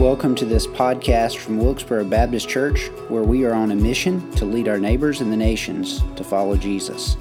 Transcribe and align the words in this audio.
Welcome 0.00 0.34
to 0.36 0.46
this 0.46 0.66
podcast 0.66 1.36
from 1.36 1.58
Wilkesboro 1.58 2.04
Baptist 2.04 2.48
Church, 2.48 2.86
where 3.10 3.22
we 3.22 3.44
are 3.44 3.52
on 3.52 3.70
a 3.70 3.76
mission 3.76 4.30
to 4.36 4.46
lead 4.46 4.66
our 4.66 4.78
neighbors 4.78 5.20
and 5.20 5.30
the 5.30 5.36
nations 5.36 6.02
to 6.16 6.24
follow 6.24 6.56
Jesus. 6.56 7.18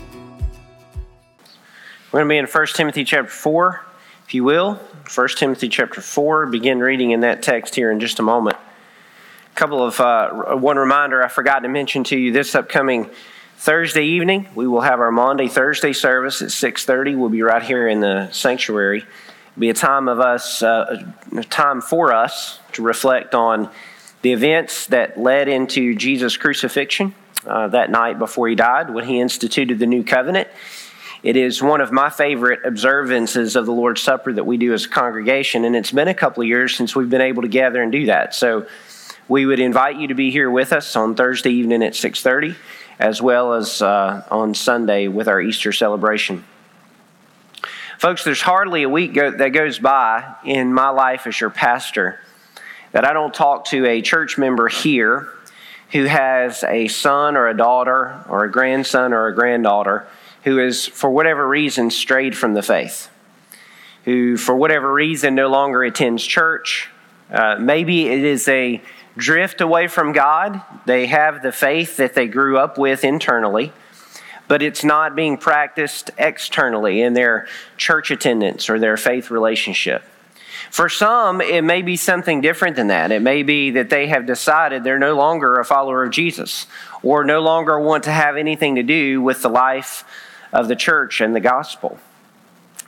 We're 2.10 2.22
going 2.22 2.30
to 2.30 2.34
be 2.36 2.38
in 2.38 2.46
1 2.46 2.68
Timothy 2.68 3.04
chapter 3.04 3.30
4, 3.30 3.86
if 4.26 4.34
you 4.34 4.46
will. 4.46 4.76
1 5.14 5.28
Timothy 5.36 5.68
chapter 5.68 6.00
4, 6.00 6.46
begin 6.46 6.80
reading 6.80 7.12
in 7.12 7.20
that 7.20 7.44
text 7.44 7.76
here 7.76 7.92
in 7.92 8.00
just 8.00 8.18
a 8.20 8.23
moment. 8.23 8.55
A 8.55 9.55
couple 9.55 9.84
of, 9.84 10.00
uh, 10.00 10.55
one 10.55 10.77
reminder 10.77 11.21
I 11.21 11.27
forgot 11.27 11.59
to 11.64 11.68
mention 11.68 12.05
to 12.05 12.18
you 12.18 12.32
this 12.32 12.55
upcoming 12.55 13.09
Thursday 13.57 14.05
evening, 14.05 14.48
we 14.55 14.68
will 14.68 14.80
have 14.80 15.02
our 15.02 15.11
Maundy 15.11 15.50
Thursday 15.50 15.91
service 15.91 16.41
at 16.41 16.48
6.30. 16.48 17.18
We'll 17.18 17.27
be 17.27 17.41
right 17.41 17.61
here 17.61 17.89
in 17.89 18.00
the 18.00 18.32
sanctuary 18.32 19.04
be 19.59 19.70
a 19.70 19.73
time 19.73 20.07
of 20.07 20.21
us, 20.21 20.64
uh, 20.64 21.11
a 21.36 21.43
time 21.43 21.82
for 21.82 22.14
us 22.14 22.59
to 22.73 22.81
reflect 22.81 23.36
on 23.36 23.70
the 24.21 24.33
events 24.33 24.88
that 24.88 25.17
led 25.17 25.48
into 25.48 25.95
Jesus' 25.95 26.38
crucifixion 26.38 27.16
uh, 27.45 27.67
that 27.70 27.89
night 27.89 28.20
before 28.20 28.48
he 28.48 28.55
died 28.55 28.89
when 28.89 29.05
he 29.05 29.20
instituted 29.20 29.80
the 29.80 29.85
new 29.85 30.03
covenant. 30.03 30.48
It 31.21 31.35
is 31.35 31.61
one 31.61 31.81
of 31.81 31.91
my 31.91 32.09
favorite 32.09 32.61
observances 32.66 33.55
of 33.55 33.66
the 33.66 33.73
Lord's 33.73 34.02
Supper 34.02 34.31
that 34.34 34.45
we 34.45 34.58
do 34.58 34.73
as 34.73 34.85
a 34.85 34.89
congregation, 34.89 35.66
and 35.66 35.75
it's 35.75 35.91
been 35.91 36.08
a 36.08 36.13
couple 36.13 36.41
of 36.41 36.47
years 36.47 36.75
since 36.75 36.95
we've 36.95 37.09
been 37.09 37.21
able 37.21 37.41
to 37.41 37.49
gather 37.49 37.81
and 37.81 37.91
do 37.91 38.05
that. 38.05 38.34
So 38.34 38.67
we 39.27 39.45
would 39.45 39.59
invite 39.59 39.97
you 39.97 40.08
to 40.08 40.13
be 40.13 40.31
here 40.31 40.49
with 40.49 40.72
us 40.72 40.95
on 40.95 41.16
Thursday 41.16 41.52
evening 41.52 41.83
at 41.83 41.94
6:30, 41.94 42.55
as 42.99 43.22
well 43.22 43.53
as 43.53 43.81
uh, 43.81 44.23
on 44.31 44.53
Sunday 44.53 45.08
with 45.08 45.27
our 45.27 45.41
Easter 45.41 45.73
celebration. 45.73 46.45
Folks, 47.97 48.23
there's 48.23 48.41
hardly 48.41 48.83
a 48.83 48.89
week 48.89 49.13
go, 49.13 49.30
that 49.30 49.49
goes 49.49 49.77
by 49.77 50.36
in 50.45 50.73
my 50.73 50.89
life 50.89 51.27
as 51.27 51.39
your 51.41 51.49
pastor 51.49 52.22
that 52.91 53.05
I 53.05 53.13
don't 53.13 53.34
talk 53.34 53.66
to 53.66 53.85
a 53.85 54.02
church 54.02 54.38
member 54.38 54.67
here 54.67 55.30
who 55.91 56.05
has 56.05 56.64
a 56.64 56.88
son 56.88 57.36
or 57.36 57.47
a 57.47 57.58
daughter 57.58 58.23
or 58.30 58.44
a 58.44 58.52
grandson 58.52 59.14
or 59.14 59.27
a 59.27 59.36
granddaughter 59.36 60.08
who 60.44 60.59
is, 60.59 60.88
for 60.88 61.09
whatever 61.09 61.47
reason, 61.47 61.91
strayed 61.91 62.38
from 62.38 62.53
the 62.53 62.61
faith, 62.61 63.09
who, 64.05 64.38
for 64.38 64.55
whatever 64.55 64.91
reason, 64.91 65.36
no 65.36 65.47
longer 65.47 65.83
attends 65.83 66.23
church. 66.23 66.89
Uh, 67.31 67.58
maybe 67.59 68.08
it 68.08 68.23
is 68.23 68.47
a 68.47 68.81
drift 69.17 69.61
away 69.61 69.88
from 69.88 70.14
God. 70.14 70.61
They 70.86 71.08
have 71.08 71.42
the 71.42 71.52
faith 71.52 71.97
that 71.97 72.14
they 72.14 72.27
grew 72.27 72.58
up 72.58 72.77
with 72.77 73.03
internally 73.03 73.73
but 74.49 74.64
it's 74.64 74.83
not 74.83 75.16
being 75.16 75.38
practiced 75.38 76.09
externally 76.17 77.02
in 77.02 77.14
their 77.14 77.47
church 77.77 78.09
attendance 78.09 78.67
or 78.67 78.80
their 78.80 78.97
faith 78.97 79.30
relationship. 79.30 80.03
For 80.72 80.88
some, 80.88 81.42
it 81.42 81.64
may 81.64 81.81
be 81.81 81.95
something 81.95 82.42
different 82.42 82.75
than 82.75 82.88
that. 82.88 83.12
It 83.12 83.22
may 83.22 83.44
be 83.44 83.72
that 83.72 83.89
they 83.89 84.08
have 84.08 84.25
decided 84.25 84.84
they're 84.84 85.00
no 85.00 85.16
longer 85.16 85.59
a 85.59 85.66
follower 85.66 86.03
of 86.03 86.11
Jesus 86.11 86.67
or 87.02 87.23
no 87.23 87.42
longer 87.42 87.80
want 87.80 88.03
to 88.03 88.11
have 88.11 88.38
anything 88.38 88.76
to 88.76 88.84
do 88.84 89.22
with 89.22 89.42
the 89.42 89.50
life 89.50 90.06
of 90.53 90.67
the 90.67 90.76
church 90.76 91.22
and 91.22 91.36
the 91.36 91.39
gospel. 91.39 91.98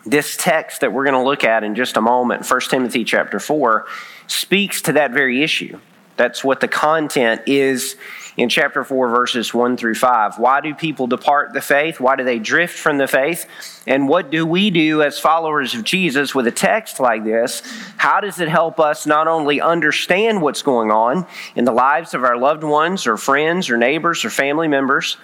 This 0.05 0.35
text 0.37 0.81
that 0.81 0.93
we're 0.93 1.03
going 1.03 1.15
to 1.15 1.23
look 1.23 1.43
at 1.43 1.63
in 1.63 1.75
just 1.75 1.97
a 1.97 2.01
moment, 2.01 2.49
1 2.49 2.61
Timothy 2.61 3.03
chapter 3.03 3.39
4, 3.39 3.85
speaks 4.27 4.81
to 4.83 4.93
that 4.93 5.11
very 5.11 5.43
issue. 5.43 5.79
That's 6.17 6.43
what 6.43 6.59
the 6.59 6.67
content 6.67 7.41
is 7.47 7.95
in 8.37 8.49
chapter 8.49 8.83
4, 8.83 9.09
verses 9.09 9.53
1 9.53 9.77
through 9.77 9.95
5. 9.95 10.39
Why 10.39 10.61
do 10.61 10.73
people 10.73 11.07
depart 11.07 11.53
the 11.53 11.61
faith? 11.61 11.99
Why 11.99 12.15
do 12.15 12.23
they 12.23 12.39
drift 12.39 12.77
from 12.77 12.97
the 12.97 13.07
faith? 13.07 13.45
And 13.85 14.07
what 14.07 14.29
do 14.29 14.45
we 14.45 14.69
do 14.69 15.01
as 15.01 15.19
followers 15.19 15.73
of 15.73 15.83
Jesus 15.83 16.33
with 16.33 16.47
a 16.47 16.51
text 16.51 16.99
like 16.99 17.23
this? 17.23 17.61
How 17.97 18.21
does 18.21 18.39
it 18.39 18.47
help 18.47 18.79
us 18.79 19.05
not 19.05 19.27
only 19.27 19.59
understand 19.59 20.41
what's 20.41 20.61
going 20.61 20.91
on 20.91 21.27
in 21.55 21.65
the 21.65 21.71
lives 21.71 22.13
of 22.13 22.23
our 22.23 22.37
loved 22.37 22.63
ones 22.63 23.05
or 23.05 23.17
friends 23.17 23.69
or 23.69 23.77
neighbors 23.77 24.23
or 24.23 24.29
family 24.29 24.67
members? 24.67 25.17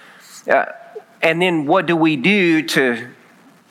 Uh, 0.46 0.66
and 1.22 1.40
then 1.40 1.66
what 1.66 1.86
do 1.86 1.96
we 1.96 2.16
do 2.16 2.62
to 2.62 3.08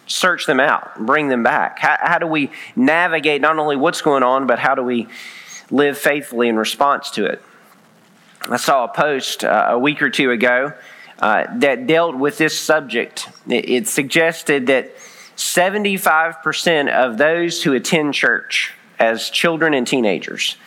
search 0.08 0.46
them 0.46 0.60
out, 0.60 1.06
bring 1.06 1.28
them 1.28 1.44
back? 1.44 1.80
How, 1.80 1.98
how 2.00 2.18
do 2.18 2.28
we 2.28 2.52
navigate 2.76 3.42
not 3.42 3.58
only 3.60 3.76
what's 3.76 4.02
going 4.02 4.24
on, 4.24 4.48
but 4.48 4.60
how 4.60 4.76
do 4.76 4.84
we 4.84 5.08
live 5.70 5.98
faithfully 5.98 6.48
in 6.48 6.56
response 6.56 7.12
to 7.12 7.26
it? 7.26 7.42
I 8.50 8.58
saw 8.58 8.86
a 8.86 8.88
post 8.88 9.44
uh, 9.44 9.68
a 9.72 9.80
week 9.80 10.02
or 10.02 10.10
two 10.10 10.32
ago 10.32 10.74
uh, 11.20 11.46
that 11.58 11.88
dealt 11.88 12.16
with 12.16 12.38
this 12.38 12.58
subject. 12.58 13.30
It, 13.48 13.70
it 13.70 13.88
suggested 13.88 14.68
that 14.68 14.96
75% 15.36 16.90
of 16.92 17.18
those 17.18 17.64
who 17.64 17.74
attend 17.74 18.14
church 18.14 18.74
as 19.00 19.30
children 19.30 19.74
and 19.74 19.86
teenagers, 19.86 20.58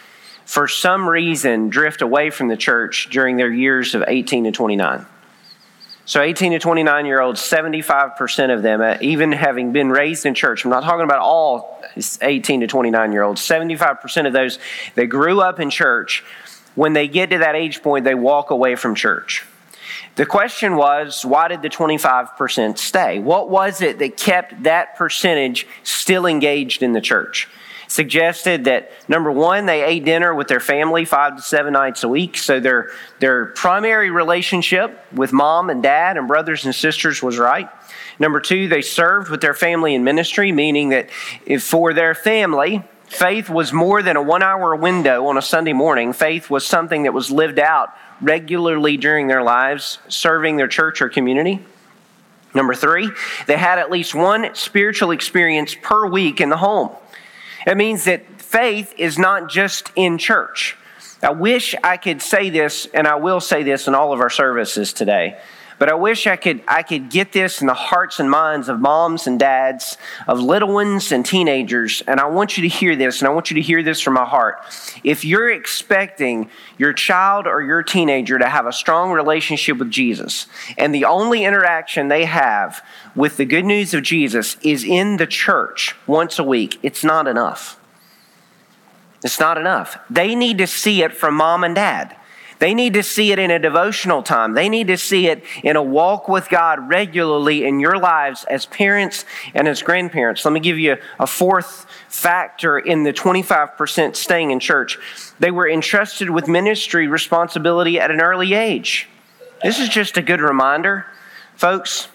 for 0.44 0.68
some 0.68 1.08
reason, 1.08 1.68
drift 1.68 2.02
away 2.02 2.30
from 2.30 2.48
the 2.48 2.56
church 2.56 3.08
during 3.10 3.36
their 3.36 3.52
years 3.52 3.94
of 3.94 4.04
18 4.06 4.44
to 4.44 4.52
29. 4.52 5.06
So, 6.06 6.20
18 6.20 6.52
to 6.52 6.58
29 6.58 7.06
year 7.06 7.20
olds, 7.20 7.40
75% 7.40 8.52
of 8.52 8.62
them, 8.62 8.80
uh, 8.80 8.96
even 9.00 9.30
having 9.30 9.72
been 9.72 9.90
raised 9.90 10.26
in 10.26 10.34
church, 10.34 10.64
I'm 10.64 10.70
not 10.70 10.82
talking 10.82 11.04
about 11.04 11.20
all 11.20 11.80
18 12.20 12.62
to 12.62 12.66
29 12.66 13.12
year 13.12 13.22
olds, 13.22 13.40
75% 13.42 14.26
of 14.26 14.32
those 14.32 14.58
that 14.96 15.06
grew 15.06 15.40
up 15.40 15.60
in 15.60 15.70
church 15.70 16.24
when 16.80 16.94
they 16.94 17.08
get 17.08 17.28
to 17.28 17.36
that 17.36 17.54
age 17.56 17.82
point, 17.82 18.06
they 18.06 18.14
walk 18.14 18.48
away 18.48 18.74
from 18.74 18.94
church. 18.94 19.44
The 20.14 20.24
question 20.24 20.76
was, 20.76 21.26
why 21.26 21.48
did 21.48 21.60
the 21.60 21.68
25% 21.68 22.78
stay? 22.78 23.18
What 23.18 23.50
was 23.50 23.82
it 23.82 23.98
that 23.98 24.16
kept 24.16 24.62
that 24.62 24.96
percentage 24.96 25.66
still 25.82 26.24
engaged 26.24 26.82
in 26.82 26.94
the 26.94 27.02
church? 27.02 27.48
Suggested 27.86 28.64
that 28.64 28.92
number 29.10 29.30
one, 29.30 29.66
they 29.66 29.84
ate 29.84 30.06
dinner 30.06 30.34
with 30.34 30.48
their 30.48 30.58
family 30.58 31.04
five 31.04 31.36
to 31.36 31.42
seven 31.42 31.74
nights 31.74 32.02
a 32.02 32.08
week. 32.08 32.38
So 32.38 32.60
their, 32.60 32.88
their 33.18 33.46
primary 33.46 34.08
relationship 34.08 35.04
with 35.12 35.34
mom 35.34 35.68
and 35.68 35.82
dad 35.82 36.16
and 36.16 36.26
brothers 36.26 36.64
and 36.64 36.74
sisters 36.74 37.22
was 37.22 37.36
right. 37.36 37.68
Number 38.18 38.40
two, 38.40 38.68
they 38.68 38.80
served 38.80 39.28
with 39.28 39.42
their 39.42 39.52
family 39.52 39.94
in 39.94 40.02
ministry, 40.02 40.50
meaning 40.50 40.88
that 40.88 41.10
for 41.60 41.92
their 41.92 42.14
family, 42.14 42.82
Faith 43.10 43.50
was 43.50 43.72
more 43.72 44.02
than 44.02 44.16
a 44.16 44.22
one 44.22 44.40
hour 44.40 44.74
window 44.76 45.26
on 45.26 45.36
a 45.36 45.42
Sunday 45.42 45.72
morning. 45.72 46.12
Faith 46.12 46.48
was 46.48 46.64
something 46.64 47.02
that 47.02 47.12
was 47.12 47.28
lived 47.28 47.58
out 47.58 47.92
regularly 48.20 48.96
during 48.96 49.26
their 49.26 49.42
lives, 49.42 49.98
serving 50.08 50.56
their 50.56 50.68
church 50.68 51.02
or 51.02 51.08
community. 51.08 51.60
Number 52.54 52.72
three, 52.72 53.10
they 53.48 53.56
had 53.56 53.80
at 53.80 53.90
least 53.90 54.14
one 54.14 54.54
spiritual 54.54 55.10
experience 55.10 55.74
per 55.74 56.06
week 56.06 56.40
in 56.40 56.50
the 56.50 56.56
home. 56.56 56.90
It 57.66 57.76
means 57.76 58.04
that 58.04 58.40
faith 58.40 58.94
is 58.96 59.18
not 59.18 59.50
just 59.50 59.90
in 59.96 60.16
church. 60.16 60.76
I 61.20 61.30
wish 61.30 61.74
I 61.82 61.96
could 61.96 62.22
say 62.22 62.48
this, 62.48 62.86
and 62.94 63.08
I 63.08 63.16
will 63.16 63.40
say 63.40 63.64
this 63.64 63.88
in 63.88 63.94
all 63.94 64.12
of 64.12 64.20
our 64.20 64.30
services 64.30 64.92
today. 64.92 65.36
But 65.80 65.88
I 65.88 65.94
wish 65.94 66.26
I 66.26 66.36
could, 66.36 66.62
I 66.68 66.82
could 66.82 67.08
get 67.08 67.32
this 67.32 67.62
in 67.62 67.66
the 67.66 67.72
hearts 67.72 68.20
and 68.20 68.30
minds 68.30 68.68
of 68.68 68.80
moms 68.80 69.26
and 69.26 69.40
dads, 69.40 69.96
of 70.28 70.38
little 70.38 70.74
ones 70.74 71.10
and 71.10 71.24
teenagers. 71.24 72.02
And 72.06 72.20
I 72.20 72.26
want 72.26 72.58
you 72.58 72.62
to 72.64 72.68
hear 72.68 72.96
this, 72.96 73.22
and 73.22 73.28
I 73.28 73.32
want 73.32 73.50
you 73.50 73.54
to 73.54 73.62
hear 73.62 73.82
this 73.82 73.98
from 73.98 74.12
my 74.12 74.26
heart. 74.26 74.58
If 75.04 75.24
you're 75.24 75.50
expecting 75.50 76.50
your 76.76 76.92
child 76.92 77.46
or 77.46 77.62
your 77.62 77.82
teenager 77.82 78.38
to 78.38 78.46
have 78.46 78.66
a 78.66 78.74
strong 78.74 79.10
relationship 79.10 79.78
with 79.78 79.90
Jesus, 79.90 80.48
and 80.76 80.94
the 80.94 81.06
only 81.06 81.46
interaction 81.46 82.08
they 82.08 82.26
have 82.26 82.84
with 83.16 83.38
the 83.38 83.46
good 83.46 83.64
news 83.64 83.94
of 83.94 84.02
Jesus 84.02 84.58
is 84.62 84.84
in 84.84 85.16
the 85.16 85.26
church 85.26 85.96
once 86.06 86.38
a 86.38 86.44
week, 86.44 86.78
it's 86.82 87.02
not 87.02 87.26
enough. 87.26 87.80
It's 89.24 89.40
not 89.40 89.56
enough. 89.56 89.96
They 90.10 90.34
need 90.34 90.58
to 90.58 90.66
see 90.66 91.02
it 91.02 91.14
from 91.16 91.36
mom 91.36 91.64
and 91.64 91.74
dad. 91.74 92.16
They 92.60 92.74
need 92.74 92.92
to 92.92 93.02
see 93.02 93.32
it 93.32 93.38
in 93.38 93.50
a 93.50 93.58
devotional 93.58 94.22
time. 94.22 94.52
They 94.52 94.68
need 94.68 94.88
to 94.88 94.98
see 94.98 95.28
it 95.28 95.42
in 95.64 95.76
a 95.76 95.82
walk 95.82 96.28
with 96.28 96.50
God 96.50 96.90
regularly 96.90 97.64
in 97.64 97.80
your 97.80 97.98
lives 97.98 98.44
as 98.44 98.66
parents 98.66 99.24
and 99.54 99.66
as 99.66 99.82
grandparents. 99.82 100.44
Let 100.44 100.52
me 100.52 100.60
give 100.60 100.78
you 100.78 100.98
a 101.18 101.26
fourth 101.26 101.86
factor 102.10 102.78
in 102.78 103.02
the 103.02 103.14
25% 103.14 104.14
staying 104.14 104.50
in 104.50 104.60
church. 104.60 104.98
They 105.38 105.50
were 105.50 105.66
entrusted 105.70 106.28
with 106.28 106.48
ministry 106.48 107.08
responsibility 107.08 107.98
at 107.98 108.10
an 108.10 108.20
early 108.20 108.52
age. 108.52 109.08
This 109.62 109.78
is 109.78 109.88
just 109.88 110.18
a 110.18 110.22
good 110.22 110.42
reminder, 110.42 111.06
folks. 111.54 112.08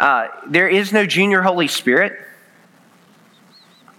Uh, 0.00 0.26
there 0.48 0.68
is 0.68 0.92
no 0.92 1.06
junior 1.06 1.42
Holy 1.42 1.68
Spirit. 1.68 2.18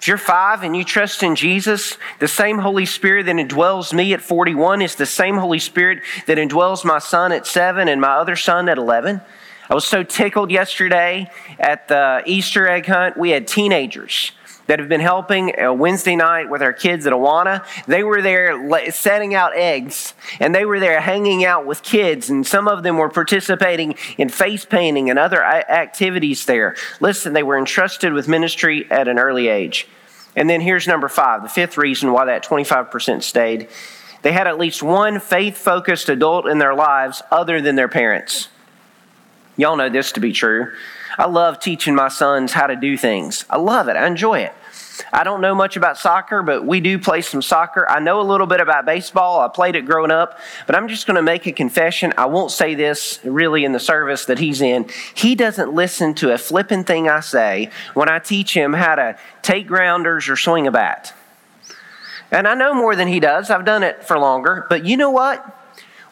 If 0.02 0.08
you're 0.08 0.18
five 0.18 0.64
and 0.64 0.76
you 0.76 0.84
trust 0.84 1.22
in 1.22 1.36
Jesus, 1.36 1.96
the 2.18 2.28
same 2.28 2.58
Holy 2.58 2.88
Spirit 2.88 3.28
that 3.28 3.36
indwells 3.36 3.94
me 3.94 4.14
at 4.14 4.22
41 4.22 4.82
is 4.82 4.96
the 4.96 5.06
same 5.06 5.38
Holy 5.38 5.60
Spirit 5.60 6.00
that 6.26 6.40
indwells 6.40 6.84
my 6.84 6.98
son 6.98 7.32
at 7.32 7.46
seven 7.46 7.88
and 7.88 8.02
my 8.02 8.14
other 8.16 8.36
son 8.36 8.68
at 8.68 8.80
11. 8.80 9.22
I 9.70 9.76
was 9.76 9.86
so 9.86 10.02
tickled 10.02 10.50
yesterday 10.50 11.30
at 11.60 11.88
the 11.88 12.24
Easter 12.26 12.68
egg 12.68 12.88
hunt. 12.88 13.16
We 13.16 13.30
had 13.30 13.48
teenagers 13.48 14.32
that 14.72 14.80
have 14.80 14.88
been 14.88 15.02
helping 15.02 15.54
a 15.60 15.74
Wednesday 15.74 16.16
night 16.16 16.50
with 16.50 16.62
our 16.62 16.72
kids 16.72 17.06
at 17.06 17.12
Awana. 17.12 17.66
They 17.88 18.04
were 18.04 18.22
there 18.22 18.90
setting 18.92 19.36
out 19.36 19.54
eggs 19.54 20.14
and 20.40 20.56
they 20.56 20.64
were 20.64 20.80
there 20.80 21.02
hanging 21.02 21.44
out 21.44 21.66
with 21.66 21.84
kids, 21.84 22.30
and 22.30 22.48
some 22.48 22.70
of 22.70 22.82
them 22.82 22.96
were 22.96 23.10
participating 23.10 23.96
in 24.18 24.30
face 24.30 24.64
painting 24.64 25.10
and 25.10 25.20
other 25.20 25.44
activities 25.44 26.46
there. 26.46 26.78
Listen, 27.02 27.34
they 27.34 27.44
were 27.44 27.58
entrusted 27.58 28.14
with 28.14 28.30
ministry 28.30 28.90
at 28.90 29.10
an 29.10 29.20
early 29.20 29.50
age. 29.50 29.90
And 30.38 30.50
then 30.50 30.62
here's 30.62 30.88
number 30.88 31.10
five 31.10 31.44
the 31.44 31.50
fifth 31.50 31.78
reason 31.78 32.14
why 32.14 32.24
that 32.24 32.46
25% 32.46 33.24
stayed. 33.24 33.68
They 34.22 34.32
had 34.32 34.48
at 34.48 34.58
least 34.58 34.82
one 34.82 35.20
faith 35.20 35.58
focused 35.58 36.08
adult 36.08 36.48
in 36.48 36.60
their 36.60 36.76
lives 36.76 37.22
other 37.30 37.60
than 37.60 37.76
their 37.76 37.90
parents. 37.90 38.48
Y'all 39.58 39.76
know 39.76 39.90
this 39.90 40.14
to 40.14 40.22
be 40.22 40.32
true. 40.32 40.72
I 41.18 41.28
love 41.28 41.60
teaching 41.60 41.94
my 41.94 42.08
sons 42.08 42.54
how 42.54 42.68
to 42.68 42.78
do 42.78 42.96
things. 42.96 43.44
I 43.50 43.58
love 43.58 43.90
it. 43.90 43.98
I 43.98 44.08
enjoy 44.08 44.40
it. 44.40 44.54
I 45.12 45.24
don't 45.24 45.42
know 45.42 45.56
much 45.56 45.78
about 45.78 45.98
soccer, 45.98 46.44
but 46.44 46.66
we 46.66 46.80
do 46.80 47.00
play 47.00 47.22
some 47.22 47.42
soccer. 47.42 47.88
I 47.90 48.00
know 48.00 48.22
a 48.22 48.24
little 48.24 48.48
bit 48.48 48.62
about 48.62 48.86
baseball. 48.86 49.40
I 49.40 49.48
played 49.48 49.76
it 49.76 49.86
growing 49.86 50.12
up, 50.12 50.40
but 50.68 50.76
I'm 50.76 50.88
just 50.88 51.08
going 51.08 51.16
to 51.16 51.22
make 51.22 51.46
a 51.48 51.52
confession. 51.52 52.14
I 52.18 52.26
won't 52.26 52.52
say 52.52 52.76
this 52.76 53.20
really 53.24 53.64
in 53.66 53.72
the 53.72 53.80
service 53.80 54.26
that 54.26 54.40
he's 54.40 54.62
in. 54.62 54.90
He 55.14 55.36
doesn't 55.36 55.74
listen 55.74 56.14
to 56.16 56.34
a 56.34 56.38
flipping 56.38 56.84
thing 56.84 57.10
I 57.10 57.20
say 57.22 57.70
when 57.94 58.10
I 58.10 58.20
teach 58.20 58.56
him 58.56 58.74
how 58.74 58.96
to 58.96 59.18
take 59.42 59.68
grounders 59.68 60.30
or 60.30 60.36
swing 60.36 60.68
a 60.68 60.72
bat. 60.72 61.14
And 62.32 62.48
I 62.48 62.56
know 62.56 62.74
more 62.74 62.96
than 62.96 63.08
he 63.08 63.20
does. 63.20 63.50
I've 63.50 63.66
done 63.66 63.84
it 63.84 64.04
for 64.06 64.18
longer. 64.18 64.66
But 64.70 64.86
you 64.86 64.96
know 64.96 65.12
what? 65.12 65.58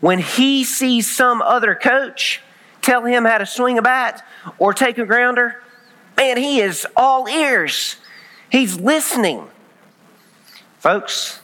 When 0.01 0.19
he 0.19 0.63
sees 0.63 1.13
some 1.13 1.42
other 1.42 1.75
coach 1.75 2.42
tell 2.81 3.06
him 3.06 3.25
how 3.25 3.38
to 3.38 3.45
swing 3.45 3.77
a 3.77 3.81
bat 3.81 4.25
or 4.57 4.74
take 4.74 4.97
a 4.97 5.06
grounder, 5.06 5.62
man, 6.18 6.38
he 6.38 6.59
is 6.59 6.85
all 6.95 7.27
ears. 7.27 7.97
He's 8.50 8.80
listening. 8.80 9.48
Folks, 10.80 11.42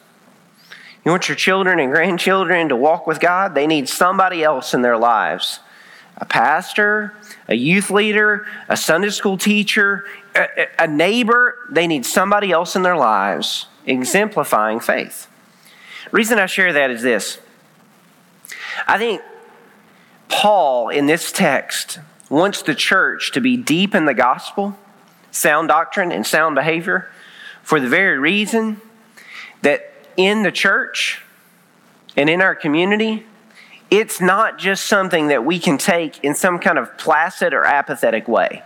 you 1.03 1.11
want 1.11 1.29
your 1.29 1.35
children 1.35 1.79
and 1.79 1.91
grandchildren 1.91 2.69
to 2.69 2.75
walk 2.75 3.05
with 3.05 3.19
God? 3.19 3.53
They 3.53 3.67
need 3.67 3.87
somebody 3.87 4.43
else 4.43 4.73
in 4.73 4.81
their 4.81 4.97
lives 4.97 5.59
a 6.17 6.25
pastor, 6.25 7.13
a 7.49 7.55
youth 7.55 7.89
leader, 7.89 8.47
a 8.69 8.77
Sunday 8.77 9.09
school 9.09 9.37
teacher, 9.37 10.05
a, 10.79 10.87
neighbor. 10.87 11.57
They 11.69 11.87
need 11.87 12.05
somebody 12.05 12.51
else 12.51 12.75
in 12.75 12.83
their 12.83 12.95
lives 12.95 13.67
exemplifying 13.85 14.79
faith. 14.79 15.27
Reason 16.11 16.39
I 16.39 16.45
share 16.45 16.71
that 16.73 16.89
is 16.89 17.01
this 17.01 17.39
I 18.87 18.97
think 18.97 19.21
Paul 20.29 20.89
in 20.89 21.05
this 21.05 21.31
text 21.31 21.99
wants 22.29 22.61
the 22.61 22.75
church 22.75 23.31
to 23.33 23.41
be 23.41 23.57
deep 23.57 23.93
in 23.93 24.05
the 24.05 24.13
gospel 24.13 24.77
sound 25.35 25.67
doctrine 25.67 26.11
and 26.11 26.25
sound 26.25 26.55
behavior 26.55 27.09
for 27.61 27.79
the 27.79 27.87
very 27.87 28.17
reason 28.17 28.79
that 29.61 29.91
in 30.17 30.43
the 30.43 30.51
church 30.51 31.21
and 32.15 32.29
in 32.29 32.41
our 32.41 32.55
community, 32.55 33.25
it's 33.91 34.21
not 34.21 34.57
just 34.57 34.85
something 34.85 35.27
that 35.27 35.43
we 35.43 35.59
can 35.59 35.77
take 35.77 36.23
in 36.23 36.35
some 36.35 36.59
kind 36.59 36.77
of 36.77 36.97
placid 36.97 37.53
or 37.53 37.65
apathetic 37.65 38.27
way. 38.27 38.63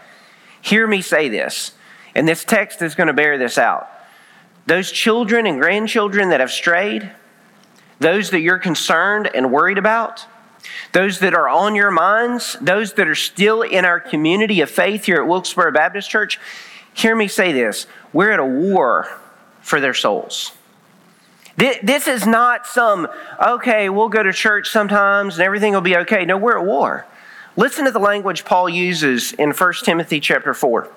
Hear 0.62 0.86
me 0.88 1.01
say 1.01 1.30
this, 1.30 1.74
and 2.13 2.27
this 2.27 2.44
text 2.44 2.81
is 2.81 2.95
going 2.95 3.07
to 3.07 3.13
bear 3.13 3.38
this 3.38 3.57
out. 3.57 3.89
Those 4.66 4.92
children 4.92 5.48
and 5.48 5.60
grandchildren 5.60 6.30
that 6.30 6.39
have 6.39 6.51
strayed, 6.51 7.10
those 8.00 8.30
that 8.30 8.42
you're 8.42 8.60
concerned 8.60 9.30
and 9.33 9.51
worried 9.51 9.77
about, 9.77 10.25
those 10.91 11.19
that 11.19 11.33
are 11.33 11.47
on 11.47 11.75
your 11.75 11.91
minds, 11.91 12.57
those 12.61 12.94
that 12.94 13.07
are 13.07 13.15
still 13.15 13.61
in 13.61 13.85
our 13.85 14.00
community 14.00 14.61
of 14.61 14.69
faith 14.69 15.06
here 15.06 15.21
at 15.21 15.27
Wilkesboro 15.27 15.71
Baptist 15.71 16.09
Church, 16.09 16.39
hear 16.94 17.15
me 17.15 17.27
say 17.27 17.51
this. 17.51 17.88
We're 18.13 18.31
at 18.31 18.39
a 18.39 18.45
war 18.45 19.07
for 19.61 19.79
their 19.79 19.94
souls. 19.94 20.53
This 21.57 22.07
is 22.07 22.25
not 22.25 22.65
some, 22.65 23.07
okay, 23.45 23.89
we'll 23.89 24.07
go 24.07 24.23
to 24.23 24.31
church 24.31 24.69
sometimes 24.69 25.35
and 25.35 25.44
everything 25.44 25.73
will 25.73 25.81
be 25.81 25.97
okay. 25.97 26.23
No, 26.23 26.38
we're 26.38 26.57
at 26.57 26.65
war. 26.65 27.06
Listen 27.57 27.83
to 27.83 27.91
the 27.91 28.00
language 28.00 28.45
Paul 28.45 28.69
uses 28.69 29.33
in 29.33 29.51
1 29.51 29.73
Timothy 29.83 30.21
chapter 30.21 30.53
4. 30.53 30.89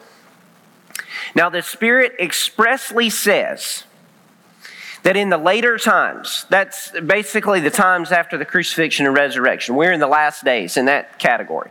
Now, 1.34 1.48
the 1.48 1.62
Spirit 1.62 2.14
expressly 2.20 3.10
says, 3.10 3.84
that 5.02 5.16
in 5.16 5.30
the 5.30 5.38
later 5.38 5.78
times, 5.78 6.46
that's 6.48 6.90
basically 7.00 7.60
the 7.60 7.70
times 7.70 8.12
after 8.12 8.38
the 8.38 8.44
crucifixion 8.44 9.06
and 9.06 9.16
resurrection, 9.16 9.74
we're 9.74 9.92
in 9.92 10.00
the 10.00 10.06
last 10.06 10.44
days 10.44 10.76
in 10.76 10.84
that 10.86 11.18
category. 11.18 11.70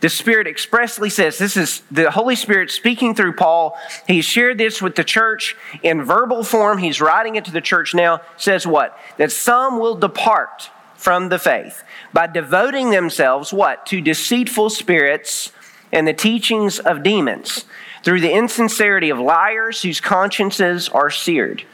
The 0.00 0.10
Spirit 0.10 0.46
expressly 0.46 1.08
says, 1.08 1.38
this 1.38 1.56
is 1.56 1.82
the 1.90 2.10
Holy 2.10 2.36
Spirit 2.36 2.70
speaking 2.70 3.14
through 3.14 3.32
Paul. 3.32 3.78
He 4.06 4.20
shared 4.20 4.58
this 4.58 4.82
with 4.82 4.94
the 4.94 5.04
church 5.04 5.56
in 5.82 6.04
verbal 6.04 6.44
form. 6.44 6.78
He's 6.78 7.00
writing 7.00 7.36
it 7.36 7.46
to 7.46 7.50
the 7.50 7.62
church 7.62 7.94
now. 7.94 8.20
Says 8.36 8.66
what? 8.66 8.98
That 9.16 9.32
some 9.32 9.78
will 9.78 9.94
depart 9.94 10.70
from 10.96 11.30
the 11.30 11.38
faith 11.38 11.82
by 12.12 12.26
devoting 12.26 12.90
themselves, 12.90 13.54
what? 13.54 13.86
To 13.86 14.02
deceitful 14.02 14.68
spirits 14.68 15.50
and 15.92 16.06
the 16.06 16.12
teachings 16.12 16.78
of 16.78 17.02
demons, 17.02 17.64
through 18.02 18.20
the 18.20 18.32
insincerity 18.32 19.08
of 19.08 19.18
liars 19.18 19.80
whose 19.80 20.00
consciences 20.00 20.90
are 20.90 21.10
seared 21.10 21.64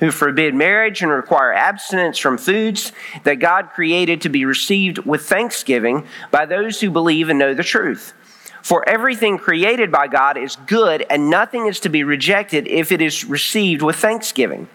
who 0.00 0.10
forbid 0.10 0.54
marriage 0.54 1.02
and 1.02 1.12
require 1.12 1.52
abstinence 1.52 2.18
from 2.18 2.38
foods 2.38 2.92
that 3.24 3.34
God 3.34 3.70
created 3.70 4.22
to 4.22 4.28
be 4.28 4.44
received 4.44 4.98
with 4.98 5.22
thanksgiving 5.22 6.06
by 6.30 6.46
those 6.46 6.80
who 6.80 6.90
believe 6.90 7.28
and 7.28 7.38
know 7.38 7.54
the 7.54 7.62
truth. 7.62 8.14
For 8.62 8.86
everything 8.88 9.38
created 9.38 9.90
by 9.90 10.08
God 10.08 10.36
is 10.36 10.56
good, 10.56 11.06
and 11.08 11.30
nothing 11.30 11.66
is 11.66 11.80
to 11.80 11.88
be 11.88 12.04
rejected 12.04 12.66
if 12.66 12.92
it 12.92 13.00
is 13.00 13.24
received 13.24 13.82
with 13.82 13.96
thanksgiving. 13.96 14.68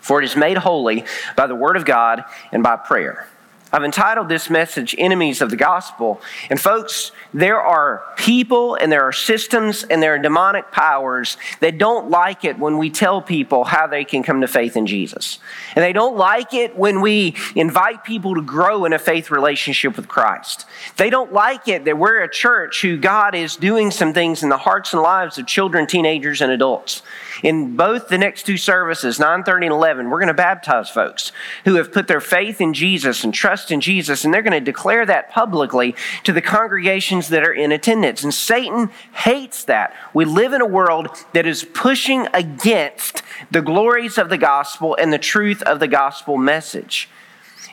For 0.00 0.20
it 0.20 0.24
is 0.24 0.36
made 0.36 0.58
holy 0.58 1.04
by 1.36 1.46
the 1.46 1.54
word 1.54 1.76
of 1.76 1.84
God 1.84 2.24
and 2.52 2.62
by 2.62 2.76
prayer. 2.76 3.28
I've 3.72 3.84
entitled 3.84 4.28
this 4.28 4.50
message 4.50 4.96
Enemies 4.98 5.40
of 5.40 5.50
the 5.50 5.56
Gospel. 5.56 6.20
And 6.50 6.60
folks, 6.60 7.12
there 7.32 7.60
are 7.60 8.02
people 8.16 8.74
and 8.74 8.90
there 8.90 9.04
are 9.04 9.12
systems 9.12 9.84
and 9.84 10.02
there 10.02 10.14
are 10.14 10.18
demonic 10.18 10.72
powers 10.72 11.36
that 11.60 11.78
don't 11.78 12.10
like 12.10 12.44
it 12.44 12.58
when 12.58 12.78
we 12.78 12.90
tell 12.90 13.22
people 13.22 13.62
how 13.64 13.86
they 13.86 14.04
can 14.04 14.24
come 14.24 14.40
to 14.40 14.48
faith 14.48 14.76
in 14.76 14.86
Jesus. 14.86 15.38
And 15.76 15.84
they 15.84 15.92
don't 15.92 16.16
like 16.16 16.52
it 16.52 16.76
when 16.76 17.00
we 17.00 17.36
invite 17.54 18.02
people 18.02 18.34
to 18.34 18.42
grow 18.42 18.84
in 18.84 18.92
a 18.92 18.98
faith 18.98 19.30
relationship 19.30 19.96
with 19.96 20.08
Christ. 20.08 20.66
They 20.96 21.10
don't 21.10 21.32
like 21.32 21.68
it 21.68 21.84
that 21.84 21.96
we're 21.96 22.22
a 22.22 22.30
church 22.30 22.82
who 22.82 22.96
God 22.96 23.36
is 23.36 23.54
doing 23.54 23.92
some 23.92 24.12
things 24.12 24.42
in 24.42 24.48
the 24.48 24.56
hearts 24.56 24.92
and 24.92 25.02
lives 25.02 25.38
of 25.38 25.46
children, 25.46 25.86
teenagers, 25.86 26.40
and 26.40 26.50
adults. 26.50 27.02
In 27.42 27.76
both 27.76 28.08
the 28.08 28.18
next 28.18 28.44
two 28.44 28.56
services, 28.56 29.18
9:30 29.18 29.66
and 29.66 29.72
11, 29.72 30.10
we're 30.10 30.18
going 30.18 30.28
to 30.28 30.34
baptize 30.34 30.90
folks 30.90 31.32
who 31.64 31.76
have 31.76 31.92
put 31.92 32.06
their 32.06 32.20
faith 32.20 32.60
in 32.60 32.74
Jesus 32.74 33.24
and 33.24 33.32
trust 33.32 33.70
in 33.70 33.80
Jesus, 33.80 34.24
and 34.24 34.32
they're 34.32 34.42
going 34.42 34.52
to 34.52 34.60
declare 34.60 35.06
that 35.06 35.30
publicly 35.30 35.94
to 36.24 36.32
the 36.32 36.42
congregations 36.42 37.28
that 37.28 37.42
are 37.42 37.52
in 37.52 37.72
attendance. 37.72 38.22
And 38.22 38.34
Satan 38.34 38.90
hates 39.12 39.64
that. 39.64 39.94
We 40.12 40.24
live 40.24 40.52
in 40.52 40.60
a 40.60 40.66
world 40.66 41.08
that 41.32 41.46
is 41.46 41.64
pushing 41.64 42.28
against 42.34 43.22
the 43.50 43.62
glories 43.62 44.18
of 44.18 44.28
the 44.28 44.38
gospel 44.38 44.96
and 44.98 45.12
the 45.12 45.18
truth 45.18 45.62
of 45.62 45.80
the 45.80 45.88
gospel 45.88 46.36
message. 46.36 47.08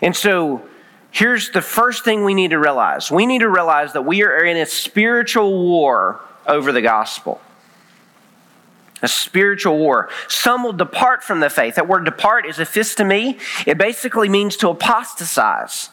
And 0.01 0.15
so, 0.15 0.68
here's 1.12 1.50
the 1.50 1.62
first 1.62 2.06
thing 2.06 2.24
we 2.24 2.34
need 2.34 2.51
to 2.51 2.60
realize 2.60 3.12
we 3.12 3.25
need 3.25 3.39
to 3.39 3.50
realize 3.50 3.94
that 3.94 4.06
we 4.06 4.24
are 4.24 4.44
in 4.44 4.58
a 4.58 4.65
spiritual 4.65 5.51
war 5.51 6.22
over 6.46 6.72
the 6.72 6.82
gospel 6.82 7.41
a 9.01 9.08
spiritual 9.08 9.77
war. 9.77 10.10
Some 10.27 10.63
will 10.63 10.74
depart 10.74 11.24
from 11.24 11.39
the 11.39 11.50
faith. 11.50 11.75
That 11.75 11.88
word 11.88 12.06
depart 12.06 12.46
is 12.46 12.58
aphistemi. 12.58 13.39
It 13.66 13.77
basically 13.77 14.30
means 14.30 14.58
to 14.58 14.70
apostatize. 14.70 15.89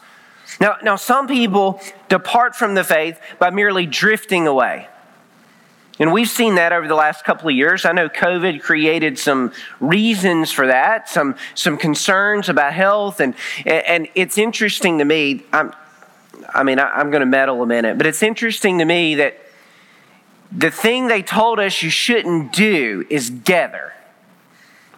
Now, 0.59 0.77
now, 0.83 0.95
some 0.95 1.27
people 1.27 1.81
depart 2.07 2.55
from 2.55 2.75
the 2.75 2.83
faith 2.83 3.19
by 3.39 3.49
merely 3.49 3.85
drifting 3.85 4.47
away. 4.47 4.87
And 5.97 6.11
we've 6.11 6.29
seen 6.29 6.55
that 6.55 6.73
over 6.73 6.87
the 6.87 6.95
last 6.95 7.23
couple 7.23 7.47
of 7.47 7.55
years. 7.55 7.85
I 7.85 7.93
know 7.93 8.09
COVID 8.09 8.61
created 8.61 9.17
some 9.17 9.53
reasons 9.79 10.51
for 10.51 10.67
that, 10.67 11.09
some, 11.09 11.35
some 11.55 11.77
concerns 11.77 12.49
about 12.49 12.73
health. 12.73 13.21
And, 13.21 13.33
and 13.65 14.07
it's 14.13 14.37
interesting 14.37 14.97
to 14.99 15.05
me, 15.05 15.43
I'm, 15.53 15.73
I 16.53 16.63
mean, 16.63 16.79
I'm 16.79 17.11
going 17.11 17.21
to 17.21 17.25
meddle 17.25 17.61
a 17.63 17.65
minute, 17.65 17.97
but 17.97 18.07
it's 18.07 18.21
interesting 18.21 18.79
to 18.79 18.85
me 18.85 19.15
that 19.15 19.39
the 20.55 20.71
thing 20.71 21.07
they 21.07 21.21
told 21.21 21.59
us 21.59 21.83
you 21.83 21.89
shouldn't 21.89 22.53
do 22.53 23.05
is 23.09 23.29
gather. 23.29 23.93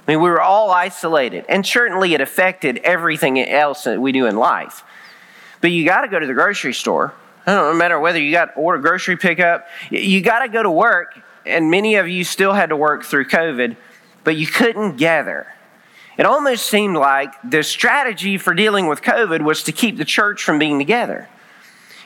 I 0.08 0.12
mean, 0.12 0.22
we 0.22 0.30
were 0.30 0.42
all 0.42 0.72
isolated, 0.72 1.46
and 1.50 1.66
certainly 1.66 2.14
it 2.14 2.22
affected 2.22 2.78
everything 2.78 3.40
else 3.40 3.84
that 3.84 4.00
we 4.00 4.12
do 4.12 4.28
in 4.28 4.38
life. 4.38 4.84
But 5.60 5.72
you 5.72 5.84
got 5.84 6.02
to 6.02 6.08
go 6.08 6.20
to 6.20 6.28
the 6.28 6.34
grocery 6.34 6.74
store. 6.74 7.14
I 7.46 7.56
don't 7.56 7.78
matter 7.78 8.00
whether 8.00 8.22
you 8.22 8.32
got 8.32 8.56
order 8.56 8.80
grocery 8.80 9.18
pickup, 9.18 9.68
you 9.90 10.22
got 10.22 10.40
to 10.40 10.50
go 10.50 10.62
to 10.62 10.70
work, 10.70 11.20
and 11.46 11.72
many 11.72 11.96
of 11.96 12.08
you 12.08 12.24
still 12.24 12.54
had 12.54 12.70
to 12.70 12.76
work 12.76 13.04
through 13.04 13.26
COVID, 13.26 13.76
but 14.24 14.36
you 14.36 14.46
couldn't 14.46 14.98
gather. 14.98 15.48
It 16.18 16.26
almost 16.26 16.66
seemed 16.66 16.98
like 16.98 17.34
the 17.44 17.64
strategy 17.64 18.38
for 18.38 18.54
dealing 18.54 18.88
with 18.88 19.02
COVID 19.02 19.42
was 19.42 19.64
to 19.64 19.72
keep 19.72 19.98
the 19.98 20.06
church 20.06 20.44
from 20.44 20.60
being 20.60 20.78
together. 20.78 21.30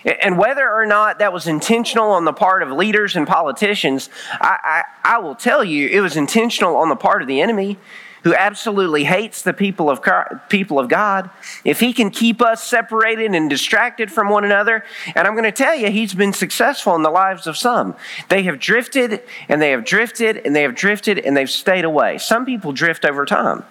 And 0.06 0.38
whether 0.38 0.70
or 0.70 0.86
not 0.86 1.20
that 1.20 1.32
was 1.32 1.48
intentional 1.48 2.12
on 2.12 2.26
the 2.26 2.34
part 2.34 2.64
of 2.64 2.72
leaders 2.72 3.16
and 3.16 3.28
politicians, 3.28 4.10
I, 4.34 4.84
I, 5.04 5.16
I, 5.16 5.18
will 5.20 5.36
tell 5.36 5.64
you 5.64 5.88
it 5.90 6.00
was 6.00 6.18
intentional 6.18 6.76
on 6.78 6.90
the 6.90 6.96
part 6.96 7.22
of 7.22 7.28
the 7.28 7.40
enemy 7.42 7.78
who 8.24 8.36
absolutely 8.36 9.04
hates 9.04 9.42
the 9.42 9.54
people 9.54 9.90
of, 9.90 10.02
people 10.50 10.80
of 10.80 10.88
God, 10.88 11.30
if 11.66 11.80
he 11.80 11.92
can 11.92 12.12
keep 12.12 12.42
us 12.42 12.64
separated 12.64 13.34
and 13.34 13.50
distracted 13.50 14.12
from 14.12 14.30
one 14.30 14.44
another, 14.44 14.84
and 15.16 15.28
I'm 15.28 15.34
going 15.34 15.44
to 15.44 15.52
tell 15.52 15.76
you, 15.76 15.90
he's 15.90 16.14
been 16.14 16.34
successful 16.34 16.96
in 16.96 17.02
the 17.02 17.10
lives 17.10 17.48
of 17.48 17.58
some. 17.58 17.96
They 18.30 18.44
have 18.44 18.60
drifted 18.60 19.24
and 19.50 19.62
they 19.62 19.72
have 19.72 19.86
drifted 19.86 20.38
and 20.46 20.56
they 20.56 20.62
have 20.62 20.76
drifted 20.76 21.20
and 21.20 21.36
they've 21.36 21.50
stayed 21.50 21.86
away. 21.86 22.20
Some 22.20 22.46
people 22.46 22.72
drift 22.72 23.06
over 23.06 23.26
time. 23.26 23.64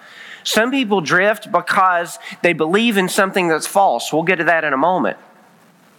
Some 0.42 0.70
people 0.70 1.00
drift 1.00 1.52
because 1.52 2.18
they 2.42 2.52
believe 2.52 2.96
in 2.96 3.08
something 3.08 3.48
that's 3.48 3.66
false. 3.66 4.12
We'll 4.12 4.22
get 4.22 4.36
to 4.36 4.44
that 4.44 4.64
in 4.64 4.72
a 4.72 4.78
moment. 4.78 5.18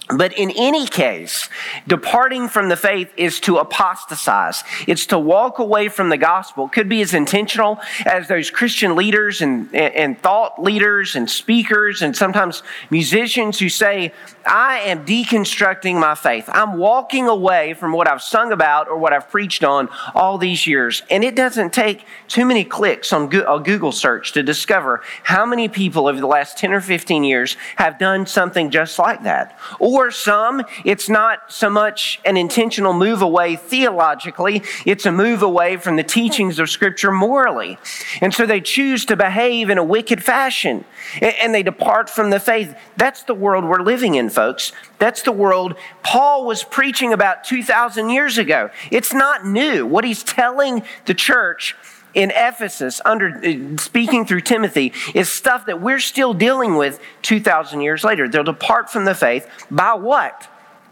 But 0.09 0.37
in 0.37 0.51
any 0.51 0.87
case, 0.87 1.47
departing 1.87 2.49
from 2.49 2.69
the 2.69 2.75
faith 2.75 3.13
is 3.15 3.39
to 3.41 3.57
apostatize. 3.57 4.63
It's 4.87 5.05
to 5.07 5.19
walk 5.19 5.59
away 5.59 5.87
from 5.87 6.09
the 6.09 6.17
gospel. 6.17 6.65
It 6.65 6.73
could 6.73 6.89
be 6.89 7.01
as 7.01 7.13
intentional 7.13 7.79
as 8.05 8.27
those 8.27 8.49
Christian 8.49 8.95
leaders 8.95 9.41
and, 9.41 9.73
and 9.73 10.19
thought 10.19 10.61
leaders 10.61 11.15
and 11.15 11.29
speakers 11.29 12.01
and 12.01 12.15
sometimes 12.15 12.63
musicians 12.89 13.59
who 13.59 13.69
say, 13.69 14.11
I 14.45 14.79
am 14.79 15.05
deconstructing 15.05 15.99
my 15.99 16.15
faith. 16.15 16.49
I'm 16.51 16.77
walking 16.77 17.27
away 17.27 17.73
from 17.73 17.93
what 17.93 18.09
I've 18.09 18.23
sung 18.23 18.51
about 18.51 18.89
or 18.89 18.97
what 18.97 19.13
I've 19.13 19.29
preached 19.29 19.63
on 19.63 19.87
all 20.13 20.37
these 20.37 20.65
years. 20.67 21.03
And 21.09 21.23
it 21.23 21.35
doesn't 21.35 21.73
take 21.73 22.05
too 22.27 22.45
many 22.45 22.65
clicks 22.65 23.13
on 23.13 23.33
a 23.33 23.59
Google 23.59 23.91
search 23.91 24.33
to 24.33 24.43
discover 24.43 25.03
how 25.23 25.45
many 25.45 25.69
people 25.69 26.07
over 26.07 26.19
the 26.19 26.27
last 26.27 26.57
10 26.57 26.73
or 26.73 26.81
15 26.81 27.23
years 27.23 27.55
have 27.75 27.99
done 27.99 28.25
something 28.25 28.71
just 28.71 28.97
like 28.99 29.23
that. 29.23 29.57
Or 29.79 29.90
for 29.91 30.09
some, 30.09 30.63
it's 30.85 31.09
not 31.09 31.51
so 31.51 31.69
much 31.69 32.21
an 32.23 32.37
intentional 32.37 32.93
move 32.93 33.21
away 33.21 33.57
theologically, 33.57 34.63
it's 34.85 35.05
a 35.05 35.11
move 35.11 35.41
away 35.41 35.75
from 35.75 35.97
the 35.97 36.03
teachings 36.03 36.59
of 36.59 36.69
Scripture 36.69 37.11
morally. 37.11 37.77
And 38.21 38.33
so 38.33 38.45
they 38.45 38.61
choose 38.61 39.03
to 39.07 39.17
behave 39.17 39.69
in 39.69 39.77
a 39.77 39.83
wicked 39.83 40.23
fashion 40.23 40.85
and 41.21 41.53
they 41.53 41.61
depart 41.61 42.09
from 42.09 42.29
the 42.29 42.39
faith. 42.39 42.73
That's 42.95 43.23
the 43.23 43.33
world 43.33 43.65
we're 43.65 43.81
living 43.81 44.15
in, 44.15 44.29
folks. 44.29 44.71
That's 44.97 45.23
the 45.23 45.33
world 45.33 45.75
Paul 46.03 46.45
was 46.45 46.63
preaching 46.63 47.11
about 47.11 47.43
2,000 47.43 48.09
years 48.09 48.37
ago. 48.37 48.69
It's 48.91 49.13
not 49.13 49.45
new. 49.45 49.85
What 49.85 50.05
he's 50.05 50.23
telling 50.23 50.83
the 51.03 51.13
church 51.13 51.75
in 52.13 52.31
Ephesus, 52.31 53.01
under 53.05 53.41
uh, 53.43 53.77
speaking 53.77 54.25
through 54.25 54.41
Timothy, 54.41 54.93
is 55.13 55.29
stuff 55.29 55.65
that 55.65 55.81
we're 55.81 55.99
still 55.99 56.33
dealing 56.33 56.75
with 56.75 56.99
2,000 57.21 57.81
years 57.81 58.03
later. 58.03 58.27
They'll 58.27 58.43
depart 58.43 58.89
from 58.89 59.05
the 59.05 59.15
faith 59.15 59.47
by 59.69 59.93
what? 59.93 60.47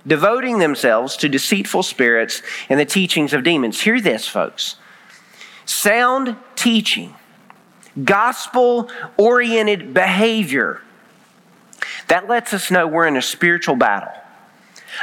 Devoting 0.08 0.60
themselves 0.60 1.18
to 1.18 1.30
deceitful 1.30 1.84
spirits 1.84 2.42
and 2.70 2.80
the 2.80 2.86
teachings 2.86 3.34
of 3.34 3.44
demons. 3.44 3.82
Hear 3.82 4.00
this, 4.00 4.28
folks. 4.28 4.78
Sound 5.66 6.36
teaching, 6.56 7.16
gospel 8.04 8.90
oriented 9.18 9.94
behavior, 9.94 10.82
that 12.08 12.28
lets 12.28 12.54
us 12.54 12.72
know 12.72 12.88
we're 12.88 13.08
in 13.08 13.18
a 13.18 13.22
spiritual 13.22 13.76
battle. 13.76 14.19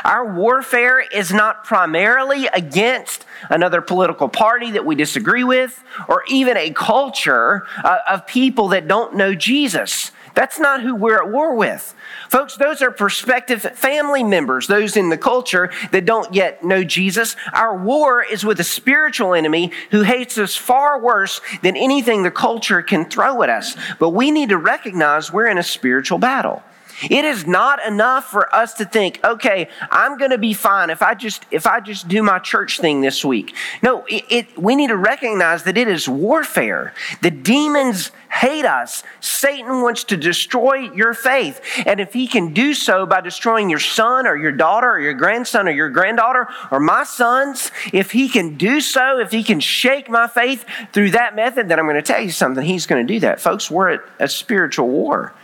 Our 0.05 0.35
warfare 0.35 1.00
is 1.00 1.33
not 1.33 1.64
primarily 1.64 2.47
against 2.49 3.25
another 3.50 3.81
political 3.81 4.28
party 4.28 4.73
that 4.73 4.85
we 4.85 4.95
disagree 4.95 5.45
with 5.45 5.83
or 6.09 6.25
even 6.28 6.57
a 6.57 6.71
culture 6.71 7.66
uh, 7.83 7.99
of 8.09 8.26
people 8.26 8.69
that 8.69 8.88
don't 8.88 9.14
know 9.14 9.35
Jesus. 9.35 10.11
That's 10.37 10.59
not 10.59 10.83
who 10.83 10.95
we're 10.95 11.16
at 11.16 11.31
war 11.31 11.55
with. 11.55 11.95
Folks, 12.28 12.59
those 12.59 12.83
are 12.83 12.90
prospective 12.90 13.62
family 13.62 14.23
members, 14.23 14.66
those 14.66 14.95
in 14.95 15.09
the 15.09 15.16
culture 15.16 15.71
that 15.93 16.05
don't 16.05 16.35
yet 16.35 16.62
know 16.62 16.85
Jesus. 16.85 17.37
Our 17.55 17.75
war 17.75 18.23
is 18.23 18.45
with 18.45 18.61
a 18.61 18.64
spiritual 18.64 19.33
enemy 19.33 19.73
who 19.90 20.02
hates 20.02 20.37
us 20.37 20.55
far 20.55 21.00
worse 21.00 21.40
than 21.62 21.75
anything 21.75 22.23
the 22.23 22.31
culture 22.31 22.83
can 22.83 23.07
throw 23.07 23.43
at 23.43 23.49
us. 23.49 23.76
But 23.99 24.11
we 24.11 24.31
need 24.31 24.50
to 24.50 24.59
recognize 24.59 25.33
we're 25.33 25.47
in 25.47 25.57
a 25.57 25.62
spiritual 25.62 26.19
battle. 26.19 26.62
It 27.03 27.25
is 27.25 27.47
not 27.47 27.85
enough 27.85 28.31
for 28.31 28.55
us 28.55 28.75
to 28.75 28.85
think, 28.85 29.21
okay, 29.23 29.69
I'm 29.91 30.17
going 30.17 30.31
to 30.31 30.38
be 30.38 30.55
fine 30.55 30.91
if 30.91 31.03
I 31.03 31.15
just 31.15 31.45
if 31.50 31.67
I 31.67 31.81
just 31.81 32.09
do 32.09 32.23
my 32.23 32.38
church 32.38 32.81
thing 32.81 33.03
this 33.03 33.25
week. 33.25 33.55
No, 33.83 34.05
it, 34.07 34.25
it, 34.31 34.59
we 34.59 34.75
need 34.76 34.88
to 34.88 34.97
recognize 34.97 35.65
that 35.65 35.76
it 35.76 35.88
is 35.88 36.09
warfare. 36.09 36.95
The 37.21 37.31
demons 37.31 38.12
hate 38.31 38.65
us. 38.65 39.03
Satan 39.21 39.83
wants 39.83 40.05
to 40.05 40.17
destroy 40.17 40.91
your 40.93 41.12
faith, 41.12 41.61
and 41.85 42.00
if 42.00 42.12
he 42.12 42.26
can 42.26 42.53
do 42.53 42.73
so 42.75 43.05
by 43.05 43.21
destroying 43.21 43.69
your 43.69 43.79
son 43.79 44.26
or 44.26 44.37
your 44.37 44.53
daughter 44.53 44.91
or 44.91 45.00
your 45.00 45.15
grandson 45.15 45.69
or 45.69 45.73
your 45.73 45.91
granddaughter 45.91 46.49
or 46.71 46.81
my 46.81 47.05
sons, 47.05 47.71
if 47.93 48.12
he 48.12 48.29
can 48.29 48.57
do 48.57 48.81
so, 48.81 49.19
if 49.19 49.33
he 49.33 49.43
can 49.43 49.61
shake 49.61 50.09
my 50.09 50.26
faith 50.26 50.65
through 50.93 51.11
that 51.11 51.37
method, 51.37 51.69
then 51.69 51.79
I'm 51.79 51.87
going 51.87 51.97
to 51.97 52.03
tell 52.03 52.23
you 52.23 52.31
something. 52.31 52.65
He's 52.65 52.87
going 52.87 53.07
to 53.07 53.12
do 53.12 53.21
that, 53.21 53.41
folks. 53.41 53.71
We're 53.71 53.91
at 53.91 54.00
a 54.19 54.29
spiritual 54.29 54.88
war. 54.88 55.35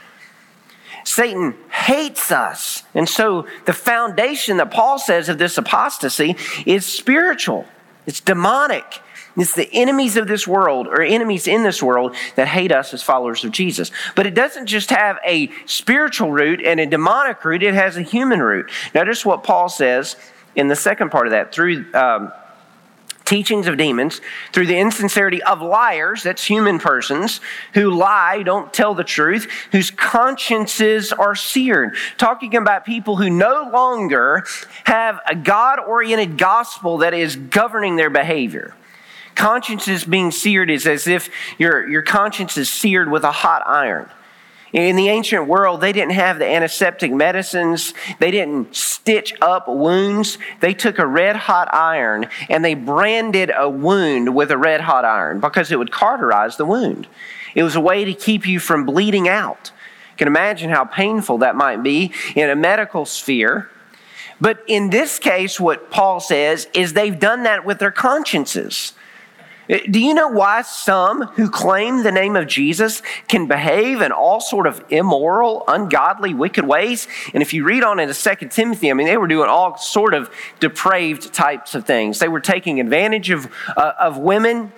Satan 1.04 1.54
hates 1.70 2.30
us. 2.30 2.82
And 2.94 3.08
so 3.08 3.46
the 3.66 3.72
foundation 3.72 4.58
that 4.58 4.70
Paul 4.70 4.98
says 4.98 5.28
of 5.28 5.38
this 5.38 5.58
apostasy 5.58 6.36
is 6.66 6.86
spiritual, 6.86 7.66
it's 8.06 8.20
demonic. 8.20 9.00
It's 9.34 9.54
the 9.54 9.70
enemies 9.72 10.18
of 10.18 10.28
this 10.28 10.46
world 10.46 10.86
or 10.86 11.00
enemies 11.00 11.48
in 11.48 11.62
this 11.62 11.82
world 11.82 12.14
that 12.36 12.48
hate 12.48 12.70
us 12.70 12.92
as 12.92 13.02
followers 13.02 13.44
of 13.44 13.50
Jesus. 13.50 13.90
But 14.14 14.26
it 14.26 14.34
doesn't 14.34 14.66
just 14.66 14.90
have 14.90 15.18
a 15.24 15.50
spiritual 15.64 16.30
root 16.30 16.60
and 16.62 16.78
a 16.78 16.84
demonic 16.84 17.42
root, 17.44 17.62
it 17.62 17.72
has 17.72 17.96
a 17.96 18.02
human 18.02 18.40
root. 18.40 18.70
Notice 18.94 19.24
what 19.24 19.42
Paul 19.42 19.70
says 19.70 20.16
in 20.54 20.68
the 20.68 20.76
second 20.76 21.10
part 21.10 21.26
of 21.26 21.30
that 21.30 21.50
through. 21.50 21.86
Um, 21.94 22.30
teachings 23.32 23.66
of 23.66 23.78
demons, 23.78 24.20
through 24.52 24.66
the 24.66 24.76
insincerity 24.76 25.42
of 25.42 25.62
liars, 25.62 26.22
that's 26.22 26.44
human 26.44 26.78
persons, 26.78 27.40
who 27.72 27.90
lie, 27.90 28.42
don't 28.42 28.74
tell 28.74 28.94
the 28.94 29.02
truth, 29.02 29.50
whose 29.72 29.90
consciences 29.90 31.14
are 31.14 31.34
seared. 31.34 31.96
Talking 32.18 32.54
about 32.56 32.84
people 32.84 33.16
who 33.16 33.30
no 33.30 33.70
longer 33.72 34.44
have 34.84 35.18
a 35.26 35.34
God 35.34 35.78
oriented 35.80 36.36
gospel 36.36 36.98
that 36.98 37.14
is 37.14 37.36
governing 37.36 37.96
their 37.96 38.10
behavior. 38.10 38.74
Consciences 39.34 40.04
being 40.04 40.30
seared 40.30 40.68
is 40.68 40.86
as 40.86 41.06
if 41.06 41.30
your, 41.56 41.88
your 41.88 42.02
conscience 42.02 42.58
is 42.58 42.68
seared 42.68 43.10
with 43.10 43.24
a 43.24 43.32
hot 43.32 43.62
iron. 43.64 44.10
In 44.72 44.96
the 44.96 45.08
ancient 45.08 45.46
world, 45.48 45.82
they 45.82 45.92
didn't 45.92 46.12
have 46.12 46.38
the 46.38 46.46
antiseptic 46.46 47.12
medicines. 47.12 47.92
They 48.18 48.30
didn't 48.30 48.74
stitch 48.74 49.34
up 49.42 49.68
wounds. 49.68 50.38
They 50.60 50.72
took 50.72 50.98
a 50.98 51.06
red 51.06 51.36
hot 51.36 51.72
iron 51.74 52.28
and 52.48 52.64
they 52.64 52.74
branded 52.74 53.52
a 53.54 53.68
wound 53.68 54.34
with 54.34 54.50
a 54.50 54.56
red 54.56 54.80
hot 54.80 55.04
iron 55.04 55.40
because 55.40 55.70
it 55.70 55.78
would 55.78 55.92
cauterize 55.92 56.56
the 56.56 56.64
wound. 56.64 57.06
It 57.54 57.62
was 57.62 57.76
a 57.76 57.80
way 57.80 58.06
to 58.06 58.14
keep 58.14 58.46
you 58.46 58.58
from 58.58 58.86
bleeding 58.86 59.28
out. 59.28 59.72
You 60.12 60.16
can 60.16 60.28
imagine 60.28 60.70
how 60.70 60.84
painful 60.84 61.38
that 61.38 61.54
might 61.54 61.82
be 61.82 62.12
in 62.34 62.48
a 62.48 62.56
medical 62.56 63.04
sphere. 63.04 63.68
But 64.40 64.64
in 64.66 64.88
this 64.88 65.18
case, 65.18 65.60
what 65.60 65.90
Paul 65.90 66.18
says 66.18 66.66
is 66.72 66.94
they've 66.94 67.18
done 67.18 67.42
that 67.42 67.66
with 67.66 67.78
their 67.78 67.92
consciences. 67.92 68.94
Do 69.68 70.00
you 70.00 70.12
know 70.12 70.28
why 70.28 70.62
some 70.62 71.22
who 71.22 71.48
claim 71.48 72.02
the 72.02 72.10
name 72.10 72.34
of 72.36 72.46
Jesus 72.46 73.00
can 73.28 73.46
behave 73.46 74.00
in 74.00 74.10
all 74.10 74.40
sort 74.40 74.66
of 74.66 74.84
immoral, 74.90 75.64
ungodly, 75.68 76.34
wicked 76.34 76.66
ways? 76.66 77.06
And 77.32 77.42
if 77.42 77.54
you 77.54 77.64
read 77.64 77.84
on 77.84 78.00
into 78.00 78.14
Second 78.14 78.50
Timothy, 78.50 78.90
I 78.90 78.94
mean, 78.94 79.06
they 79.06 79.16
were 79.16 79.28
doing 79.28 79.48
all 79.48 79.76
sort 79.78 80.14
of 80.14 80.30
depraved 80.58 81.32
types 81.32 81.74
of 81.74 81.86
things. 81.86 82.18
They 82.18 82.28
were 82.28 82.40
taking 82.40 82.80
advantage 82.80 83.30
of, 83.30 83.50
uh, 83.76 83.92
of 84.00 84.18
women. 84.18 84.72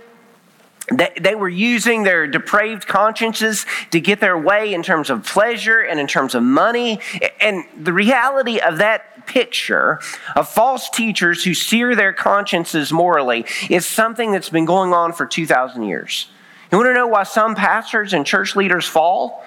They, 0.91 1.35
were 1.35 1.49
using 1.49 2.03
their 2.03 2.27
depraved 2.27 2.87
consciences 2.87 3.65
to 3.91 4.01
get 4.01 4.21
their 4.21 4.37
way 4.37 4.75
in 4.75 4.83
terms 4.83 5.09
of 5.09 5.25
pleasure 5.25 5.81
and 5.81 5.99
in 5.99 6.07
terms 6.07 6.35
of 6.35 6.43
money. 6.43 7.01
And 7.41 7.65
the 7.79 7.93
reality 7.93 8.61
of 8.61 8.79
that 8.79 9.27
picture 9.27 10.01
of 10.37 10.49
false 10.49 10.91
teachers 10.91 11.43
who 11.43 11.55
sear 11.55 11.95
their 11.95 12.13
consciences 12.13 12.93
morally 12.93 13.47
is 13.71 13.87
something 13.87 14.33
that's 14.33 14.51
been 14.51 14.67
going 14.67 14.93
on 14.93 15.15
for 15.15 15.25
2,000 15.25 15.85
years. 15.85 16.29
You 16.71 16.79
want 16.79 16.89
to 16.89 16.95
know 16.95 17.07
why 17.07 17.23
some 17.23 17.55
pastors 17.55 18.13
and 18.13 18.27
church 18.27 18.55
leaders 18.55 18.87
fall? 18.87 19.43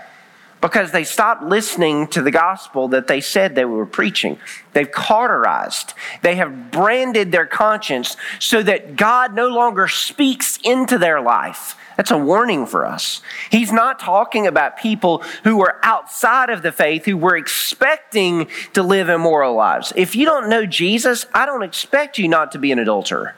Because 0.60 0.92
they 0.92 1.04
stopped 1.04 1.44
listening 1.44 2.08
to 2.08 2.22
the 2.22 2.32
gospel 2.32 2.88
that 2.88 3.08
they 3.08 3.22
said 3.22 3.54
they 3.54 3.66
were 3.66 3.86
preaching. 3.86 4.40
They've 4.74 4.92
cauterized. 4.92 5.94
They 6.24 6.36
have 6.36 6.72
branded 6.72 7.32
their 7.32 7.46
conscience 7.46 8.18
so 8.40 8.64
that 8.64 8.96
God 8.96 9.36
no 9.36 9.48
longer 9.48 9.88
speaks 9.88 10.58
into 10.64 10.98
their 10.98 11.22
life. 11.22 11.76
That's 11.96 12.12
a 12.12 12.18
warning 12.18 12.68
for 12.68 12.86
us. 12.86 13.22
He's 13.50 13.72
not 13.72 14.00
talking 14.00 14.46
about 14.46 14.78
people 14.78 15.24
who 15.44 15.62
are 15.62 15.80
outside 15.84 16.52
of 16.52 16.62
the 16.62 16.72
faith, 16.72 17.06
who 17.06 17.18
were 17.18 17.36
expecting 17.36 18.48
to 18.74 18.84
live 18.84 19.10
immoral 19.10 19.56
lives. 19.56 19.94
If 19.96 20.16
you 20.16 20.26
don't 20.26 20.50
know 20.50 20.66
Jesus, 20.66 21.26
I 21.34 21.46
don't 21.46 21.64
expect 21.64 22.20
you 22.20 22.28
not 22.28 22.52
to 22.52 22.60
be 22.60 22.72
an 22.72 22.80
adulterer. 22.80 23.36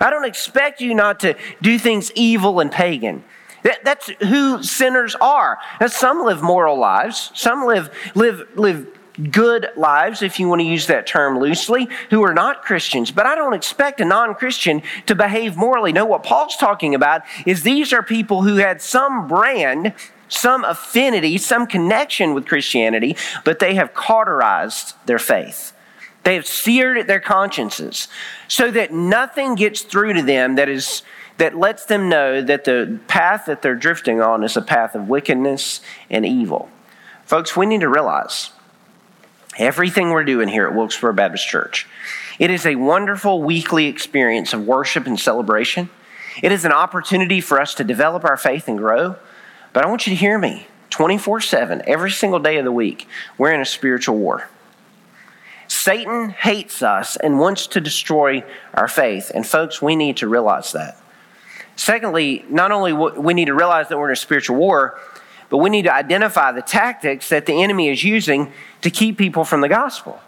I 0.00 0.10
don't 0.10 0.26
expect 0.26 0.80
you 0.80 0.94
not 0.94 1.20
to 1.20 1.36
do 1.62 1.78
things 1.78 2.12
evil 2.14 2.60
and 2.60 2.70
pagan. 2.70 3.24
That's 3.84 4.10
who 4.20 4.62
sinners 4.62 5.14
are. 5.20 5.58
Now, 5.80 5.86
some 5.86 6.24
live 6.24 6.42
moral 6.42 6.78
lives. 6.78 7.30
Some 7.34 7.64
live 7.64 7.90
live 8.14 8.48
live 8.54 8.86
good 9.30 9.68
lives, 9.76 10.22
if 10.22 10.40
you 10.40 10.48
want 10.48 10.60
to 10.60 10.66
use 10.66 10.86
that 10.86 11.06
term 11.06 11.38
loosely, 11.38 11.88
who 12.10 12.22
are 12.24 12.34
not 12.34 12.62
Christians. 12.62 13.10
But 13.10 13.26
I 13.26 13.34
don't 13.34 13.54
expect 13.54 14.00
a 14.00 14.04
non 14.04 14.34
Christian 14.34 14.82
to 15.06 15.14
behave 15.14 15.56
morally. 15.56 15.92
No, 15.92 16.04
what 16.04 16.22
Paul's 16.22 16.56
talking 16.56 16.94
about 16.94 17.22
is 17.46 17.62
these 17.62 17.92
are 17.92 18.02
people 18.02 18.42
who 18.42 18.56
had 18.56 18.80
some 18.80 19.28
brand, 19.28 19.94
some 20.28 20.64
affinity, 20.64 21.38
some 21.38 21.66
connection 21.66 22.34
with 22.34 22.46
Christianity, 22.46 23.16
but 23.44 23.58
they 23.58 23.74
have 23.74 23.94
cauterized 23.94 24.94
their 25.06 25.18
faith. 25.18 25.72
They 26.24 26.34
have 26.36 26.46
seared 26.46 27.06
their 27.08 27.20
consciences 27.20 28.06
so 28.46 28.70
that 28.70 28.92
nothing 28.92 29.56
gets 29.56 29.82
through 29.82 30.14
to 30.14 30.22
them 30.22 30.54
that 30.54 30.68
is 30.68 31.02
that 31.42 31.58
lets 31.58 31.86
them 31.86 32.08
know 32.08 32.40
that 32.40 32.62
the 32.62 33.00
path 33.08 33.46
that 33.46 33.62
they're 33.62 33.74
drifting 33.74 34.20
on 34.20 34.44
is 34.44 34.56
a 34.56 34.62
path 34.62 34.94
of 34.94 35.08
wickedness 35.08 35.80
and 36.08 36.24
evil. 36.24 36.68
Folks, 37.24 37.56
we 37.56 37.66
need 37.66 37.80
to 37.80 37.88
realize 37.88 38.50
everything 39.58 40.10
we're 40.10 40.22
doing 40.22 40.46
here 40.46 40.68
at 40.68 40.74
Wilkesboro 40.76 41.12
Baptist 41.14 41.48
Church, 41.48 41.88
it 42.38 42.52
is 42.52 42.64
a 42.64 42.76
wonderful 42.76 43.42
weekly 43.42 43.86
experience 43.86 44.52
of 44.52 44.64
worship 44.68 45.04
and 45.04 45.18
celebration. 45.18 45.90
It 46.44 46.52
is 46.52 46.64
an 46.64 46.70
opportunity 46.70 47.40
for 47.40 47.60
us 47.60 47.74
to 47.74 47.82
develop 47.82 48.24
our 48.24 48.36
faith 48.36 48.68
and 48.68 48.78
grow. 48.78 49.16
But 49.72 49.84
I 49.84 49.88
want 49.88 50.06
you 50.06 50.12
to 50.12 50.16
hear 50.16 50.38
me 50.38 50.68
24 50.90 51.40
7, 51.40 51.82
every 51.88 52.12
single 52.12 52.38
day 52.38 52.58
of 52.58 52.64
the 52.64 52.70
week, 52.70 53.08
we're 53.36 53.50
in 53.50 53.60
a 53.60 53.66
spiritual 53.66 54.16
war. 54.16 54.48
Satan 55.66 56.30
hates 56.30 56.82
us 56.82 57.16
and 57.16 57.40
wants 57.40 57.66
to 57.66 57.80
destroy 57.80 58.44
our 58.74 58.86
faith. 58.86 59.32
And 59.34 59.44
folks, 59.44 59.82
we 59.82 59.96
need 59.96 60.18
to 60.18 60.28
realize 60.28 60.70
that. 60.70 61.01
Secondly, 61.76 62.44
not 62.48 62.70
only 62.70 62.92
we 62.92 63.34
need 63.34 63.46
to 63.46 63.54
realize 63.54 63.88
that 63.88 63.98
we're 63.98 64.08
in 64.08 64.12
a 64.12 64.16
spiritual 64.16 64.56
war, 64.56 64.98
but 65.48 65.58
we 65.58 65.70
need 65.70 65.82
to 65.82 65.92
identify 65.92 66.52
the 66.52 66.62
tactics 66.62 67.28
that 67.28 67.46
the 67.46 67.62
enemy 67.62 67.88
is 67.88 68.02
using 68.04 68.52
to 68.80 68.90
keep 68.90 69.18
people 69.18 69.44
from 69.44 69.60
the 69.60 69.68
gospel. 69.68 70.20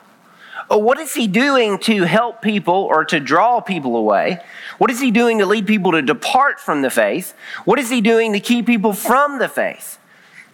Oh, 0.71 0.79
what 0.79 0.99
is 0.99 1.15
he 1.15 1.27
doing 1.27 1.79
to 1.81 2.05
help 2.05 2.41
people 2.41 2.75
or 2.75 3.05
to 3.07 3.21
draw 3.21 3.61
people 3.61 3.97
away? 3.97 4.41
What 4.79 4.91
is 4.91 5.01
he 5.01 5.11
doing 5.11 5.39
to 5.39 5.47
lead 5.47 5.67
people 5.67 5.93
to 5.93 6.03
depart 6.03 6.59
from 6.59 6.83
the 6.83 6.91
faith? 6.91 7.35
What 7.65 7.79
is 7.79 7.91
he 7.91 8.01
doing 8.01 8.33
to 8.33 8.41
keep 8.41 8.67
people 8.67 8.95
from 8.95 9.39
the 9.39 9.49
faith? 9.49 9.99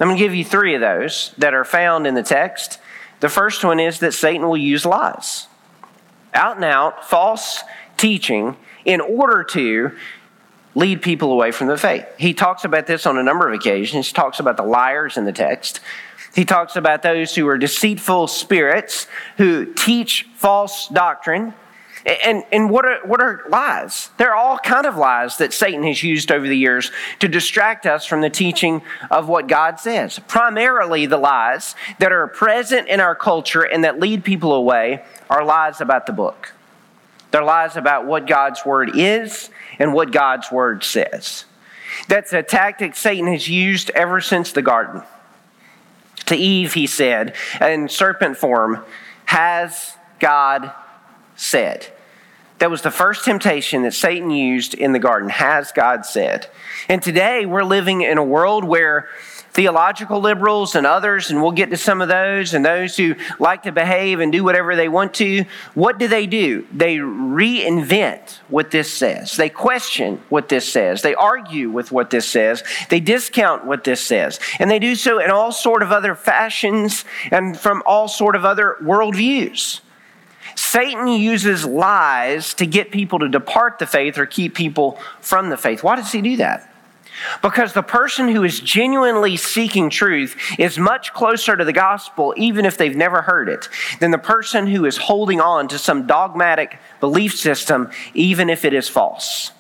I'm 0.01 0.09
going 0.09 0.17
to 0.17 0.25
give 0.25 0.35
you 0.35 0.45
three 0.45 0.75
of 0.75 0.81
those 0.81 1.35
that 1.37 1.53
are 1.53 1.65
found 1.65 2.07
in 2.07 2.15
the 2.15 2.23
text. 2.23 2.79
The 3.21 3.29
first 3.29 3.63
one 3.63 3.79
is 3.79 3.99
that 4.01 4.15
Satan 4.15 4.49
will 4.49 4.57
use 4.57 4.87
lies, 4.87 5.47
out 6.33 6.57
and 6.57 6.65
out, 6.65 7.09
false 7.09 7.63
teaching, 7.99 8.57
in 8.85 9.01
order 9.01 9.45
to 9.45 9.93
lead 10.81 11.03
people 11.03 11.31
away 11.31 11.53
from 11.53 11.69
the 11.69 11.77
faith. 11.77 12.07
He 12.19 12.35
talks 12.35 12.65
about 12.65 12.87
this 12.87 13.07
on 13.07 13.19
a 13.19 13.23
number 13.23 13.47
of 13.47 13.55
occasions. 13.55 14.09
He 14.09 14.13
talks 14.13 14.41
about 14.41 14.57
the 14.57 14.65
liars 14.65 15.17
in 15.17 15.25
the 15.27 15.33
text. 15.33 15.81
He 16.35 16.45
talks 16.45 16.75
about 16.75 17.03
those 17.03 17.35
who 17.35 17.47
are 17.49 17.59
deceitful 17.59 18.27
spirits 18.29 19.07
who 19.37 19.73
teach 19.75 20.27
false 20.37 20.89
doctrine. 20.89 21.55
And, 22.07 22.45
and 22.51 22.71
what, 22.71 22.87
are, 22.87 23.07
what 23.07 23.21
are 23.21 23.45
lies? 23.51 24.09
There 24.17 24.31
are 24.31 24.37
all 24.37 24.57
kind 24.59 24.87
of 24.87 24.97
lies 24.97 25.37
that 25.37 25.53
Satan 25.53 25.83
has 25.83 26.03
used 26.03 26.33
over 26.33 26.49
the 26.49 26.57
years 26.57 26.91
to 27.19 27.29
distract 27.29 27.85
us 27.85 28.07
from 28.07 28.23
the 28.23 28.31
teaching 28.31 28.81
of 29.11 29.29
what 29.29 29.49
God 29.49 29.79
says. 29.79 30.19
Primarily, 30.21 31.05
the 31.05 31.19
lies 31.19 31.75
that 31.99 32.11
are 32.11 32.27
present 32.27 32.89
in 32.89 33.01
our 33.01 33.15
culture 33.15 33.63
and 33.63 33.85
that 33.85 34.01
lead 34.01 34.25
people 34.25 34.55
away 34.55 35.05
are 35.29 35.45
lies 35.45 35.83
about 35.83 36.07
the 36.07 36.13
book. 36.13 36.55
They're 37.31 37.45
lies 37.45 37.77
about 37.77 38.07
what 38.07 38.27
God's 38.27 38.65
word 38.65 38.93
is 38.95 39.51
and 39.79 39.93
what 39.93 40.13
God's 40.13 40.51
word 40.51 40.83
says. 40.85 41.45
That's 42.09 42.33
a 42.33 42.43
tactic 42.43 42.97
Satan 42.97 43.27
has 43.29 43.49
used 43.49 43.91
ever 43.91 44.21
since 44.21 44.53
the 44.53 44.63
garden. 44.63 45.03
To 46.27 46.37
Eve, 46.37 46.75
he 46.75 46.87
said, 46.87 47.35
in 47.61 47.89
serpent 47.89 48.37
form, 48.37 48.85
Has 49.27 49.97
God 50.19 50.73
said. 51.37 51.87
That 52.59 52.71
was 52.71 52.83
the 52.83 52.91
first 52.91 53.25
temptation 53.25 53.83
that 53.83 53.95
Satan 53.95 54.31
used 54.31 54.75
in 54.75 54.93
the 54.93 54.99
garden. 54.99 55.31
Has 55.31 55.73
God 55.73 56.05
said? 56.05 56.47
And 56.89 57.03
today 57.03 57.47
we're 57.47 57.65
living 57.65 58.03
in 58.03 58.19
a 58.19 58.25
world 58.25 58.65
where 58.65 59.09
theological 59.53 60.21
liberals 60.21 60.75
and 60.75 60.87
others, 60.87 61.31
and 61.31 61.43
we'll 61.43 61.53
get 61.53 61.71
to 61.71 61.77
some 61.77 62.01
of 62.01 62.09
those, 62.09 62.55
and 62.55 62.65
those 62.65 62.97
who 62.97 63.15
like 63.39 63.65
to 63.65 63.73
behave 63.73 64.21
and 64.21 64.33
do 64.33 64.45
whatever 64.45 64.77
they 64.77 64.89
want 64.89 65.15
to, 65.15 65.45
what 65.75 65.99
do 65.99 66.09
they 66.09 66.27
do? 66.27 66.67
They 66.73 66.97
reinvent 66.97 68.39
what 68.49 68.71
this 68.71 68.93
says. 68.93 69.37
They 69.37 69.49
question 69.49 70.21
what 70.29 70.49
this 70.49 70.71
says. 70.71 71.03
They 71.03 71.15
argue 71.15 71.71
with 71.71 71.91
what 71.93 72.11
this 72.11 72.29
says. 72.29 72.63
They 72.89 73.01
discount 73.01 73.65
what 73.65 73.85
this 73.85 74.01
says. 74.01 74.39
And 74.59 74.71
they 74.71 74.79
do 74.79 74.95
so 74.95 75.19
in 75.19 75.31
all 75.31 75.53
sort 75.53 75.83
of 75.83 75.93
other 75.93 76.15
fashions 76.15 77.05
and 77.31 77.59
from 77.59 77.83
all 77.87 78.09
sort 78.09 78.37
of 78.37 78.45
other 78.45 78.77
worldviews. 78.81 79.81
Satan 80.55 81.09
uses 81.09 81.65
lies 81.65 82.55
to 82.55 82.67
get 82.67 82.91
people 82.91 83.19
to 83.21 83.29
depart 83.29 83.79
the 83.79 83.87
faith 83.87 84.19
or 84.19 84.27
keep 84.27 84.55
people 84.55 84.99
from 85.21 85.49
the 85.49 85.57
faith. 85.57 85.83
Why 85.83 85.97
does 85.97 86.13
he 86.13 86.21
do 86.21 86.37
that? 86.37 86.70
Because 87.43 87.73
the 87.73 87.83
person 87.83 88.29
who 88.29 88.45
is 88.45 88.61
genuinely 88.61 89.37
seeking 89.37 89.91
truth 89.91 90.37
is 90.59 90.79
much 90.79 91.13
closer 91.13 91.57
to 91.57 91.65
the 91.65 91.73
gospel, 91.73 92.35
even 92.37 92.65
if 92.65 92.77
they've 92.77 92.97
never 92.97 93.23
heard 93.23 93.49
it, 93.49 93.69
than 93.99 94.11
the 94.11 94.19
person 94.19 94.67
who 94.67 94.85
is 94.85 94.97
holding 94.97 95.41
on 95.41 95.69
to 95.69 95.79
some 95.79 96.07
dogmatic 96.07 96.79
belief 97.01 97.37
system, 97.37 97.91
even 98.15 98.51
if 98.51 98.65
it 98.65 98.75
is 98.75 98.89
false. 98.89 99.53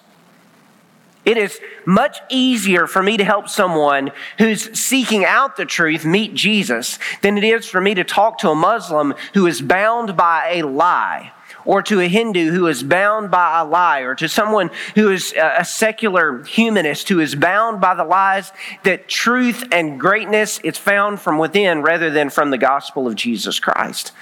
It 1.24 1.36
is 1.36 1.60
much 1.84 2.18
easier 2.30 2.86
for 2.86 3.02
me 3.02 3.16
to 3.18 3.24
help 3.24 3.48
someone 3.48 4.10
who's 4.38 4.78
seeking 4.78 5.24
out 5.24 5.56
the 5.56 5.66
truth 5.66 6.04
meet 6.04 6.34
Jesus 6.34 6.98
than 7.20 7.36
it 7.36 7.44
is 7.44 7.66
for 7.66 7.80
me 7.80 7.94
to 7.94 8.04
talk 8.04 8.38
to 8.38 8.50
a 8.50 8.54
Muslim 8.54 9.14
who 9.34 9.46
is 9.46 9.60
bound 9.60 10.16
by 10.16 10.54
a 10.54 10.62
lie 10.62 11.32
or 11.64 11.82
to 11.82 12.00
a 12.00 12.08
Hindu 12.08 12.50
who 12.50 12.66
is 12.66 12.82
bound 12.82 13.30
by 13.30 13.60
a 13.60 13.64
lie, 13.64 14.00
or 14.00 14.14
to 14.14 14.28
someone 14.28 14.70
who 14.94 15.10
is 15.10 15.34
a 15.40 15.64
secular 15.64 16.42
humanist 16.44 17.08
who 17.08 17.20
is 17.20 17.34
bound 17.34 17.80
by 17.80 17.94
the 17.94 18.04
lies 18.04 18.52
that 18.84 19.08
truth 19.08 19.64
and 19.72 20.00
greatness 20.00 20.58
is 20.60 20.78
found 20.78 21.20
from 21.20 21.38
within 21.38 21.82
rather 21.82 22.10
than 22.10 22.30
from 22.30 22.50
the 22.50 22.58
gospel 22.58 23.06
of 23.06 23.14
Jesus 23.14 23.58
Christ. 23.58 24.12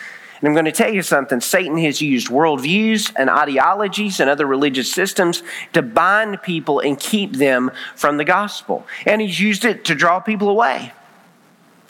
And 0.40 0.48
I'm 0.48 0.54
going 0.54 0.66
to 0.66 0.72
tell 0.72 0.92
you 0.92 1.02
something 1.02 1.40
Satan 1.40 1.78
has 1.78 2.00
used 2.00 2.28
worldviews 2.28 3.12
and 3.16 3.28
ideologies 3.28 4.20
and 4.20 4.30
other 4.30 4.46
religious 4.46 4.92
systems 4.92 5.42
to 5.72 5.82
bind 5.82 6.42
people 6.42 6.78
and 6.78 6.98
keep 6.98 7.34
them 7.34 7.72
from 7.96 8.18
the 8.18 8.24
gospel. 8.24 8.86
And 9.04 9.20
he's 9.20 9.40
used 9.40 9.64
it 9.64 9.84
to 9.86 9.96
draw 9.96 10.20
people 10.20 10.48
away. 10.48 10.92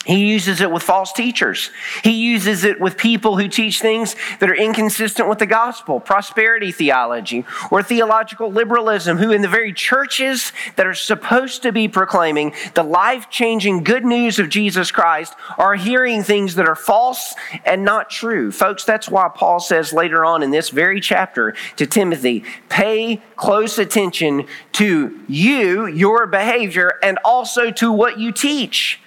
He 0.06 0.26
uses 0.26 0.60
it 0.60 0.70
with 0.70 0.84
false 0.84 1.12
teachers. 1.12 1.70
He 2.02 2.12
uses 2.12 2.64
it 2.64 2.80
with 2.80 2.96
people 2.96 3.36
who 3.36 3.48
teach 3.48 3.80
things 3.80 4.14
that 4.38 4.48
are 4.48 4.54
inconsistent 4.54 5.28
with 5.28 5.38
the 5.38 5.46
gospel, 5.46 6.00
prosperity 6.00 6.72
theology, 6.72 7.44
or 7.70 7.82
theological 7.82 8.50
liberalism, 8.50 9.18
who 9.18 9.32
in 9.32 9.42
the 9.42 9.48
very 9.48 9.72
churches 9.72 10.52
that 10.76 10.86
are 10.86 10.94
supposed 10.94 11.62
to 11.62 11.72
be 11.72 11.88
proclaiming 11.88 12.54
the 12.74 12.82
life 12.82 13.28
changing 13.28 13.84
good 13.84 14.04
news 14.04 14.38
of 14.38 14.48
Jesus 14.48 14.90
Christ 14.90 15.34
are 15.58 15.74
hearing 15.74 16.22
things 16.22 16.54
that 16.54 16.68
are 16.68 16.76
false 16.76 17.34
and 17.66 17.84
not 17.84 18.08
true. 18.08 18.50
Folks, 18.50 18.84
that's 18.84 19.10
why 19.10 19.28
Paul 19.34 19.60
says 19.60 19.92
later 19.92 20.24
on 20.24 20.42
in 20.42 20.52
this 20.52 20.70
very 20.70 21.00
chapter 21.00 21.54
to 21.76 21.86
Timothy 21.86 22.44
pay 22.68 23.20
close 23.36 23.78
attention 23.78 24.46
to 24.72 25.20
you, 25.28 25.86
your 25.86 26.26
behavior, 26.26 26.98
and 27.02 27.18
also 27.24 27.70
to 27.72 27.92
what 27.92 28.18
you 28.18 28.32
teach. 28.32 29.00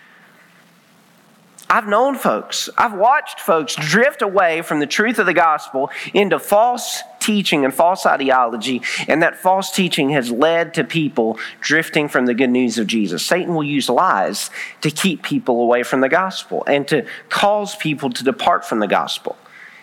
I've 1.71 1.87
known 1.87 2.15
folks, 2.15 2.69
I've 2.77 2.93
watched 2.93 3.39
folks 3.39 3.77
drift 3.77 4.21
away 4.21 4.61
from 4.61 4.81
the 4.81 4.85
truth 4.85 5.19
of 5.19 5.25
the 5.25 5.33
gospel 5.33 5.89
into 6.13 6.37
false 6.37 7.01
teaching 7.21 7.63
and 7.63 7.73
false 7.73 8.05
ideology, 8.05 8.81
and 9.07 9.23
that 9.23 9.37
false 9.37 9.71
teaching 9.71 10.09
has 10.09 10.29
led 10.29 10.73
to 10.73 10.83
people 10.83 11.39
drifting 11.61 12.09
from 12.09 12.25
the 12.25 12.33
good 12.33 12.49
news 12.49 12.77
of 12.77 12.87
Jesus. 12.87 13.25
Satan 13.25 13.55
will 13.55 13.63
use 13.63 13.87
lies 13.87 14.49
to 14.81 14.91
keep 14.91 15.23
people 15.23 15.61
away 15.61 15.83
from 15.83 16.01
the 16.01 16.09
gospel 16.09 16.65
and 16.67 16.85
to 16.89 17.05
cause 17.29 17.73
people 17.77 18.09
to 18.09 18.23
depart 18.25 18.65
from 18.65 18.79
the 18.79 18.87
gospel. 18.87 19.37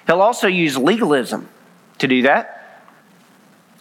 He'll 0.06 0.20
also 0.20 0.46
use 0.46 0.76
legalism 0.76 1.48
to 2.00 2.06
do 2.06 2.20
that 2.20 2.57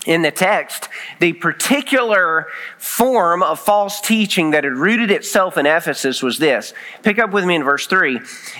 in 0.05 0.21
the 0.21 0.31
text, 0.31 0.87
the 1.19 1.33
particular 1.33 2.47
form 2.77 3.43
of 3.43 3.59
false 3.59 3.99
teaching 3.99 4.51
that 4.51 4.63
had 4.63 4.73
rooted 4.73 5.11
itself 5.11 5.57
in 5.57 5.65
Ephesus 5.65 6.23
was 6.23 6.37
this. 6.37 6.73
Pick 7.03 7.19
up 7.19 7.31
with 7.31 7.45
me 7.45 7.55
in 7.55 7.63
verse 7.63 7.87
3. 7.87 8.19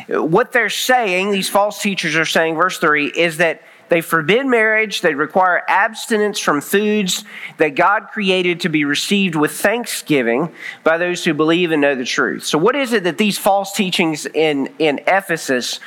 What 0.10 0.52
they're 0.52 0.70
saying, 0.70 1.32
these 1.32 1.50
false 1.50 1.82
teachers 1.82 2.16
are 2.16 2.26
saying, 2.26 2.56
verse 2.56 2.80
3, 2.80 3.08
is 3.08 3.38
that 3.38 3.62
they 3.90 4.02
forbid 4.02 4.46
marriage, 4.46 5.02
they 5.02 5.16
require 5.16 5.64
abstinence 5.68 6.40
from 6.40 6.60
foods 6.60 7.24
that 7.58 7.76
God 7.76 8.08
created 8.12 8.62
to 8.62 8.70
be 8.70 8.84
received 8.84 9.36
with 9.36 9.52
thanksgiving 9.52 10.52
by 10.84 10.98
those 10.98 11.24
who 11.24 11.34
believe 11.34 11.72
and 11.72 11.82
know 11.82 11.96
the 11.96 12.04
truth. 12.04 12.44
So, 12.44 12.58
what 12.58 12.76
is 12.76 12.92
it 12.92 13.04
that 13.06 13.18
these 13.18 13.38
false 13.38 13.72
teachings 13.72 14.26
in, 14.26 14.68
in 14.80 15.00
Ephesus, 15.08 15.80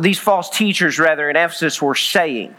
these 0.00 0.18
false 0.18 0.50
teachers 0.50 0.98
rather 0.98 1.30
in 1.30 1.36
Ephesus, 1.36 1.80
were 1.80 1.94
saying? 1.94 2.56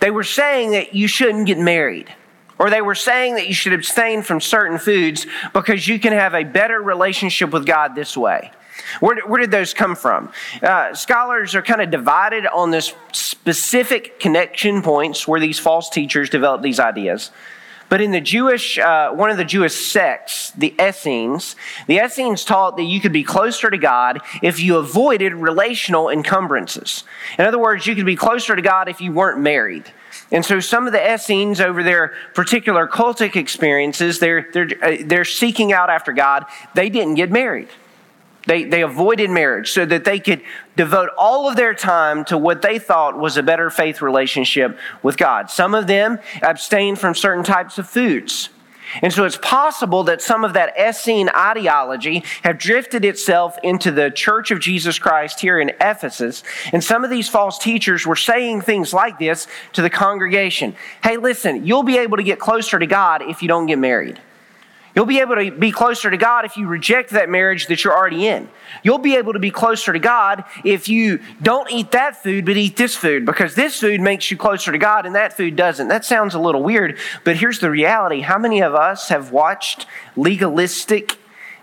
They 0.00 0.10
were 0.10 0.24
saying 0.24 0.72
that 0.72 0.94
you 0.94 1.08
shouldn't 1.08 1.46
get 1.46 1.58
married. 1.58 2.14
Or 2.58 2.70
they 2.70 2.82
were 2.82 2.94
saying 2.94 3.34
that 3.36 3.48
you 3.48 3.54
should 3.54 3.72
abstain 3.72 4.22
from 4.22 4.40
certain 4.40 4.78
foods 4.78 5.26
because 5.52 5.88
you 5.88 5.98
can 5.98 6.12
have 6.12 6.34
a 6.34 6.44
better 6.44 6.80
relationship 6.80 7.50
with 7.50 7.66
God 7.66 7.94
this 7.94 8.16
way. 8.16 8.52
Where, 9.00 9.16
where 9.26 9.40
did 9.40 9.50
those 9.50 9.74
come 9.74 9.96
from? 9.96 10.32
Uh, 10.62 10.94
scholars 10.94 11.54
are 11.54 11.62
kind 11.62 11.80
of 11.80 11.90
divided 11.90 12.46
on 12.46 12.70
this 12.70 12.94
specific 13.12 14.20
connection 14.20 14.82
points 14.82 15.26
where 15.26 15.40
these 15.40 15.58
false 15.58 15.90
teachers 15.90 16.30
developed 16.30 16.62
these 16.62 16.80
ideas. 16.80 17.30
But 17.92 18.00
in 18.00 18.10
the 18.10 18.22
Jewish, 18.22 18.78
uh, 18.78 19.10
one 19.10 19.28
of 19.28 19.36
the 19.36 19.44
Jewish 19.44 19.74
sects, 19.74 20.50
the 20.52 20.74
Essenes, 20.80 21.56
the 21.86 21.98
Essenes 22.02 22.42
taught 22.42 22.78
that 22.78 22.84
you 22.84 23.00
could 23.00 23.12
be 23.12 23.22
closer 23.22 23.68
to 23.68 23.76
God 23.76 24.22
if 24.42 24.60
you 24.60 24.78
avoided 24.78 25.34
relational 25.34 26.08
encumbrances. 26.08 27.04
In 27.38 27.44
other 27.44 27.58
words, 27.58 27.86
you 27.86 27.94
could 27.94 28.06
be 28.06 28.16
closer 28.16 28.56
to 28.56 28.62
God 28.62 28.88
if 28.88 29.02
you 29.02 29.12
weren't 29.12 29.40
married. 29.40 29.92
And 30.30 30.42
so 30.42 30.58
some 30.58 30.86
of 30.86 30.94
the 30.94 31.14
Essenes, 31.14 31.60
over 31.60 31.82
their 31.82 32.14
particular 32.32 32.88
cultic 32.88 33.36
experiences, 33.36 34.20
they're, 34.20 34.48
they're, 34.54 34.70
uh, 34.80 34.96
they're 35.04 35.26
seeking 35.26 35.74
out 35.74 35.90
after 35.90 36.14
God. 36.14 36.46
They 36.74 36.88
didn't 36.88 37.16
get 37.16 37.30
married. 37.30 37.68
They, 38.46 38.64
they 38.64 38.82
avoided 38.82 39.30
marriage 39.30 39.70
so 39.70 39.84
that 39.86 40.04
they 40.04 40.18
could 40.18 40.42
devote 40.76 41.10
all 41.16 41.48
of 41.48 41.56
their 41.56 41.74
time 41.74 42.24
to 42.26 42.36
what 42.36 42.62
they 42.62 42.78
thought 42.78 43.18
was 43.18 43.36
a 43.36 43.42
better 43.42 43.70
faith 43.70 44.02
relationship 44.02 44.76
with 45.02 45.16
God. 45.16 45.48
Some 45.50 45.74
of 45.74 45.86
them 45.86 46.18
abstained 46.42 46.98
from 46.98 47.14
certain 47.14 47.44
types 47.44 47.78
of 47.78 47.88
foods. 47.88 48.48
And 49.00 49.12
so 49.12 49.24
it's 49.24 49.38
possible 49.38 50.04
that 50.04 50.20
some 50.20 50.44
of 50.44 50.52
that 50.52 50.76
Essene 50.76 51.30
ideology 51.30 52.24
have 52.42 52.58
drifted 52.58 53.04
itself 53.04 53.56
into 53.62 53.90
the 53.90 54.10
Church 54.10 54.50
of 54.50 54.60
Jesus 54.60 54.98
Christ 54.98 55.40
here 55.40 55.58
in 55.58 55.70
Ephesus. 55.80 56.42
And 56.72 56.84
some 56.84 57.04
of 57.04 57.10
these 57.10 57.28
false 57.28 57.58
teachers 57.58 58.06
were 58.06 58.16
saying 58.16 58.60
things 58.60 58.92
like 58.92 59.18
this 59.18 59.46
to 59.72 59.82
the 59.82 59.88
congregation 59.88 60.74
Hey, 61.02 61.16
listen, 61.16 61.64
you'll 61.64 61.82
be 61.84 61.98
able 61.98 62.16
to 62.16 62.22
get 62.22 62.38
closer 62.38 62.78
to 62.78 62.86
God 62.86 63.22
if 63.22 63.40
you 63.40 63.48
don't 63.48 63.66
get 63.66 63.78
married. 63.78 64.20
You'll 64.94 65.06
be 65.06 65.20
able 65.20 65.36
to 65.36 65.50
be 65.50 65.72
closer 65.72 66.10
to 66.10 66.18
God 66.18 66.44
if 66.44 66.56
you 66.58 66.66
reject 66.66 67.10
that 67.10 67.30
marriage 67.30 67.66
that 67.68 67.82
you're 67.82 67.96
already 67.96 68.26
in. 68.26 68.48
You'll 68.82 68.98
be 68.98 69.16
able 69.16 69.32
to 69.32 69.38
be 69.38 69.50
closer 69.50 69.92
to 69.92 69.98
God 69.98 70.44
if 70.64 70.86
you 70.86 71.20
don't 71.40 71.70
eat 71.72 71.92
that 71.92 72.22
food 72.22 72.44
but 72.44 72.58
eat 72.58 72.76
this 72.76 72.94
food 72.94 73.24
because 73.24 73.54
this 73.54 73.80
food 73.80 74.02
makes 74.02 74.30
you 74.30 74.36
closer 74.36 74.70
to 74.70 74.78
God 74.78 75.06
and 75.06 75.14
that 75.14 75.34
food 75.34 75.56
doesn't. 75.56 75.88
That 75.88 76.04
sounds 76.04 76.34
a 76.34 76.38
little 76.38 76.62
weird, 76.62 76.98
but 77.24 77.36
here's 77.36 77.58
the 77.58 77.70
reality. 77.70 78.20
How 78.20 78.36
many 78.38 78.60
of 78.60 78.74
us 78.74 79.08
have 79.08 79.32
watched 79.32 79.86
legalistic 80.14 81.16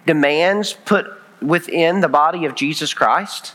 demands 0.07 0.73
put 0.73 1.05
within 1.39 2.01
the 2.01 2.09
body 2.09 2.45
of 2.45 2.55
Jesus 2.55 2.95
Christ? 2.95 3.53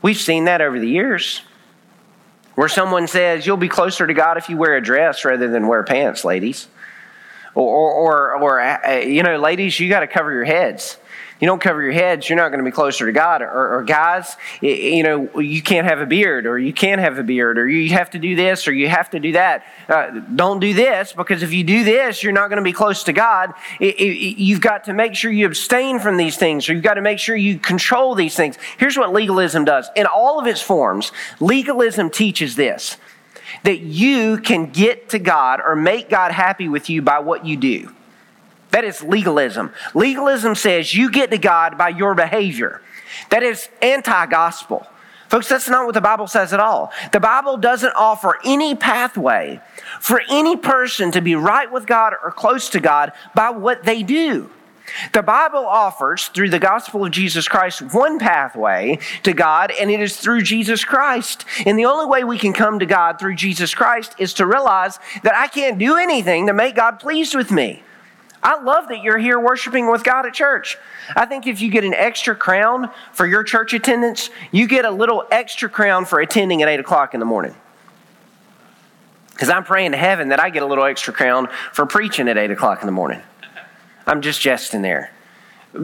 We've 0.00 0.16
seen 0.16 0.44
that 0.44 0.60
over 0.60 0.78
the 0.78 0.88
years. 0.88 1.42
Where 2.54 2.68
someone 2.68 3.06
says, 3.06 3.46
You'll 3.46 3.58
be 3.58 3.68
closer 3.68 4.06
to 4.06 4.14
God 4.14 4.38
if 4.38 4.48
you 4.48 4.56
wear 4.56 4.76
a 4.76 4.80
dress 4.80 5.24
rather 5.24 5.48
than 5.48 5.66
wear 5.66 5.82
pants, 5.82 6.24
ladies. 6.24 6.68
Or, 7.56 7.90
or, 7.90 8.34
or, 8.34 8.60
uh, 8.60 8.98
you 8.98 9.22
know, 9.22 9.38
ladies, 9.38 9.80
you 9.80 9.88
got 9.88 10.00
to 10.00 10.06
cover 10.06 10.30
your 10.30 10.44
heads. 10.44 10.98
You 11.40 11.46
don't 11.46 11.60
cover 11.60 11.82
your 11.82 11.92
heads, 11.92 12.28
you're 12.28 12.36
not 12.36 12.48
going 12.48 12.60
to 12.60 12.64
be 12.64 12.70
closer 12.70 13.04
to 13.04 13.12
God. 13.12 13.42
Or, 13.42 13.76
or, 13.76 13.82
guys, 13.82 14.36
you 14.62 15.02
know, 15.02 15.38
you 15.38 15.60
can't 15.60 15.86
have 15.86 16.00
a 16.00 16.06
beard, 16.06 16.46
or 16.46 16.58
you 16.58 16.72
can't 16.72 17.00
have 17.00 17.18
a 17.18 17.22
beard, 17.22 17.58
or 17.58 17.68
you 17.68 17.90
have 17.90 18.10
to 18.10 18.18
do 18.18 18.36
this, 18.36 18.66
or 18.66 18.72
you 18.72 18.88
have 18.88 19.10
to 19.10 19.20
do 19.20 19.32
that. 19.32 19.64
Uh, 19.86 20.20
don't 20.34 20.60
do 20.60 20.72
this 20.72 21.12
because 21.12 21.42
if 21.42 21.52
you 21.52 21.62
do 21.62 21.84
this, 21.84 22.22
you're 22.22 22.32
not 22.32 22.48
going 22.48 22.56
to 22.58 22.64
be 22.64 22.72
close 22.72 23.04
to 23.04 23.12
God. 23.12 23.52
It, 23.80 24.00
it, 24.00 24.38
you've 24.40 24.62
got 24.62 24.84
to 24.84 24.94
make 24.94 25.14
sure 25.14 25.30
you 25.30 25.44
abstain 25.44 25.98
from 25.98 26.16
these 26.16 26.38
things, 26.38 26.68
or 26.68 26.74
you've 26.74 26.82
got 26.82 26.94
to 26.94 27.02
make 27.02 27.18
sure 27.18 27.36
you 27.36 27.58
control 27.58 28.14
these 28.14 28.34
things. 28.34 28.56
Here's 28.78 28.96
what 28.96 29.12
legalism 29.12 29.66
does 29.66 29.90
in 29.94 30.06
all 30.06 30.40
of 30.40 30.46
its 30.46 30.62
forms 30.62 31.12
legalism 31.40 32.08
teaches 32.08 32.56
this 32.56 32.96
that 33.66 33.80
you 33.80 34.38
can 34.38 34.70
get 34.70 35.08
to 35.08 35.18
God 35.18 35.60
or 35.60 35.74
make 35.74 36.08
God 36.08 36.30
happy 36.30 36.68
with 36.68 36.88
you 36.88 37.02
by 37.02 37.18
what 37.18 37.44
you 37.44 37.56
do. 37.56 37.92
That 38.70 38.84
is 38.84 39.02
legalism. 39.02 39.72
Legalism 39.92 40.54
says 40.54 40.94
you 40.94 41.10
get 41.10 41.32
to 41.32 41.38
God 41.38 41.76
by 41.76 41.88
your 41.88 42.14
behavior. 42.14 42.80
That 43.30 43.42
is 43.42 43.68
anti 43.82 44.26
gospel. 44.26 44.86
Folks, 45.28 45.48
that's 45.48 45.68
not 45.68 45.84
what 45.84 45.94
the 45.94 46.00
Bible 46.00 46.28
says 46.28 46.52
at 46.52 46.60
all. 46.60 46.92
The 47.10 47.18
Bible 47.18 47.56
doesn't 47.56 47.92
offer 47.96 48.38
any 48.44 48.76
pathway 48.76 49.60
for 50.00 50.22
any 50.30 50.56
person 50.56 51.10
to 51.10 51.20
be 51.20 51.34
right 51.34 51.70
with 51.70 51.86
God 51.86 52.14
or 52.22 52.30
close 52.30 52.68
to 52.70 52.78
God 52.78 53.10
by 53.34 53.50
what 53.50 53.82
they 53.82 54.04
do. 54.04 54.48
The 55.12 55.22
Bible 55.22 55.66
offers, 55.66 56.28
through 56.28 56.50
the 56.50 56.58
gospel 56.58 57.04
of 57.04 57.10
Jesus 57.10 57.48
Christ, 57.48 57.82
one 57.92 58.18
pathway 58.18 58.98
to 59.22 59.32
God, 59.32 59.72
and 59.78 59.90
it 59.90 60.00
is 60.00 60.16
through 60.16 60.42
Jesus 60.42 60.84
Christ. 60.84 61.44
And 61.64 61.78
the 61.78 61.86
only 61.86 62.06
way 62.06 62.24
we 62.24 62.38
can 62.38 62.52
come 62.52 62.78
to 62.78 62.86
God 62.86 63.18
through 63.18 63.34
Jesus 63.34 63.74
Christ 63.74 64.14
is 64.18 64.34
to 64.34 64.46
realize 64.46 64.98
that 65.22 65.34
I 65.34 65.48
can't 65.48 65.78
do 65.78 65.96
anything 65.96 66.46
to 66.46 66.52
make 66.52 66.76
God 66.76 66.98
pleased 67.00 67.34
with 67.34 67.50
me. 67.50 67.82
I 68.42 68.62
love 68.62 68.88
that 68.88 69.02
you're 69.02 69.18
here 69.18 69.40
worshiping 69.40 69.90
with 69.90 70.04
God 70.04 70.24
at 70.24 70.34
church. 70.34 70.78
I 71.16 71.26
think 71.26 71.46
if 71.46 71.60
you 71.60 71.70
get 71.70 71.82
an 71.82 71.94
extra 71.94 72.36
crown 72.36 72.90
for 73.12 73.26
your 73.26 73.42
church 73.42 73.72
attendance, 73.72 74.30
you 74.52 74.68
get 74.68 74.84
a 74.84 74.90
little 74.90 75.24
extra 75.32 75.68
crown 75.68 76.04
for 76.04 76.20
attending 76.20 76.62
at 76.62 76.68
8 76.68 76.80
o'clock 76.80 77.12
in 77.12 77.20
the 77.20 77.26
morning. 77.26 77.56
Because 79.32 79.48
I'm 79.48 79.64
praying 79.64 79.92
to 79.92 79.98
heaven 79.98 80.28
that 80.28 80.38
I 80.38 80.50
get 80.50 80.62
a 80.62 80.66
little 80.66 80.84
extra 80.84 81.12
crown 81.12 81.48
for 81.72 81.86
preaching 81.86 82.28
at 82.28 82.38
8 82.38 82.52
o'clock 82.52 82.82
in 82.82 82.86
the 82.86 82.92
morning. 82.92 83.20
I'm 84.06 84.22
just 84.22 84.40
jesting 84.40 84.82
there. 84.82 85.10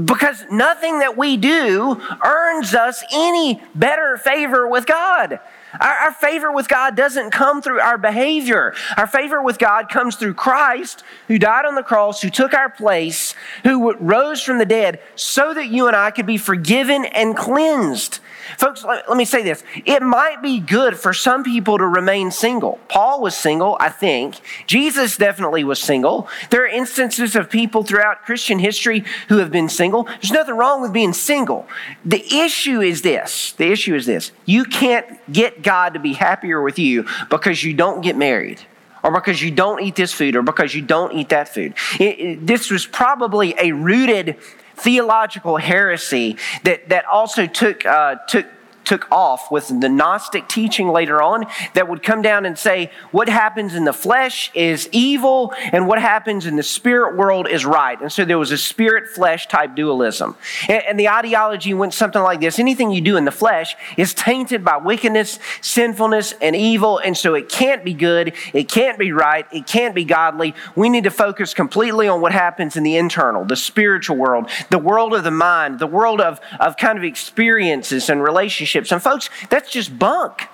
Because 0.05 0.45
nothing 0.51 1.01
that 1.01 1.19
we 1.19 1.37
do 1.37 2.01
earns 2.25 2.75
us 2.75 3.03
any 3.13 3.61
better 3.75 4.17
favor 4.17 4.67
with 4.67 4.87
God. 4.87 5.41
Our, 5.81 5.89
our, 5.89 6.13
favor 6.13 6.53
with 6.53 6.69
God 6.69 6.97
doesn't 6.97 7.31
come 7.31 7.63
through 7.63 7.81
our 7.81 7.99
behavior. 7.99 8.75
Our 8.97 9.07
favor 9.07 9.43
with 9.43 9.59
God 9.59 9.89
comes 9.89 10.17
through 10.17 10.35
Christ, 10.35 11.03
who 11.29 11.39
died 11.39 11.65
on 11.65 11.75
the 11.75 11.83
cross, 11.83 12.23
who 12.23 12.31
took 12.31 12.55
our 12.55 12.69
place, 12.69 13.35
who 13.65 13.95
rose 13.95 14.43
from 14.43 14.59
the 14.59 14.67
dead, 14.67 15.01
so 15.15 15.55
that 15.55 15.69
you 15.69 15.87
and 15.87 15.97
I 15.97 16.11
could 16.11 16.27
be 16.27 16.37
forgiven 16.37 17.05
and 17.07 17.37
cleansed. 17.37 18.21
Folks, 18.59 18.85
let, 18.85 19.09
let 19.09 19.17
me 19.17 19.25
say 19.25 19.43
this. 19.43 19.63
It 19.85 20.03
might 20.03 20.43
be 20.43 20.61
good 20.61 20.99
for 20.99 21.13
some 21.13 21.45
people 21.45 21.79
to 21.79 21.87
remain 21.87 22.31
single. 22.31 22.81
Paul 22.89 23.21
was 23.23 23.37
single, 23.37 23.77
I 23.81 23.89
think. 23.89 24.37
Jesus 24.67 25.17
definitely 25.17 25.65
was 25.65 25.79
single. 25.79 26.29
There 26.51 26.65
are 26.65 26.69
instances 26.69 27.37
of 27.37 27.51
people 27.51 27.83
throughout 27.83 28.23
Christian 28.23 28.59
history 28.59 29.05
who 29.29 29.39
have 29.39 29.51
been 29.51 29.69
single. 29.69 30.05
There's 30.05 30.33
nothing 30.33 30.57
wrong 30.57 30.83
with 30.83 30.93
being 30.93 31.13
single. 31.13 31.67
The 32.05 32.25
issue 32.35 32.81
is 32.81 33.03
this 33.03 33.53
the 33.53 33.71
issue 33.71 33.95
is 33.95 34.07
this 34.07 34.33
you 34.45 34.65
can't 34.65 35.07
get 35.33 35.63
God 35.63 35.95
to 35.95 36.01
be 36.01 36.15
happier 36.15 36.61
with 36.63 36.79
you 36.79 37.07
because 37.31 37.63
you 37.63 37.75
don't 37.75 38.01
get 38.03 38.17
married 38.17 38.61
or 39.03 39.13
because 39.13 39.43
you 39.43 39.51
don't 39.51 39.83
eat 39.83 39.97
this 39.97 40.13
food, 40.13 40.37
or 40.37 40.43
because 40.43 40.75
you 40.75 40.83
don't 40.83 41.13
eat 41.13 41.31
that 41.31 41.49
food. 41.49 41.75
It, 41.99 42.21
it, 42.21 42.47
this 42.47 42.71
was 42.71 42.87
probably 42.87 43.55
a 43.59 43.73
rooted 43.73 44.37
theological 44.75 45.57
heresy 45.57 46.37
that, 46.65 46.89
that 46.89 47.05
also 47.07 47.47
took, 47.47 47.85
uh, 47.87 48.17
took 48.29 48.47
took 48.85 49.11
off 49.11 49.51
with 49.51 49.69
the 49.69 49.89
Gnostic 49.89 50.49
teaching 50.49 50.89
later 50.89 51.23
on 51.23 51.47
that 51.75 51.89
would 51.89 52.03
come 52.03 52.23
down 52.23 52.45
and 52.45 52.59
say 52.59 52.91
what 53.11 53.29
happens 53.29 53.75
in 53.75 53.85
the 53.85 53.93
flesh 53.93 54.51
is 54.55 54.89
evil 54.93 55.55
and 55.73 55.87
what 55.87 56.01
happens 56.01 56.47
in 56.47 56.57
the 56.57 56.63
spirit 56.63 57.17
world 57.17 57.49
is 57.49 57.65
right. 57.65 58.01
And 58.01 58.13
so 58.13 58.25
there 58.25 58.39
was 58.39 58.51
a 58.51 58.59
spirit 58.59 59.09
flesh 59.09 59.47
type 59.47 59.75
dualism. 59.75 60.37
And, 60.69 60.83
and 60.85 61.01
the 61.01 61.09
ideology 61.09 61.75
went 61.75 61.95
something 61.95 62.23
like 62.23 62.41
this 62.41 62.59
anything 62.59 62.91
you 62.91 63.01
do 63.01 63.17
in 63.17 63.25
the 63.25 63.31
flesh 63.31 63.75
is 63.97 64.15
tainted 64.15 64.65
by 64.65 64.77
wickedness, 64.77 65.39
sinfulness, 65.61 66.33
and 66.41 66.57
evil. 66.57 66.99
And 66.99 67.17
so 67.17 67.35
it 67.35 67.49
can't 67.49 67.85
be 67.85 67.95
good, 67.95 68.35
it 68.53 68.69
can't 68.69 68.99
be 68.99 69.13
right, 69.13 69.47
it 69.53 69.67
can't 69.67 69.95
be 69.95 70.05
godly. 70.05 70.55
We 70.75 70.89
need 70.89 71.05
to 71.05 71.11
focus 71.11 71.55
completely 71.55 72.09
on 72.09 72.21
what 72.21 72.33
happens 72.33 72.77
in 72.77 72.83
the 72.83 72.97
internal, 72.97 73.45
the 73.45 73.57
spiritual 73.57 74.17
world, 74.17 74.51
the 74.71 74.79
world 74.79 75.15
of 75.15 75.25
the 75.25 75.31
mind, 75.31 75.79
the 75.79 75.87
world 75.87 76.21
of, 76.21 76.41
of 76.59 76.77
kind 76.77 76.99
of 76.99 77.05
experiences 77.05 78.09
and 78.09 78.23
relationships 78.23 78.72
relationships. 78.75 78.93
And 78.93 79.03
folks, 79.03 79.31
that's 79.49 79.71
just 79.71 79.97
bunk. 79.99 80.49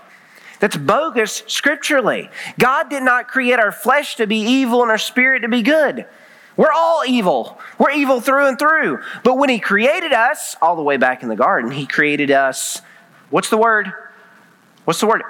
That's 0.61 0.77
bogus 0.77 1.45
scripturally. 1.47 2.31
God 2.59 2.91
did 2.91 3.03
not 3.03 3.29
create 3.29 3.61
our 3.61 3.73
flesh 3.73 4.17
to 4.17 4.27
be 4.27 4.39
evil 4.39 4.83
and 4.83 4.91
our 4.91 4.99
spirit 4.99 5.41
to 5.41 5.49
be 5.49 5.63
good. 5.63 6.07
We're 6.57 6.73
all 6.73 7.05
evil. 7.07 7.61
We're 7.79 7.93
evil 7.93 8.21
through 8.21 8.49
and 8.49 8.59
through. 8.59 8.99
But 9.23 9.39
when 9.39 9.49
He 9.49 9.61
created 9.61 10.13
us, 10.13 10.57
all 10.61 10.75
the 10.75 10.83
way 10.83 10.97
back 10.97 11.23
in 11.23 11.29
the 11.29 11.37
garden, 11.37 11.71
He 11.71 11.87
created 11.87 12.33
us, 12.33 12.83
what's 13.31 13.51
the 13.51 13.57
word? 13.57 13.93
What's 14.85 14.99
the 14.99 15.07
word? 15.07 15.23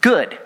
Good. 0.00 0.38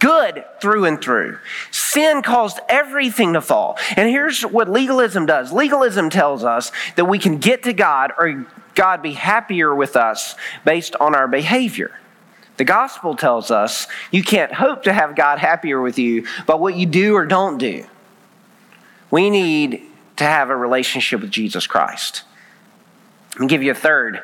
Good 0.00 0.44
through 0.60 0.86
and 0.86 1.00
through. 1.00 1.38
Sin 1.70 2.22
caused 2.22 2.58
everything 2.68 3.34
to 3.34 3.40
fall. 3.40 3.78
And 3.96 4.10
here's 4.10 4.42
what 4.42 4.68
legalism 4.68 5.24
does 5.24 5.52
legalism 5.52 6.10
tells 6.10 6.42
us 6.42 6.72
that 6.96 7.04
we 7.04 7.20
can 7.20 7.38
get 7.38 7.62
to 7.62 7.72
God 7.72 8.12
or 8.18 8.46
God 8.76 9.02
be 9.02 9.12
happier 9.12 9.74
with 9.74 9.96
us 9.96 10.36
based 10.64 10.94
on 10.96 11.16
our 11.16 11.26
behavior. 11.26 11.98
The 12.56 12.64
gospel 12.64 13.16
tells 13.16 13.50
us 13.50 13.88
you 14.10 14.22
can't 14.22 14.52
hope 14.52 14.84
to 14.84 14.92
have 14.92 15.16
God 15.16 15.38
happier 15.38 15.80
with 15.80 15.98
you 15.98 16.26
by 16.46 16.54
what 16.54 16.76
you 16.76 16.86
do 16.86 17.14
or 17.14 17.26
don't 17.26 17.58
do. 17.58 17.84
We 19.10 19.30
need 19.30 19.82
to 20.16 20.24
have 20.24 20.50
a 20.50 20.56
relationship 20.56 21.20
with 21.20 21.30
Jesus 21.30 21.66
Christ. 21.66 22.22
Let 23.34 23.40
me 23.42 23.46
give 23.48 23.62
you 23.62 23.72
a 23.72 23.74
third 23.74 24.22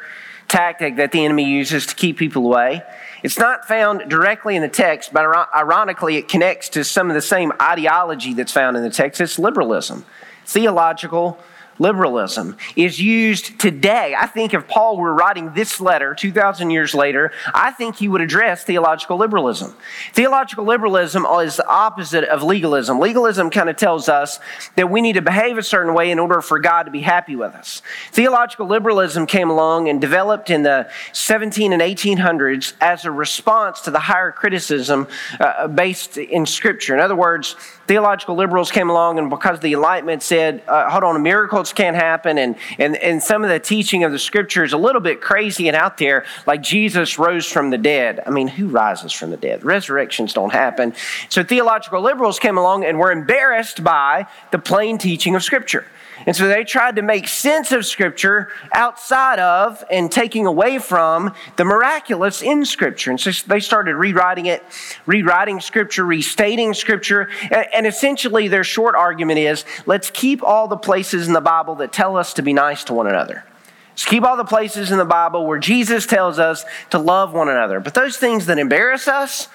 tactic 0.48 0.96
that 0.96 1.12
the 1.12 1.24
enemy 1.24 1.44
uses 1.44 1.86
to 1.86 1.94
keep 1.94 2.18
people 2.18 2.46
away. 2.46 2.82
It's 3.22 3.38
not 3.38 3.66
found 3.66 4.08
directly 4.08 4.56
in 4.56 4.62
the 4.62 4.68
text, 4.68 5.12
but 5.12 5.24
ironically, 5.54 6.16
it 6.16 6.28
connects 6.28 6.68
to 6.70 6.84
some 6.84 7.08
of 7.08 7.14
the 7.14 7.22
same 7.22 7.52
ideology 7.60 8.34
that's 8.34 8.52
found 8.52 8.76
in 8.76 8.82
the 8.82 8.90
text. 8.90 9.20
It's 9.20 9.38
liberalism, 9.38 10.04
theological 10.44 11.38
liberalism 11.78 12.56
is 12.76 13.00
used 13.00 13.58
today. 13.58 14.14
I 14.18 14.26
think 14.26 14.54
if 14.54 14.68
Paul 14.68 14.96
were 14.96 15.14
writing 15.14 15.52
this 15.54 15.80
letter 15.80 16.14
2,000 16.14 16.70
years 16.70 16.94
later, 16.94 17.32
I 17.54 17.70
think 17.70 17.96
he 17.96 18.08
would 18.08 18.20
address 18.20 18.64
theological 18.64 19.16
liberalism. 19.16 19.74
Theological 20.12 20.64
liberalism 20.64 21.26
is 21.26 21.56
the 21.56 21.66
opposite 21.66 22.24
of 22.24 22.42
legalism. 22.42 22.98
Legalism 22.98 23.50
kind 23.50 23.68
of 23.68 23.76
tells 23.76 24.08
us 24.08 24.38
that 24.76 24.90
we 24.90 25.00
need 25.00 25.14
to 25.14 25.22
behave 25.22 25.58
a 25.58 25.62
certain 25.62 25.94
way 25.94 26.11
in 26.11 26.18
order 26.18 26.40
for 26.40 26.58
God 26.58 26.85
to 26.85 26.90
be 26.90 27.00
happy 27.00 27.37
with 27.37 27.54
us. 27.54 27.82
Theological 28.12 28.66
liberalism 28.66 29.26
came 29.26 29.50
along 29.50 29.88
and 29.88 30.00
developed 30.00 30.50
in 30.50 30.62
the 30.62 30.90
17 31.12 31.72
and 31.72 31.82
1800s 31.82 32.74
as 32.80 33.04
a 33.04 33.11
response 33.11 33.80
to 33.82 33.90
the 33.90 33.98
higher 33.98 34.32
criticism 34.32 35.08
uh, 35.40 35.68
based 35.68 36.16
in 36.18 36.46
Scripture. 36.46 36.94
In 36.94 37.00
other 37.00 37.16
words, 37.16 37.56
theological 37.87 38.35
liberals 38.35 38.70
came 38.70 38.90
along 38.90 39.18
and 39.18 39.30
because 39.30 39.61
the 39.61 39.72
Enlightenment 39.72 40.22
said, 40.22 40.62
uh, 40.68 40.90
hold 40.90 41.04
on, 41.04 41.22
miracles 41.22 41.62
can't 41.70 41.96
happen, 41.96 42.38
and, 42.38 42.57
and, 42.79 42.96
and 42.96 43.22
some 43.22 43.44
of 43.44 43.51
the 43.51 43.61
teaching 43.61 44.05
of 44.05 44.12
the 44.12 44.18
Scripture 44.18 44.64
is 44.64 44.72
a 44.72 44.79
little 44.79 45.03
bit 45.03 45.20
crazy 45.20 45.68
and 45.68 45.77
out 45.77 45.98
there, 45.98 46.25
like 46.46 46.62
Jesus 46.62 47.18
rose 47.18 47.44
from 47.44 47.68
the 47.68 47.77
dead. 47.77 48.20
I 48.27 48.31
mean, 48.31 48.48
who 48.48 48.68
rises 48.68 49.12
from 49.12 49.31
the 49.31 49.37
dead? 49.37 49.64
Resurrections 49.64 50.33
don't 50.33 50.53
happen. 50.53 50.94
So 51.29 51.42
theological 51.42 52.01
liberals 52.01 52.38
came 52.38 52.57
along 52.57 52.87
and 52.87 52.98
were 52.98 53.12
embarrassed 53.12 53.85
by 53.85 54.27
the 54.51 54.59
plain 54.59 54.96
teaching 54.96 55.35
of 55.35 55.42
Scripture. 55.42 55.85
And 56.26 56.37
so 56.37 56.48
they 56.48 56.64
tried 56.64 56.96
to 56.96 57.02
make 57.02 57.28
sense 57.28 57.72
of 57.72 57.87
Scripture 57.87 58.48
outside 58.72 59.38
of 59.38 59.85
and 59.90 60.11
taking 60.11 60.46
away 60.46 60.78
from 60.78 61.35
the 61.56 61.64
miraculous 61.64 62.42
in 62.42 62.64
Scripture. 62.64 63.11
And 63.11 63.20
so 63.20 63.30
they 63.46 63.61
started 63.61 63.96
rewriting 63.96 64.46
it, 64.46 64.62
rewriting 65.06 65.61
Scripture, 65.61 66.04
restating 66.04 66.74
Scripture. 66.74 67.28
And 67.72 67.87
essentially, 67.87 68.48
their 68.48 68.64
short 68.64 68.94
argument 68.94 69.38
is 69.38 69.64
let's 69.87 70.11
keep 70.11 70.42
all 70.42 70.68
the 70.68 70.76
places 70.76 71.26
in 71.26 71.32
the 71.32 71.40
Bible 71.40 71.74
that 71.76 71.92
tell 71.92 72.16
us 72.16 72.35
to 72.35 72.42
be 72.42 72.52
nice 72.52 72.85
to 72.85 72.94
one 72.94 73.06
another. 73.06 73.44
Let's 73.92 74.06
keep 74.06 74.22
all 74.24 74.38
the 74.38 74.44
places 74.44 74.90
in 74.90 74.96
the 74.96 75.04
Bible 75.04 75.46
where 75.46 75.58
Jesus 75.58 76.06
tells 76.06 76.38
us 76.38 76.64
to 76.90 76.98
love 76.98 77.35
one 77.35 77.50
another. 77.50 77.78
But 77.78 77.92
those 77.92 78.16
things 78.16 78.46
that 78.46 78.58
embarrass 78.58 79.06
us, 79.06 79.48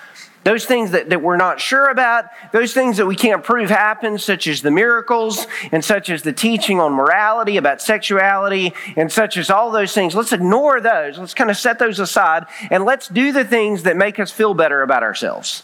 those 0.47 0.63
things 0.63 0.91
that, 0.91 1.09
that 1.09 1.21
we're 1.21 1.35
not 1.35 1.59
sure 1.59 1.89
about, 1.89 2.29
those 2.53 2.73
things 2.73 2.95
that 2.95 3.05
we 3.05 3.17
can't 3.17 3.43
prove 3.43 3.69
happen, 3.69 4.17
such 4.17 4.47
as 4.47 4.61
the 4.61 4.71
miracles 4.71 5.45
and 5.73 5.83
such 5.83 6.09
as 6.09 6.21
the 6.21 6.31
teaching 6.31 6.79
on 6.79 6.93
morality, 6.93 7.57
about 7.57 7.81
sexuality, 7.81 8.73
and 8.95 9.11
such 9.11 9.35
as 9.35 9.49
all 9.49 9.71
those 9.71 9.93
things, 9.93 10.15
let's 10.15 10.31
ignore 10.31 10.79
those. 10.79 11.17
Let's 11.17 11.33
kind 11.33 11.49
of 11.49 11.57
set 11.57 11.79
those 11.79 11.99
aside 11.99 12.45
and 12.71 12.85
let's 12.85 13.09
do 13.09 13.33
the 13.33 13.43
things 13.43 13.83
that 13.83 13.97
make 13.97 14.21
us 14.21 14.31
feel 14.31 14.53
better 14.53 14.83
about 14.83 15.03
ourselves. 15.03 15.63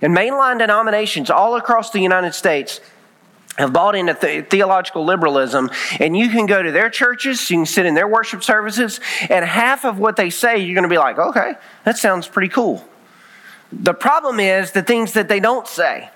And 0.00 0.16
mainline 0.16 0.60
denominations 0.60 1.28
all 1.28 1.56
across 1.56 1.90
the 1.90 1.98
United 1.98 2.34
States 2.34 2.80
have 3.58 3.72
bought 3.72 3.96
into 3.96 4.14
th- 4.14 4.48
theological 4.48 5.04
liberalism, 5.04 5.72
and 5.98 6.16
you 6.16 6.28
can 6.28 6.46
go 6.46 6.62
to 6.62 6.70
their 6.70 6.88
churches, 6.88 7.50
you 7.50 7.56
can 7.56 7.66
sit 7.66 7.84
in 7.84 7.94
their 7.94 8.06
worship 8.06 8.44
services, 8.44 9.00
and 9.28 9.44
half 9.44 9.84
of 9.84 9.98
what 9.98 10.14
they 10.14 10.30
say, 10.30 10.58
you're 10.58 10.74
going 10.74 10.84
to 10.84 10.88
be 10.88 10.98
like, 10.98 11.18
okay, 11.18 11.54
that 11.82 11.98
sounds 11.98 12.28
pretty 12.28 12.48
cool. 12.48 12.88
The 13.82 13.94
problem 13.94 14.40
is 14.40 14.72
the 14.72 14.82
things 14.82 15.12
that 15.14 15.28
they 15.28 15.40
don't 15.40 15.66
say. 15.66 16.10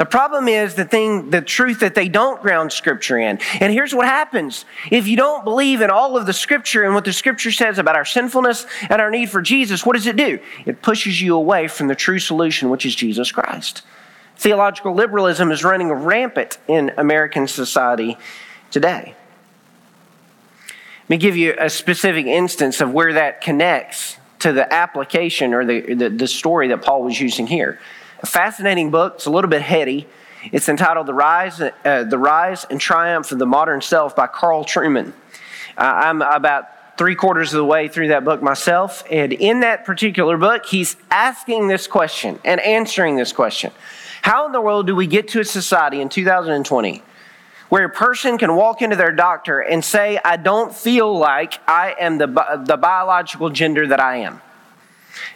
The 0.00 0.06
problem 0.06 0.48
is 0.48 0.76
the 0.76 0.86
thing, 0.86 1.28
the 1.28 1.42
truth 1.42 1.80
that 1.80 1.94
they 1.94 2.08
don't 2.08 2.40
ground 2.40 2.72
scripture 2.72 3.18
in. 3.18 3.38
And 3.60 3.70
here's 3.70 3.94
what 3.94 4.06
happens. 4.06 4.64
If 4.90 5.06
you 5.06 5.14
don't 5.14 5.44
believe 5.44 5.82
in 5.82 5.90
all 5.90 6.16
of 6.16 6.24
the 6.24 6.32
scripture 6.32 6.84
and 6.84 6.94
what 6.94 7.04
the 7.04 7.12
scripture 7.12 7.50
says 7.50 7.78
about 7.78 7.96
our 7.96 8.06
sinfulness 8.06 8.64
and 8.88 9.02
our 9.02 9.10
need 9.10 9.28
for 9.28 9.42
Jesus, 9.42 9.84
what 9.84 9.96
does 9.96 10.06
it 10.06 10.16
do? 10.16 10.38
It 10.64 10.80
pushes 10.80 11.20
you 11.20 11.36
away 11.36 11.68
from 11.68 11.88
the 11.88 11.94
true 11.94 12.18
solution, 12.18 12.70
which 12.70 12.86
is 12.86 12.94
Jesus 12.94 13.30
Christ. 13.30 13.82
Theological 14.36 14.94
liberalism 14.94 15.50
is 15.50 15.64
running 15.64 15.92
rampant 15.92 16.56
in 16.66 16.92
American 16.96 17.46
society 17.46 18.16
today. 18.70 19.14
Let 21.02 21.10
me 21.10 21.16
give 21.18 21.36
you 21.36 21.54
a 21.58 21.68
specific 21.68 22.24
instance 22.24 22.80
of 22.80 22.94
where 22.94 23.12
that 23.12 23.42
connects 23.42 24.16
to 24.40 24.52
the 24.52 24.72
application 24.72 25.54
or 25.54 25.64
the, 25.64 25.94
the, 25.94 26.10
the 26.10 26.26
story 26.26 26.68
that 26.68 26.82
Paul 26.82 27.04
was 27.04 27.20
using 27.20 27.46
here. 27.46 27.78
A 28.22 28.26
fascinating 28.26 28.90
book. 28.90 29.14
It's 29.16 29.26
a 29.26 29.30
little 29.30 29.50
bit 29.50 29.62
heady. 29.62 30.06
It's 30.52 30.68
entitled 30.68 31.06
"The 31.06 31.14
Rise, 31.14 31.60
uh, 31.60 32.04
the 32.04 32.18
Rise 32.18 32.66
and 32.70 32.80
Triumph 32.80 33.30
of 33.32 33.38
the 33.38 33.46
Modern 33.46 33.80
Self" 33.80 34.16
by 34.16 34.26
Carl 34.26 34.64
Trueman. 34.64 35.12
Uh, 35.76 35.80
I'm 35.80 36.22
about 36.22 36.98
three 36.98 37.14
quarters 37.14 37.52
of 37.52 37.58
the 37.58 37.64
way 37.64 37.88
through 37.88 38.08
that 38.08 38.24
book 38.24 38.42
myself, 38.42 39.04
and 39.10 39.32
in 39.32 39.60
that 39.60 39.84
particular 39.84 40.36
book, 40.36 40.66
he's 40.66 40.96
asking 41.10 41.68
this 41.68 41.86
question 41.86 42.38
and 42.44 42.60
answering 42.60 43.16
this 43.16 43.32
question: 43.32 43.70
How 44.22 44.46
in 44.46 44.52
the 44.52 44.60
world 44.60 44.86
do 44.86 44.96
we 44.96 45.06
get 45.06 45.28
to 45.28 45.40
a 45.40 45.44
society 45.44 46.00
in 46.00 46.08
2020 46.08 47.02
where 47.70 47.84
a 47.84 47.88
person 47.90 48.36
can 48.36 48.54
walk 48.54 48.82
into 48.82 48.96
their 48.96 49.12
doctor 49.12 49.60
and 49.60 49.82
say, 49.82 50.20
I 50.22 50.36
don't 50.36 50.74
feel 50.74 51.16
like 51.16 51.58
I 51.66 51.94
am 51.98 52.18
the, 52.18 52.26
the 52.66 52.76
biological 52.76 53.48
gender 53.48 53.86
that 53.86 54.00
I 54.00 54.18
am. 54.18 54.42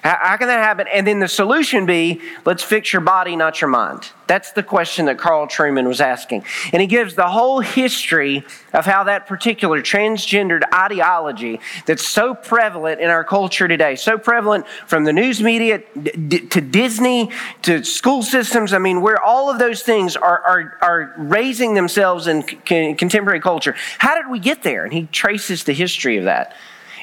How, 0.04 0.36
can 0.36 0.48
that 0.48 0.62
happen? 0.62 0.86
And 0.92 1.06
then 1.06 1.18
the 1.18 1.28
solution 1.28 1.86
be, 1.86 2.20
let's 2.44 2.62
fix 2.62 2.92
your 2.92 3.00
body, 3.00 3.36
not 3.36 3.62
your 3.62 3.70
mind. 3.70 4.10
That's 4.26 4.52
the 4.52 4.62
question 4.62 5.06
that 5.06 5.16
Carl 5.16 5.46
Trueman 5.46 5.86
was 5.86 6.02
asking. 6.02 6.44
And 6.74 6.82
he 6.82 6.86
gives 6.86 7.14
the 7.14 7.28
whole 7.28 7.60
history 7.60 8.44
of 8.74 8.84
how 8.84 9.04
that 9.04 9.26
particular 9.26 9.80
transgendered 9.80 10.62
ideology 10.74 11.58
that's 11.86 12.06
so 12.06 12.34
prevalent 12.34 13.00
in 13.00 13.08
our 13.08 13.24
culture 13.24 13.66
today, 13.66 13.96
so 13.96 14.18
prevalent 14.18 14.66
from 14.86 15.04
the 15.04 15.12
news 15.14 15.42
media 15.42 15.78
to 15.78 16.60
Disney 16.60 17.30
to 17.62 17.82
school 17.82 18.22
systems. 18.22 18.74
I 18.74 18.78
mean, 18.78 19.00
where 19.00 19.22
all 19.22 19.50
of 19.50 19.58
those 19.58 19.82
things 19.82 20.16
are, 20.16 20.42
are, 20.42 20.78
are 20.82 21.14
raising 21.16 21.72
themselves 21.72 22.26
in 22.26 22.42
contemporary 22.42 23.40
culture. 23.40 23.74
How 23.96 24.14
did 24.14 24.30
we 24.30 24.38
get 24.38 24.62
there? 24.62 24.84
And 24.84 24.92
he 24.92 25.06
traces 25.06 25.64
the 25.64 25.72
history 25.72 26.18
of 26.18 26.24
that. 26.24 26.54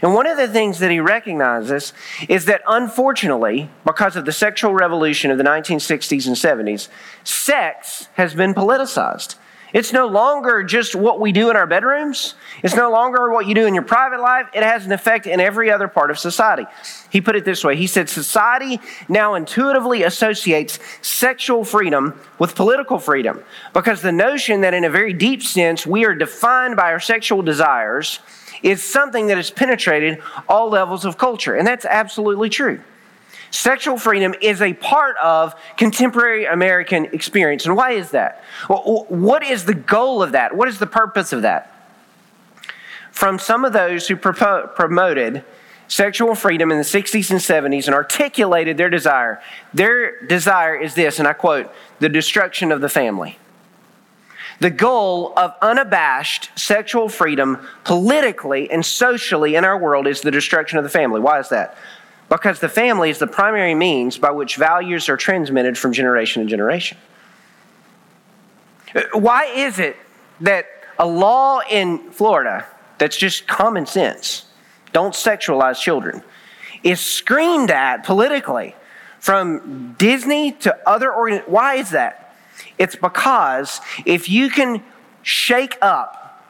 And 0.01 0.13
one 0.15 0.25
of 0.25 0.37
the 0.37 0.47
things 0.47 0.79
that 0.79 0.89
he 0.89 0.99
recognizes 0.99 1.93
is 2.27 2.45
that 2.45 2.61
unfortunately, 2.67 3.69
because 3.85 4.15
of 4.15 4.25
the 4.25 4.31
sexual 4.31 4.73
revolution 4.73 5.29
of 5.29 5.37
the 5.37 5.43
1960s 5.43 6.27
and 6.27 6.35
70s, 6.35 6.87
sex 7.23 8.07
has 8.15 8.33
been 8.33 8.53
politicized. 8.53 9.35
It's 9.73 9.93
no 9.93 10.07
longer 10.07 10.63
just 10.63 10.95
what 10.95 11.19
we 11.19 11.31
do 11.31 11.49
in 11.49 11.55
our 11.55 11.65
bedrooms. 11.65 12.35
It's 12.61 12.75
no 12.75 12.91
longer 12.91 13.31
what 13.31 13.47
you 13.47 13.55
do 13.55 13.65
in 13.65 13.73
your 13.73 13.83
private 13.83 14.19
life. 14.19 14.47
It 14.53 14.63
has 14.63 14.85
an 14.85 14.91
effect 14.91 15.27
in 15.27 15.39
every 15.39 15.71
other 15.71 15.87
part 15.87 16.11
of 16.11 16.19
society. 16.19 16.65
He 17.09 17.21
put 17.21 17.37
it 17.37 17.45
this 17.45 17.63
way 17.63 17.77
He 17.77 17.87
said, 17.87 18.09
Society 18.09 18.81
now 19.07 19.35
intuitively 19.35 20.03
associates 20.03 20.77
sexual 21.01 21.63
freedom 21.63 22.19
with 22.37 22.55
political 22.55 22.99
freedom 22.99 23.43
because 23.73 24.01
the 24.01 24.11
notion 24.11 24.61
that, 24.61 24.73
in 24.73 24.83
a 24.83 24.89
very 24.89 25.13
deep 25.13 25.41
sense, 25.41 25.87
we 25.87 26.05
are 26.05 26.15
defined 26.15 26.75
by 26.75 26.91
our 26.91 26.99
sexual 26.99 27.41
desires 27.41 28.19
is 28.63 28.83
something 28.83 29.27
that 29.27 29.37
has 29.37 29.49
penetrated 29.49 30.21
all 30.47 30.69
levels 30.69 31.05
of 31.05 31.17
culture. 31.17 31.55
And 31.55 31.67
that's 31.67 31.85
absolutely 31.85 32.49
true. 32.49 32.81
Sexual 33.51 33.97
freedom 33.97 34.33
is 34.41 34.61
a 34.61 34.73
part 34.73 35.17
of 35.21 35.53
contemporary 35.75 36.45
American 36.45 37.05
experience. 37.05 37.65
And 37.65 37.75
why 37.75 37.91
is 37.91 38.11
that? 38.11 38.43
what 38.67 39.43
is 39.43 39.65
the 39.65 39.73
goal 39.73 40.23
of 40.23 40.31
that? 40.31 40.55
What 40.55 40.69
is 40.69 40.79
the 40.79 40.87
purpose 40.87 41.33
of 41.33 41.41
that? 41.41 41.67
From 43.11 43.37
some 43.37 43.65
of 43.65 43.73
those 43.73 44.07
who 44.07 44.15
promoted 44.15 45.43
sexual 45.89 46.33
freedom 46.33 46.71
in 46.71 46.77
the 46.77 46.85
60s 46.85 47.29
and 47.29 47.39
70s 47.41 47.85
and 47.87 47.93
articulated 47.93 48.77
their 48.77 48.89
desire, 48.89 49.41
their 49.73 50.21
desire 50.25 50.73
is 50.73 50.95
this, 50.95 51.19
and 51.19 51.27
I 51.27 51.33
quote, 51.33 51.69
the 51.99 52.07
destruction 52.07 52.71
of 52.71 52.79
the 52.79 52.87
family. 52.87 53.37
The 54.61 54.69
goal 54.69 55.33
of 55.37 55.55
unabashed 55.59 56.51
sexual 56.55 57.09
freedom 57.09 57.67
politically 57.83 58.69
and 58.69 58.85
socially 58.85 59.55
in 59.55 59.65
our 59.65 59.75
world 59.75 60.05
is 60.05 60.21
the 60.21 60.29
destruction 60.29 60.77
of 60.77 60.83
the 60.83 60.89
family. 60.89 61.19
Why 61.19 61.39
is 61.39 61.49
that? 61.49 61.75
Because 62.29 62.59
the 62.59 62.69
family 62.69 63.09
is 63.09 63.17
the 63.17 63.25
primary 63.25 63.73
means 63.73 64.19
by 64.19 64.29
which 64.29 64.57
values 64.57 65.09
are 65.09 65.17
transmitted 65.17 65.79
from 65.79 65.93
generation 65.93 66.43
to 66.43 66.47
generation. 66.47 66.99
Why 69.13 69.45
is 69.45 69.79
it 69.79 69.97
that 70.41 70.67
a 70.99 71.07
law 71.07 71.61
in 71.67 72.11
Florida 72.11 72.67
that's 72.99 73.17
just 73.17 73.47
common 73.47 73.87
sense, 73.87 74.45
don't 74.93 75.15
sexualize 75.15 75.81
children, 75.81 76.21
is 76.83 76.99
screamed 76.99 77.71
at 77.71 78.03
politically 78.03 78.75
from 79.19 79.95
Disney 79.97 80.51
to 80.51 80.77
other 80.87 81.11
organizations? 81.11 81.51
Why 81.51 81.75
is 81.77 81.89
that? 81.89 82.20
It's 82.81 82.95
because 82.95 83.79
if 84.07 84.27
you 84.27 84.49
can 84.49 84.83
shake 85.21 85.77
up 85.83 86.43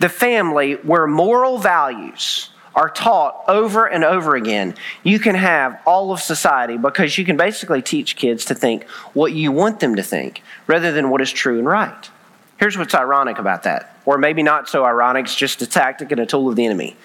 the 0.00 0.08
family 0.08 0.72
where 0.72 1.06
moral 1.06 1.58
values 1.58 2.50
are 2.74 2.88
taught 2.88 3.44
over 3.46 3.86
and 3.86 4.02
over 4.02 4.34
again, 4.34 4.74
you 5.04 5.20
can 5.20 5.36
have 5.36 5.80
all 5.86 6.10
of 6.10 6.18
society 6.18 6.76
because 6.76 7.16
you 7.16 7.24
can 7.24 7.36
basically 7.36 7.82
teach 7.82 8.16
kids 8.16 8.46
to 8.46 8.54
think 8.56 8.82
what 9.12 9.32
you 9.32 9.52
want 9.52 9.78
them 9.78 9.94
to 9.94 10.02
think 10.02 10.42
rather 10.66 10.90
than 10.90 11.08
what 11.08 11.20
is 11.20 11.30
true 11.30 11.56
and 11.60 11.68
right. 11.68 12.10
Here's 12.58 12.76
what's 12.76 12.92
ironic 12.92 13.38
about 13.38 13.62
that, 13.62 13.96
or 14.04 14.18
maybe 14.18 14.42
not 14.42 14.68
so 14.68 14.84
ironic, 14.84 15.26
it's 15.26 15.36
just 15.36 15.62
a 15.62 15.68
tactic 15.68 16.10
and 16.10 16.20
a 16.20 16.26
tool 16.26 16.48
of 16.48 16.56
the 16.56 16.64
enemy. 16.64 16.96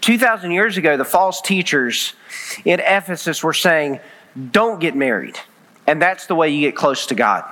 2,000 0.00 0.50
years 0.50 0.76
ago, 0.76 0.96
the 0.96 1.04
false 1.04 1.40
teachers 1.40 2.14
in 2.64 2.80
Ephesus 2.80 3.44
were 3.44 3.52
saying, 3.52 4.00
Don't 4.50 4.80
get 4.80 4.96
married. 4.96 5.38
And 5.86 6.02
that's 6.02 6.26
the 6.26 6.34
way 6.34 6.48
you 6.48 6.62
get 6.62 6.74
close 6.74 7.06
to 7.06 7.14
God. 7.14 7.44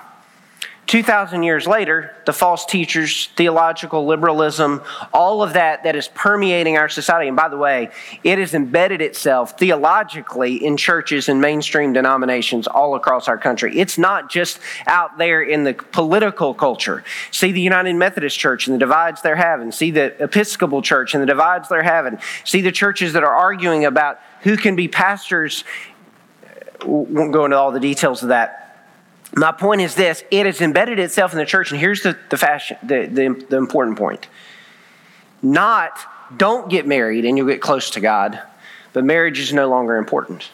2,000 0.90 1.44
years 1.44 1.68
later, 1.68 2.12
the 2.26 2.32
false 2.32 2.66
teachers, 2.66 3.28
theological 3.36 4.06
liberalism, 4.06 4.82
all 5.14 5.40
of 5.40 5.52
that 5.52 5.84
that 5.84 5.94
is 5.94 6.08
permeating 6.08 6.76
our 6.76 6.88
society. 6.88 7.28
And 7.28 7.36
by 7.36 7.48
the 7.48 7.56
way, 7.56 7.90
it 8.24 8.40
has 8.40 8.54
embedded 8.54 9.00
itself 9.00 9.56
theologically 9.56 10.56
in 10.56 10.76
churches 10.76 11.28
and 11.28 11.40
mainstream 11.40 11.92
denominations 11.92 12.66
all 12.66 12.96
across 12.96 13.28
our 13.28 13.38
country. 13.38 13.78
It's 13.78 13.98
not 13.98 14.32
just 14.32 14.58
out 14.88 15.16
there 15.16 15.40
in 15.40 15.62
the 15.62 15.74
political 15.74 16.54
culture. 16.54 17.04
See 17.30 17.52
the 17.52 17.60
United 17.60 17.94
Methodist 17.94 18.36
Church 18.36 18.66
and 18.66 18.74
the 18.74 18.80
divides 18.80 19.22
they're 19.22 19.36
having. 19.36 19.70
See 19.70 19.92
the 19.92 20.20
Episcopal 20.20 20.82
Church 20.82 21.14
and 21.14 21.22
the 21.22 21.26
divides 21.26 21.68
they're 21.68 21.84
having. 21.84 22.18
See 22.42 22.62
the 22.62 22.72
churches 22.72 23.12
that 23.12 23.22
are 23.22 23.32
arguing 23.32 23.84
about 23.84 24.18
who 24.42 24.56
can 24.56 24.74
be 24.74 24.88
pastors. 24.88 25.62
Won't 26.84 27.32
go 27.32 27.44
into 27.44 27.56
all 27.56 27.70
the 27.70 27.78
details 27.78 28.24
of 28.24 28.30
that 28.30 28.59
my 29.34 29.52
point 29.52 29.80
is 29.80 29.94
this 29.94 30.24
it 30.30 30.46
has 30.46 30.60
embedded 30.60 30.98
itself 30.98 31.32
in 31.32 31.38
the 31.38 31.46
church, 31.46 31.70
and 31.70 31.80
here's 31.80 32.02
the, 32.02 32.18
the, 32.30 32.36
fashion, 32.36 32.76
the, 32.82 33.06
the, 33.06 33.46
the 33.48 33.56
important 33.56 33.98
point. 33.98 34.28
Not 35.42 35.98
don't 36.36 36.68
get 36.68 36.86
married 36.86 37.24
and 37.24 37.36
you'll 37.36 37.46
get 37.46 37.60
close 37.60 37.90
to 37.90 38.00
God, 38.00 38.40
but 38.92 39.04
marriage 39.04 39.38
is 39.40 39.52
no 39.52 39.68
longer 39.68 39.96
important. 39.96 40.50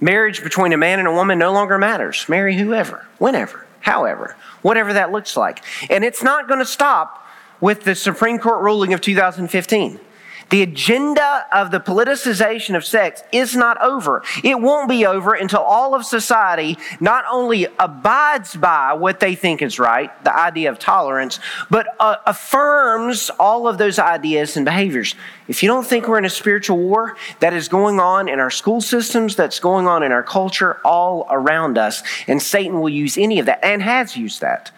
Marriage 0.00 0.42
between 0.42 0.72
a 0.72 0.76
man 0.76 0.98
and 0.98 1.08
a 1.08 1.12
woman 1.12 1.38
no 1.38 1.52
longer 1.52 1.78
matters. 1.78 2.28
Marry 2.28 2.56
whoever, 2.56 3.06
whenever, 3.18 3.66
however, 3.80 4.36
whatever 4.62 4.92
that 4.92 5.12
looks 5.12 5.36
like. 5.36 5.62
And 5.88 6.04
it's 6.04 6.22
not 6.22 6.48
going 6.48 6.60
to 6.60 6.66
stop 6.66 7.26
with 7.60 7.84
the 7.84 7.94
Supreme 7.94 8.38
Court 8.38 8.62
ruling 8.62 8.92
of 8.92 9.00
2015. 9.00 10.00
The 10.50 10.62
agenda 10.62 11.46
of 11.52 11.70
the 11.70 11.80
politicization 11.80 12.76
of 12.76 12.84
sex 12.84 13.22
is 13.32 13.56
not 13.56 13.80
over. 13.82 14.22
It 14.42 14.60
won't 14.60 14.88
be 14.88 15.06
over 15.06 15.34
until 15.34 15.60
all 15.60 15.94
of 15.94 16.04
society 16.04 16.76
not 17.00 17.24
only 17.30 17.66
abides 17.78 18.54
by 18.54 18.92
what 18.92 19.20
they 19.20 19.34
think 19.34 19.62
is 19.62 19.78
right, 19.78 20.10
the 20.24 20.36
idea 20.36 20.70
of 20.70 20.78
tolerance, 20.78 21.40
but 21.70 21.88
uh, 21.98 22.16
affirms 22.26 23.30
all 23.38 23.66
of 23.66 23.78
those 23.78 23.98
ideas 23.98 24.56
and 24.56 24.64
behaviors. 24.64 25.14
If 25.48 25.62
you 25.62 25.68
don't 25.68 25.86
think 25.86 26.08
we're 26.08 26.18
in 26.18 26.24
a 26.24 26.30
spiritual 26.30 26.78
war 26.78 27.16
that 27.40 27.52
is 27.52 27.68
going 27.68 27.98
on 28.00 28.28
in 28.28 28.38
our 28.38 28.50
school 28.50 28.80
systems, 28.80 29.36
that's 29.36 29.58
going 29.58 29.86
on 29.86 30.02
in 30.02 30.12
our 30.12 30.22
culture, 30.22 30.80
all 30.84 31.26
around 31.30 31.78
us, 31.78 32.02
and 32.26 32.40
Satan 32.40 32.80
will 32.80 32.88
use 32.88 33.16
any 33.16 33.38
of 33.38 33.46
that 33.46 33.64
and 33.64 33.82
has 33.82 34.16
used 34.16 34.40
that, 34.40 34.70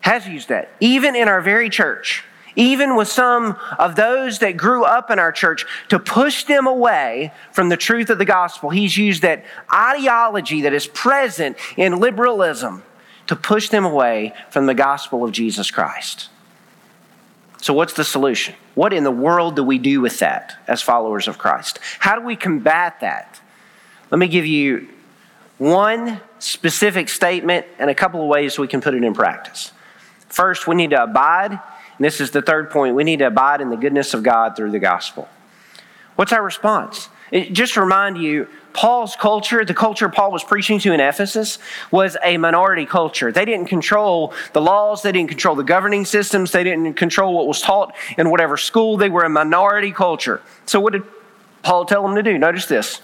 has 0.00 0.26
used 0.26 0.48
that, 0.48 0.70
even 0.80 1.14
in 1.14 1.28
our 1.28 1.40
very 1.40 1.68
church 1.68 2.24
even 2.56 2.96
with 2.96 3.08
some 3.08 3.56
of 3.78 3.96
those 3.96 4.38
that 4.40 4.56
grew 4.56 4.84
up 4.84 5.10
in 5.10 5.18
our 5.18 5.32
church, 5.32 5.64
to 5.88 5.98
push 5.98 6.44
them 6.44 6.66
away 6.66 7.32
from 7.52 7.68
the 7.68 7.76
truth 7.76 8.10
of 8.10 8.18
the 8.18 8.24
gospel. 8.24 8.70
He's 8.70 8.96
used 8.96 9.22
that 9.22 9.44
ideology 9.72 10.62
that 10.62 10.72
is 10.72 10.86
present 10.86 11.56
in 11.76 11.98
liberalism 11.98 12.82
to 13.26 13.36
push 13.36 13.68
them 13.68 13.84
away 13.84 14.34
from 14.50 14.66
the 14.66 14.74
gospel 14.74 15.24
of 15.24 15.32
Jesus 15.32 15.70
Christ. 15.70 16.28
So, 17.60 17.72
what's 17.72 17.92
the 17.92 18.04
solution? 18.04 18.54
What 18.74 18.92
in 18.92 19.04
the 19.04 19.10
world 19.10 19.56
do 19.56 19.62
we 19.62 19.78
do 19.78 20.00
with 20.00 20.18
that 20.18 20.58
as 20.66 20.82
followers 20.82 21.28
of 21.28 21.38
Christ? 21.38 21.78
How 22.00 22.18
do 22.18 22.26
we 22.26 22.34
combat 22.34 23.00
that? 23.00 23.40
Let 24.10 24.18
me 24.18 24.26
give 24.26 24.46
you 24.46 24.88
one 25.58 26.20
specific 26.40 27.08
statement 27.08 27.66
and 27.78 27.88
a 27.88 27.94
couple 27.94 28.20
of 28.20 28.26
ways 28.26 28.58
we 28.58 28.66
can 28.66 28.80
put 28.80 28.94
it 28.94 29.04
in 29.04 29.14
practice. 29.14 29.70
First, 30.28 30.66
we 30.66 30.74
need 30.74 30.90
to 30.90 31.04
abide 31.04 31.60
and 32.02 32.06
this 32.08 32.20
is 32.20 32.32
the 32.32 32.42
third 32.42 32.68
point. 32.68 32.96
We 32.96 33.04
need 33.04 33.20
to 33.20 33.28
abide 33.28 33.60
in 33.60 33.70
the 33.70 33.76
goodness 33.76 34.12
of 34.12 34.24
God 34.24 34.56
through 34.56 34.72
the 34.72 34.80
gospel. 34.80 35.28
What's 36.16 36.32
our 36.32 36.42
response? 36.42 37.08
It, 37.30 37.52
just 37.52 37.76
remind 37.76 38.18
you, 38.18 38.48
Paul's 38.72 39.14
culture, 39.14 39.64
the 39.64 39.72
culture 39.72 40.08
Paul 40.08 40.32
was 40.32 40.42
preaching 40.42 40.80
to 40.80 40.92
in 40.92 40.98
Ephesus, 40.98 41.60
was 41.92 42.16
a 42.24 42.38
minority 42.38 42.86
culture. 42.86 43.30
They 43.30 43.44
didn't 43.44 43.66
control 43.66 44.34
the 44.52 44.60
laws, 44.60 45.02
they 45.02 45.12
didn't 45.12 45.28
control 45.28 45.54
the 45.54 45.62
governing 45.62 46.04
systems, 46.04 46.50
they 46.50 46.64
didn't 46.64 46.94
control 46.94 47.34
what 47.34 47.46
was 47.46 47.60
taught 47.60 47.94
in 48.18 48.30
whatever 48.30 48.56
school. 48.56 48.96
They 48.96 49.08
were 49.08 49.22
a 49.22 49.28
minority 49.28 49.92
culture. 49.92 50.42
So, 50.66 50.80
what 50.80 50.94
did 50.94 51.04
Paul 51.62 51.84
tell 51.84 52.02
them 52.02 52.16
to 52.16 52.22
do? 52.24 52.36
Notice 52.36 52.66
this. 52.66 53.00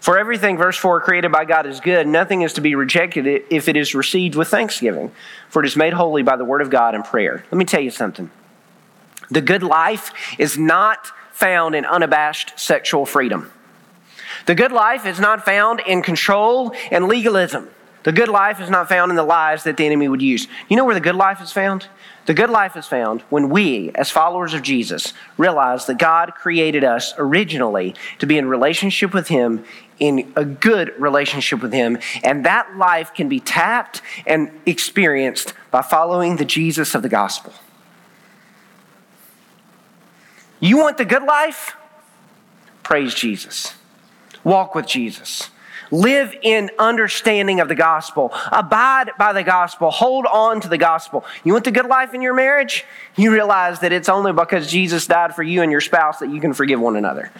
For 0.00 0.18
everything, 0.18 0.56
verse 0.56 0.76
4, 0.76 1.00
created 1.00 1.32
by 1.32 1.44
God 1.44 1.66
is 1.66 1.80
good. 1.80 2.06
Nothing 2.06 2.42
is 2.42 2.52
to 2.54 2.60
be 2.60 2.74
rejected 2.74 3.44
if 3.50 3.68
it 3.68 3.76
is 3.76 3.94
received 3.94 4.34
with 4.34 4.48
thanksgiving, 4.48 5.10
for 5.48 5.62
it 5.62 5.66
is 5.66 5.76
made 5.76 5.94
holy 5.94 6.22
by 6.22 6.36
the 6.36 6.44
word 6.44 6.62
of 6.62 6.70
God 6.70 6.94
and 6.94 7.04
prayer. 7.04 7.44
Let 7.50 7.58
me 7.58 7.64
tell 7.64 7.80
you 7.80 7.90
something. 7.90 8.30
The 9.30 9.40
good 9.40 9.62
life 9.62 10.12
is 10.38 10.56
not 10.56 11.08
found 11.32 11.74
in 11.74 11.84
unabashed 11.84 12.58
sexual 12.58 13.04
freedom. 13.06 13.50
The 14.46 14.54
good 14.54 14.72
life 14.72 15.06
is 15.06 15.18
not 15.18 15.44
found 15.44 15.80
in 15.80 16.02
control 16.02 16.72
and 16.90 17.08
legalism. 17.08 17.68
The 18.06 18.12
good 18.12 18.28
life 18.28 18.60
is 18.60 18.70
not 18.70 18.88
found 18.88 19.10
in 19.10 19.16
the 19.16 19.24
lies 19.24 19.64
that 19.64 19.76
the 19.76 19.84
enemy 19.84 20.06
would 20.06 20.22
use. 20.22 20.46
You 20.68 20.76
know 20.76 20.84
where 20.84 20.94
the 20.94 21.00
good 21.00 21.16
life 21.16 21.42
is 21.42 21.50
found? 21.50 21.88
The 22.26 22.34
good 22.34 22.50
life 22.50 22.76
is 22.76 22.86
found 22.86 23.22
when 23.30 23.48
we, 23.48 23.90
as 23.96 24.12
followers 24.12 24.54
of 24.54 24.62
Jesus, 24.62 25.12
realize 25.36 25.86
that 25.86 25.98
God 25.98 26.32
created 26.36 26.84
us 26.84 27.14
originally 27.18 27.96
to 28.20 28.26
be 28.26 28.38
in 28.38 28.46
relationship 28.46 29.12
with 29.12 29.26
Him, 29.26 29.64
in 29.98 30.32
a 30.36 30.44
good 30.44 30.94
relationship 31.00 31.60
with 31.60 31.72
Him. 31.72 31.98
And 32.22 32.46
that 32.46 32.76
life 32.76 33.12
can 33.12 33.28
be 33.28 33.40
tapped 33.40 34.02
and 34.24 34.52
experienced 34.66 35.52
by 35.72 35.82
following 35.82 36.36
the 36.36 36.44
Jesus 36.44 36.94
of 36.94 37.02
the 37.02 37.08
gospel. 37.08 37.54
You 40.60 40.76
want 40.78 40.96
the 40.96 41.04
good 41.04 41.24
life? 41.24 41.74
Praise 42.84 43.16
Jesus. 43.16 43.74
Walk 44.44 44.76
with 44.76 44.86
Jesus. 44.86 45.50
Live 45.90 46.34
in 46.42 46.70
understanding 46.78 47.60
of 47.60 47.68
the 47.68 47.74
gospel. 47.74 48.32
Abide 48.52 49.12
by 49.18 49.32
the 49.32 49.42
gospel. 49.42 49.90
Hold 49.90 50.26
on 50.26 50.60
to 50.60 50.68
the 50.68 50.78
gospel. 50.78 51.24
You 51.44 51.52
want 51.52 51.64
the 51.64 51.70
good 51.70 51.86
life 51.86 52.14
in 52.14 52.22
your 52.22 52.34
marriage? 52.34 52.84
You 53.16 53.32
realize 53.32 53.80
that 53.80 53.92
it's 53.92 54.08
only 54.08 54.32
because 54.32 54.70
Jesus 54.70 55.06
died 55.06 55.34
for 55.34 55.42
you 55.42 55.62
and 55.62 55.70
your 55.70 55.80
spouse 55.80 56.18
that 56.18 56.30
you 56.30 56.40
can 56.40 56.52
forgive 56.52 56.80
one 56.80 56.96
another. 56.96 57.30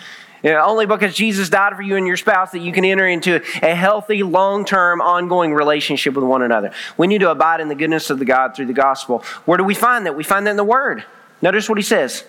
You 0.43 0.53
know, 0.53 0.65
only 0.65 0.87
because 0.87 1.15
Jesus 1.15 1.49
died 1.49 1.75
for 1.75 1.83
you 1.83 1.97
and 1.97 2.07
your 2.07 2.17
spouse 2.17 2.53
that 2.53 2.61
you 2.61 2.73
can 2.73 2.85
enter 2.85 3.09
into 3.09 3.43
a 3.63 3.75
healthy, 3.75 4.23
long 4.23 4.65
term, 4.65 5.01
ongoing 5.01 5.55
relationship 5.55 6.15
with 6.15 6.25
one 6.25 6.43
another. 6.43 6.73
We 6.97 7.07
need 7.07 7.21
to 7.21 7.31
abide 7.31 7.61
in 7.61 7.69
the 7.69 7.75
goodness 7.75 8.11
of 8.11 8.19
the 8.19 8.25
God 8.25 8.55
through 8.55 8.67
the 8.67 8.73
gospel. 8.73 9.25
Where 9.45 9.59
do 9.59 9.65
we 9.65 9.75
find 9.75 10.07
that? 10.07 10.15
We 10.15 10.23
find 10.25 10.47
that 10.47 10.53
in 10.53 10.57
the 10.57 10.65
Word. 10.65 11.05
Notice 11.43 11.69
what 11.69 11.79
he 11.79 11.83
says. 11.83 12.25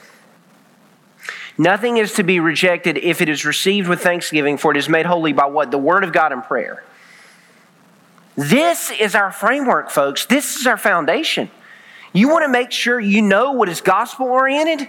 Nothing 1.57 1.97
is 1.97 2.13
to 2.13 2.23
be 2.23 2.39
rejected 2.39 2.97
if 2.97 3.21
it 3.21 3.29
is 3.29 3.43
received 3.43 3.87
with 3.87 4.01
thanksgiving, 4.01 4.57
for 4.57 4.71
it 4.71 4.77
is 4.77 4.87
made 4.87 5.05
holy 5.05 5.33
by 5.33 5.45
what? 5.45 5.71
The 5.71 5.77
Word 5.77 6.03
of 6.03 6.13
God 6.13 6.31
and 6.31 6.43
prayer. 6.43 6.83
This 8.35 8.91
is 8.91 9.15
our 9.15 9.31
framework, 9.31 9.89
folks. 9.89 10.27
This 10.27 10.57
is 10.57 10.67
our 10.67 10.77
foundation. 10.77 11.49
You 12.13 12.29
want 12.29 12.45
to 12.45 12.49
make 12.49 12.71
sure 12.71 12.99
you 12.99 13.23
know 13.23 13.53
what 13.53 13.69
is 13.69 13.81
gospel 13.81 14.27
oriented? 14.27 14.87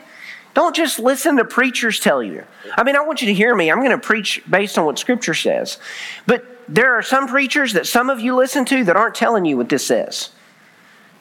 Don't 0.52 0.76
just 0.76 0.98
listen 0.98 1.37
to 1.37 1.44
preachers 1.44 2.00
tell 2.00 2.22
you. 2.22 2.44
I 2.76 2.83
mean, 2.83 2.96
I 2.96 3.00
want 3.00 3.22
you 3.22 3.28
to 3.28 3.35
hear 3.35 3.54
me. 3.54 3.70
I'm 3.70 3.78
going 3.78 3.90
to 3.90 3.98
preach 3.98 4.42
based 4.48 4.76
on 4.76 4.85
what 4.85 4.98
Scripture 4.98 5.35
says. 5.35 5.78
But 6.26 6.44
there 6.68 6.94
are 6.94 7.02
some 7.02 7.28
preachers 7.28 7.72
that 7.72 7.87
some 7.87 8.11
of 8.11 8.20
you 8.20 8.35
listen 8.35 8.66
to 8.66 8.85
that 8.85 8.96
aren't 8.96 9.14
telling 9.14 9.46
you 9.46 9.57
what 9.57 9.70
this 9.70 9.87
says. 9.87 10.31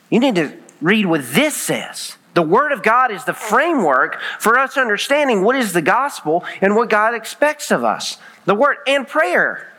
You 0.09 0.19
need 0.19 0.35
to 0.35 0.57
read 0.81 1.05
what 1.05 1.21
this 1.33 1.55
says. 1.55 2.16
The 2.37 2.43
Word 2.43 2.71
of 2.71 2.83
God 2.83 3.09
is 3.09 3.23
the 3.23 3.33
framework 3.33 4.21
for 4.37 4.59
us 4.59 4.77
understanding 4.77 5.41
what 5.41 5.55
is 5.55 5.73
the 5.73 5.81
gospel 5.81 6.45
and 6.61 6.75
what 6.75 6.87
God 6.87 7.15
expects 7.15 7.71
of 7.71 7.83
us. 7.83 8.19
The 8.45 8.53
Word 8.53 8.77
and 8.85 9.07
prayer. 9.07 9.73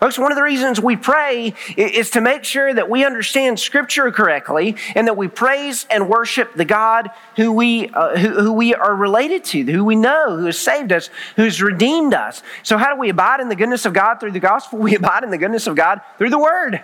Folks, 0.00 0.18
one 0.18 0.32
of 0.32 0.36
the 0.36 0.42
reasons 0.42 0.80
we 0.80 0.96
pray 0.96 1.54
is 1.76 2.10
to 2.10 2.20
make 2.20 2.42
sure 2.42 2.74
that 2.74 2.90
we 2.90 3.04
understand 3.04 3.60
Scripture 3.60 4.10
correctly 4.10 4.74
and 4.96 5.06
that 5.06 5.16
we 5.16 5.28
praise 5.28 5.86
and 5.88 6.08
worship 6.08 6.52
the 6.54 6.64
God 6.64 7.10
who 7.36 7.52
we, 7.52 7.90
uh, 7.90 8.16
who, 8.16 8.30
who 8.30 8.52
we 8.54 8.74
are 8.74 8.96
related 8.96 9.44
to, 9.44 9.62
who 9.62 9.84
we 9.84 9.94
know, 9.94 10.36
who 10.36 10.46
has 10.46 10.58
saved 10.58 10.90
us, 10.90 11.10
who's 11.36 11.62
redeemed 11.62 12.12
us. 12.12 12.42
So, 12.64 12.76
how 12.76 12.92
do 12.92 12.98
we 12.98 13.10
abide 13.10 13.38
in 13.38 13.48
the 13.48 13.54
goodness 13.54 13.86
of 13.86 13.92
God 13.92 14.16
through 14.16 14.32
the 14.32 14.40
gospel? 14.40 14.78
We 14.80 14.96
abide 14.96 15.22
in 15.22 15.30
the 15.30 15.38
goodness 15.38 15.68
of 15.68 15.76
God 15.76 16.00
through 16.18 16.30
the 16.30 16.40
Word. 16.40 16.82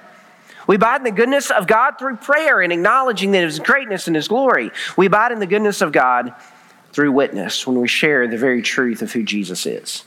We 0.67 0.77
abide 0.77 0.97
in 0.97 1.05
the 1.05 1.11
goodness 1.13 1.51
of 1.51 1.67
God 1.67 1.93
through 1.99 2.17
prayer 2.17 2.61
and 2.61 2.73
acknowledging 2.73 3.33
that 3.33 3.45
His 3.45 3.59
greatness 3.61 4.07
and 4.07 4.17
His 4.17 4.29
glory. 4.29 4.71
We 4.97 5.07
abide 5.07 5.33
in 5.33 5.39
the 5.39 5.47
goodness 5.47 5.81
of 5.81 5.93
God 5.93 6.35
through 6.93 7.13
witness 7.13 7.67
when 7.67 7.81
we 7.81 7.89
share 7.89 8.27
the 8.27 8.39
very 8.39 8.63
truth 8.63 9.03
of 9.03 9.13
who 9.13 9.23
Jesus 9.23 9.67
is 9.67 10.05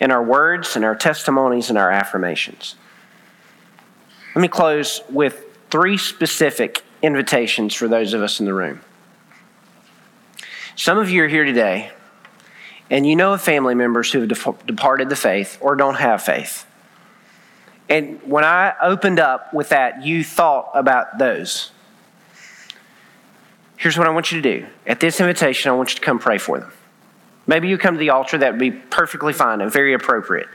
in 0.00 0.10
our 0.10 0.22
words 0.22 0.74
and 0.74 0.84
our 0.84 0.96
testimonies 0.96 1.68
and 1.68 1.78
our 1.78 1.90
affirmations. 1.90 2.74
Let 4.34 4.42
me 4.42 4.48
close 4.48 5.00
with 5.08 5.44
three 5.70 5.96
specific 5.96 6.82
invitations 7.02 7.74
for 7.74 7.86
those 7.86 8.14
of 8.14 8.22
us 8.22 8.40
in 8.40 8.46
the 8.46 8.54
room. 8.54 8.80
Some 10.74 10.98
of 10.98 11.10
you 11.10 11.22
are 11.24 11.28
here 11.28 11.44
today, 11.44 11.92
and 12.90 13.06
you 13.06 13.14
know 13.14 13.34
of 13.34 13.42
family 13.42 13.74
members 13.74 14.10
who 14.10 14.20
have 14.20 14.66
departed 14.66 15.08
the 15.08 15.16
faith 15.16 15.58
or 15.60 15.76
don't 15.76 15.96
have 15.96 16.22
faith. 16.22 16.66
And 17.92 18.22
when 18.22 18.42
I 18.42 18.72
opened 18.80 19.20
up 19.20 19.52
with 19.52 19.68
that, 19.68 20.02
you 20.02 20.24
thought 20.24 20.70
about 20.72 21.18
those. 21.18 21.72
Here's 23.76 23.98
what 23.98 24.06
I 24.06 24.10
want 24.10 24.32
you 24.32 24.40
to 24.40 24.60
do. 24.60 24.66
At 24.86 24.98
this 24.98 25.20
invitation, 25.20 25.70
I 25.70 25.74
want 25.74 25.90
you 25.90 25.96
to 25.96 26.00
come 26.00 26.18
pray 26.18 26.38
for 26.38 26.58
them. 26.58 26.72
Maybe 27.46 27.68
you 27.68 27.76
come 27.76 27.92
to 27.92 28.00
the 28.00 28.08
altar, 28.08 28.38
that 28.38 28.52
would 28.52 28.58
be 28.58 28.70
perfectly 28.70 29.34
fine 29.34 29.60
and 29.60 29.70
very 29.70 29.92
appropriate. 29.92 30.48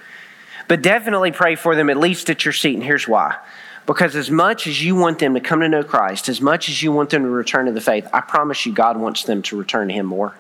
But 0.67 0.81
definitely 0.81 1.31
pray 1.31 1.53
for 1.53 1.75
them 1.75 1.91
at 1.91 1.97
least 1.97 2.27
at 2.31 2.43
your 2.43 2.53
seat, 2.53 2.73
and 2.73 2.83
here's 2.83 3.07
why. 3.07 3.38
Because 3.85 4.15
as 4.15 4.31
much 4.31 4.65
as 4.65 4.83
you 4.83 4.95
want 4.95 5.19
them 5.19 5.35
to 5.35 5.39
come 5.39 5.59
to 5.59 5.69
know 5.69 5.83
Christ, 5.83 6.29
as 6.29 6.41
much 6.41 6.69
as 6.69 6.81
you 6.81 6.91
want 6.91 7.11
them 7.11 7.21
to 7.21 7.29
return 7.29 7.67
to 7.67 7.71
the 7.71 7.81
faith, 7.81 8.07
I 8.11 8.21
promise 8.21 8.65
you, 8.65 8.73
God 8.73 8.97
wants 8.97 9.25
them 9.25 9.43
to 9.43 9.55
return 9.55 9.89
to 9.89 9.93
Him 9.93 10.07
more. 10.07 10.33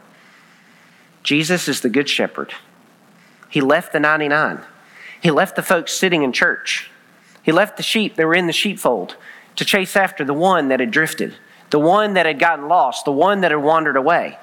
Jesus 1.21 1.67
is 1.67 1.81
the 1.81 1.89
Good 1.89 2.09
Shepherd. 2.09 2.55
He 3.51 3.61
left 3.61 3.93
the 3.93 3.99
99, 3.99 4.63
He 5.21 5.31
left 5.31 5.55
the 5.55 5.63
folks 5.63 5.93
sitting 5.93 6.23
in 6.23 6.31
church, 6.31 6.89
He 7.43 7.51
left 7.51 7.77
the 7.77 7.83
sheep 7.83 8.15
that 8.15 8.25
were 8.25 8.35
in 8.35 8.47
the 8.47 8.53
sheepfold 8.53 9.15
to 9.55 9.65
chase 9.65 9.95
after 9.95 10.23
the 10.23 10.33
one 10.33 10.67
that 10.69 10.79
had 10.79 10.91
drifted, 10.91 11.35
the 11.71 11.79
one 11.79 12.13
that 12.13 12.25
had 12.25 12.39
gotten 12.39 12.67
lost, 12.67 13.05
the 13.05 13.11
one 13.11 13.41
that 13.41 13.51
had 13.51 13.61
wandered 13.63 13.95
away. 13.95 14.37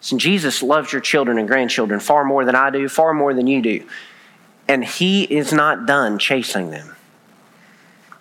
So 0.00 0.16
Jesus 0.16 0.62
loves 0.62 0.92
your 0.92 1.00
children 1.00 1.38
and 1.38 1.46
grandchildren 1.46 2.00
far 2.00 2.24
more 2.24 2.44
than 2.44 2.54
I 2.54 2.70
do, 2.70 2.88
far 2.88 3.12
more 3.12 3.34
than 3.34 3.46
you 3.46 3.62
do. 3.62 3.86
And 4.66 4.84
He 4.84 5.24
is 5.24 5.52
not 5.52 5.86
done 5.86 6.18
chasing 6.18 6.70
them. 6.70 6.96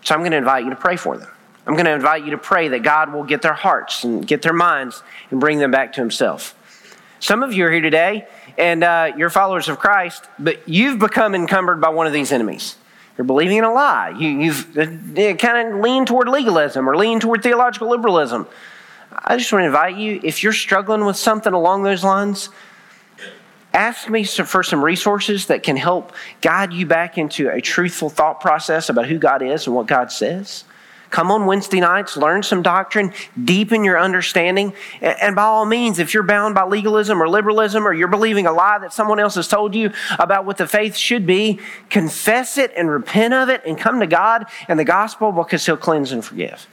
So 0.01 0.13
I'm 0.13 0.21
going 0.21 0.31
to 0.31 0.37
invite 0.37 0.63
you 0.63 0.69
to 0.69 0.75
pray 0.75 0.95
for 0.95 1.17
them. 1.17 1.29
I'm 1.65 1.73
going 1.73 1.85
to 1.85 1.93
invite 1.93 2.25
you 2.25 2.31
to 2.31 2.37
pray 2.37 2.69
that 2.69 2.83
God 2.83 3.13
will 3.13 3.23
get 3.23 3.41
their 3.41 3.53
hearts 3.53 4.03
and 4.03 4.25
get 4.25 4.41
their 4.41 4.53
minds 4.53 5.03
and 5.29 5.39
bring 5.39 5.59
them 5.59 5.71
back 5.71 5.93
to 5.93 6.01
Himself. 6.01 6.55
Some 7.19 7.43
of 7.43 7.53
you 7.53 7.65
are 7.65 7.71
here 7.71 7.81
today 7.81 8.27
and 8.57 8.83
uh, 8.83 9.11
you're 9.17 9.29
followers 9.29 9.69
of 9.69 9.79
Christ, 9.79 10.25
but 10.37 10.67
you've 10.67 10.99
become 10.99 11.35
encumbered 11.35 11.81
by 11.81 11.89
one 11.89 12.07
of 12.07 12.13
these 12.13 12.31
enemies. 12.31 12.75
You're 13.17 13.25
believing 13.25 13.57
in 13.57 13.63
a 13.65 13.73
lie. 13.73 14.15
You, 14.17 14.51
have 14.51 14.77
uh, 14.77 15.33
kind 15.35 15.73
of 15.73 15.81
leaned 15.81 16.07
toward 16.07 16.29
legalism 16.29 16.89
or 16.89 16.95
leaned 16.95 17.21
toward 17.21 17.43
theological 17.43 17.89
liberalism. 17.89 18.47
I 19.11 19.37
just 19.37 19.51
want 19.51 19.63
to 19.63 19.67
invite 19.67 19.97
you, 19.97 20.21
if 20.23 20.43
you're 20.43 20.53
struggling 20.53 21.03
with 21.05 21.17
something 21.17 21.51
along 21.51 21.83
those 21.83 22.03
lines, 22.03 22.49
ask 23.73 24.09
me 24.09 24.23
for 24.23 24.63
some 24.63 24.83
resources 24.83 25.47
that 25.47 25.63
can 25.63 25.75
help 25.75 26.13
guide 26.41 26.71
you 26.71 26.85
back 26.85 27.17
into 27.17 27.49
a 27.49 27.59
truthful 27.59 28.09
thought 28.09 28.39
process 28.39 28.89
about 28.89 29.07
who 29.07 29.17
God 29.17 29.41
is 29.41 29.67
and 29.67 29.75
what 29.75 29.87
God 29.87 30.11
says. 30.11 30.63
Come 31.09 31.31
on 31.31 31.47
Wednesday 31.47 31.79
nights, 31.79 32.15
learn 32.17 32.43
some 32.43 32.61
doctrine, 32.61 33.13
deepen 33.43 33.83
your 33.83 33.99
understanding. 33.99 34.73
And 35.01 35.35
by 35.35 35.43
all 35.43 35.65
means, 35.65 35.97
if 35.97 36.13
you're 36.13 36.23
bound 36.23 36.53
by 36.53 36.65
legalism 36.65 37.21
or 37.21 37.27
liberalism 37.27 37.87
or 37.87 37.93
you're 37.93 38.07
believing 38.07 38.45
a 38.45 38.51
lie 38.51 38.77
that 38.79 38.93
someone 38.93 39.19
else 39.19 39.35
has 39.35 39.47
told 39.47 39.73
you 39.73 39.91
about 40.19 40.45
what 40.45 40.57
the 40.57 40.67
faith 40.67 40.95
should 40.95 41.25
be, 41.25 41.59
confess 41.89 42.57
it 42.57 42.71
and 42.77 42.91
repent 42.91 43.33
of 43.33 43.49
it 43.49 43.61
and 43.65 43.77
come 43.77 43.99
to 44.01 44.07
God 44.07 44.45
and 44.67 44.77
the 44.77 44.85
gospel 44.85 45.31
because 45.31 45.65
He'll 45.65 45.77
cleanse 45.77 46.11
and 46.11 46.23
forgive. 46.23 46.67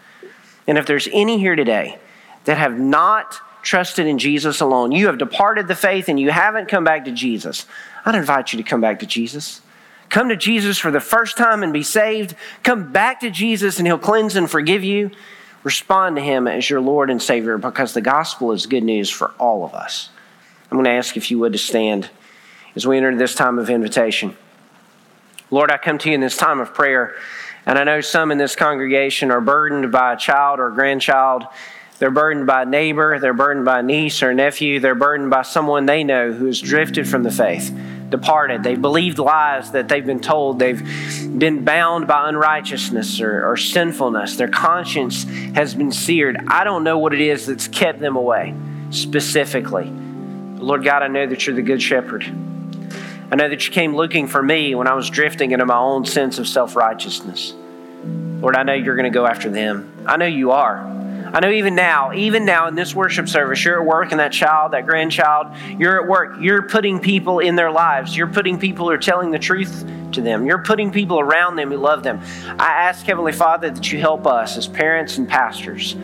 And 0.66 0.76
if 0.76 0.87
there's 0.87 1.09
any 1.12 1.39
here 1.39 1.57
today 1.57 1.99
that 2.45 2.59
have 2.59 2.78
not 2.78 3.41
trusted 3.62 4.07
in 4.07 4.18
Jesus 4.18 4.61
alone, 4.61 4.93
you 4.93 5.07
have 5.07 5.18
departed 5.18 5.66
the 5.66 5.74
faith 5.74 6.09
and 6.09 6.20
you 6.20 6.30
haven't 6.30 6.68
come 6.68 6.84
back 6.84 7.07
to 7.07 7.11
Jesus, 7.11 7.66
I'd 8.05 8.14
invite 8.14 8.53
you 8.53 8.59
to 8.59 8.62
come 8.62 8.80
back 8.80 9.01
to 9.01 9.07
Jesus. 9.07 9.62
Come 10.09 10.28
to 10.28 10.36
Jesus 10.36 10.78
for 10.78 10.90
the 10.90 11.00
first 11.00 11.36
time 11.36 11.62
and 11.62 11.72
be 11.72 11.82
saved. 11.82 12.34
Come 12.62 12.92
back 12.92 13.20
to 13.20 13.30
Jesus 13.30 13.78
and 13.78 13.86
He'll 13.86 13.98
cleanse 13.98 14.36
and 14.36 14.50
forgive 14.50 14.84
you. 14.84 15.11
Respond 15.62 16.16
to 16.16 16.22
Him 16.22 16.46
as 16.46 16.70
your 16.70 16.80
Lord 16.80 17.11
and 17.11 17.20
Savior 17.20 17.59
because 17.59 17.92
the 17.92 18.00
gospel 18.00 18.52
is 18.52 18.66
good 18.66 18.84
news 18.84 19.11
for 19.11 19.32
all 19.38 19.64
of 19.64 19.74
us. 19.74 20.11
I'm 20.70 20.76
going 20.76 20.84
to 20.84 20.90
ask 20.90 21.16
if 21.16 21.30
you 21.30 21.38
would 21.40 21.52
to 21.52 21.59
stand 21.59 22.11
as 22.74 22.86
we 22.86 22.96
enter 22.96 23.14
this 23.16 23.34
time 23.34 23.59
of 23.59 23.70
invitation. 23.70 24.36
Lord, 25.50 25.70
I 25.70 25.78
come 25.78 25.98
to 25.98 26.09
you 26.09 26.14
in 26.14 26.20
this 26.20 26.36
time 26.36 26.61
of 26.61 26.74
prayer, 26.74 27.14
and 27.64 27.78
I 27.78 27.84
know 27.84 28.00
some 28.00 28.32
in 28.32 28.38
this 28.38 28.57
congregation 28.57 29.30
are 29.30 29.40
burdened 29.40 29.92
by 29.92 30.12
a 30.12 30.16
child 30.16 30.59
or 30.59 30.68
a 30.68 30.74
grandchild 30.74 31.46
they're 31.98 32.11
burdened 32.11 32.46
by 32.46 32.62
a 32.62 32.66
neighbor, 32.66 33.18
they're 33.18 33.32
burdened 33.32 33.64
by 33.64 33.80
a 33.80 33.82
niece 33.82 34.22
or 34.22 34.30
a 34.30 34.34
nephew, 34.34 34.80
they're 34.80 34.94
burdened 34.94 35.30
by 35.30 35.42
someone 35.42 35.86
they 35.86 36.04
know 36.04 36.32
who 36.32 36.46
has 36.46 36.61
drifted 36.61 37.09
from 37.09 37.22
the 37.22 37.30
faith, 37.30 37.74
departed. 38.11 38.62
They've 38.62 38.80
believed 38.80 39.18
lies 39.18 39.72
that 39.72 39.88
they've 39.88 40.04
been 40.04 40.20
told. 40.20 40.59
They've 40.59 40.80
been 41.38 41.64
bound 41.64 42.07
by 42.07 42.28
unrighteousness 42.28 43.20
or, 43.20 43.50
or 43.50 43.57
sinfulness. 43.57 44.36
Their 44.36 44.48
conscience 44.48 45.24
has 45.54 45.74
been 45.74 45.92
seared. 45.92 46.36
I 46.48 46.64
don't 46.64 46.84
know 46.84 46.98
what 46.98 47.14
it 47.14 47.20
is 47.20 47.46
that's 47.46 47.68
kept 47.68 48.00
them 48.00 48.16
away 48.16 48.54
specifically. 48.90 49.90
Lord 50.59 50.84
God, 50.84 51.02
I 51.02 51.09
know 51.09 51.26
that 51.26 51.46
you're 51.46 51.57
the 51.57 51.62
good 51.62 51.82
shepherd. 51.82 52.24
I 53.30 53.34
know 53.34 53.48
that 53.48 53.66
you 53.66 53.72
came 53.72 53.96
looking 53.96 54.28
for 54.28 54.42
me 54.42 54.74
when 54.74 54.86
I 54.86 54.94
was 54.94 55.11
drifting 55.11 55.50
into 55.50 55.66
my 55.66 55.76
own 55.76 56.04
sense 56.04 56.38
of 56.38 56.46
self 56.46 56.76
righteousness. 56.76 57.54
Lord, 58.40 58.54
I 58.57 58.62
know 58.62 58.74
you're 58.74 58.96
going 58.96 59.11
to 59.11 59.16
go 59.16 59.26
after 59.26 59.50
them. 59.50 59.92
I 60.07 60.16
know 60.16 60.26
you 60.26 60.52
are. 60.52 60.78
I 61.33 61.41
know 61.41 61.51
even 61.51 61.74
now, 61.74 62.12
even 62.12 62.45
now 62.45 62.68
in 62.68 62.74
this 62.74 62.95
worship 62.95 63.29
service, 63.29 63.64
you're 63.64 63.81
at 63.81 63.87
work 63.87 64.11
and 64.11 64.20
that 64.20 64.33
child, 64.33 64.72
that 64.72 64.87
grandchild, 64.87 65.49
you're 65.79 66.01
at 66.01 66.09
work. 66.09 66.37
You're 66.41 66.62
putting 66.62 67.01
people 67.01 67.41
in 67.41 67.57
their 67.57 67.70
lives. 67.70 68.16
You're 68.16 68.27
putting 68.29 68.59
people 68.59 68.87
who 68.87 68.93
are 68.93 68.99
telling 68.99 69.31
the 69.31 69.39
truth 69.39 69.85
to 70.12 70.20
them. 70.20 70.47
You're 70.47 70.62
putting 70.62 70.91
people 70.91 71.20
around 71.20 71.57
them 71.57 71.70
who 71.70 71.77
love 71.77 72.03
them. 72.03 72.20
I 72.59 72.68
ask, 72.68 73.05
Heavenly 73.05 73.33
Father, 73.33 73.70
that 73.70 73.93
you 73.93 73.99
help 73.99 74.27
us 74.27 74.57
as 74.57 74.68
parents 74.68 75.18
and 75.18 75.29
pastors, 75.29 75.97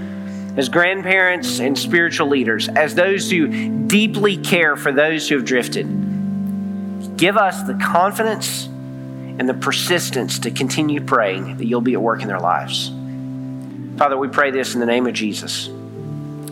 as 0.56 0.68
grandparents 0.68 1.60
and 1.60 1.78
spiritual 1.78 2.28
leaders, 2.28 2.68
as 2.68 2.94
those 2.94 3.30
who 3.30 3.86
deeply 3.86 4.36
care 4.36 4.76
for 4.76 4.92
those 4.92 5.28
who 5.28 5.36
have 5.36 5.44
drifted. 5.44 5.86
Give 7.16 7.36
us 7.36 7.62
the 7.62 7.74
confidence 7.74 8.66
and 9.38 9.48
the 9.48 9.54
persistence 9.54 10.40
to 10.40 10.50
continue 10.50 11.00
praying 11.00 11.56
that 11.56 11.64
you'll 11.64 11.80
be 11.80 11.94
at 11.94 12.02
work 12.02 12.22
in 12.22 12.28
their 12.28 12.40
lives. 12.40 12.90
Father, 13.96 14.16
we 14.16 14.28
pray 14.28 14.50
this 14.50 14.74
in 14.74 14.80
the 14.80 14.86
name 14.86 15.06
of 15.06 15.14
Jesus. 15.14 15.68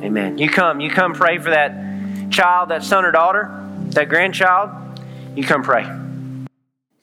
Amen. 0.03 0.39
You 0.39 0.49
come, 0.49 0.81
you 0.81 0.91
come 0.91 1.15
pray 1.15 1.39
for 1.39 1.51
that 1.51 2.31
child, 2.31 2.71
that 2.71 2.83
son 2.83 3.05
or 3.05 3.11
daughter, 3.11 3.51
that 3.91 4.09
grandchild. 4.09 4.71
You 5.37 5.45
come 5.45 5.63
pray. 5.63 5.85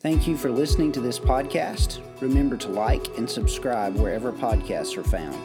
Thank 0.00 0.28
you 0.28 0.36
for 0.36 0.50
listening 0.50 0.92
to 0.92 1.00
this 1.00 1.18
podcast. 1.18 2.00
Remember 2.20 2.56
to 2.56 2.68
like 2.68 3.18
and 3.18 3.28
subscribe 3.28 3.96
wherever 3.96 4.32
podcasts 4.32 4.96
are 4.96 5.04
found. 5.04 5.36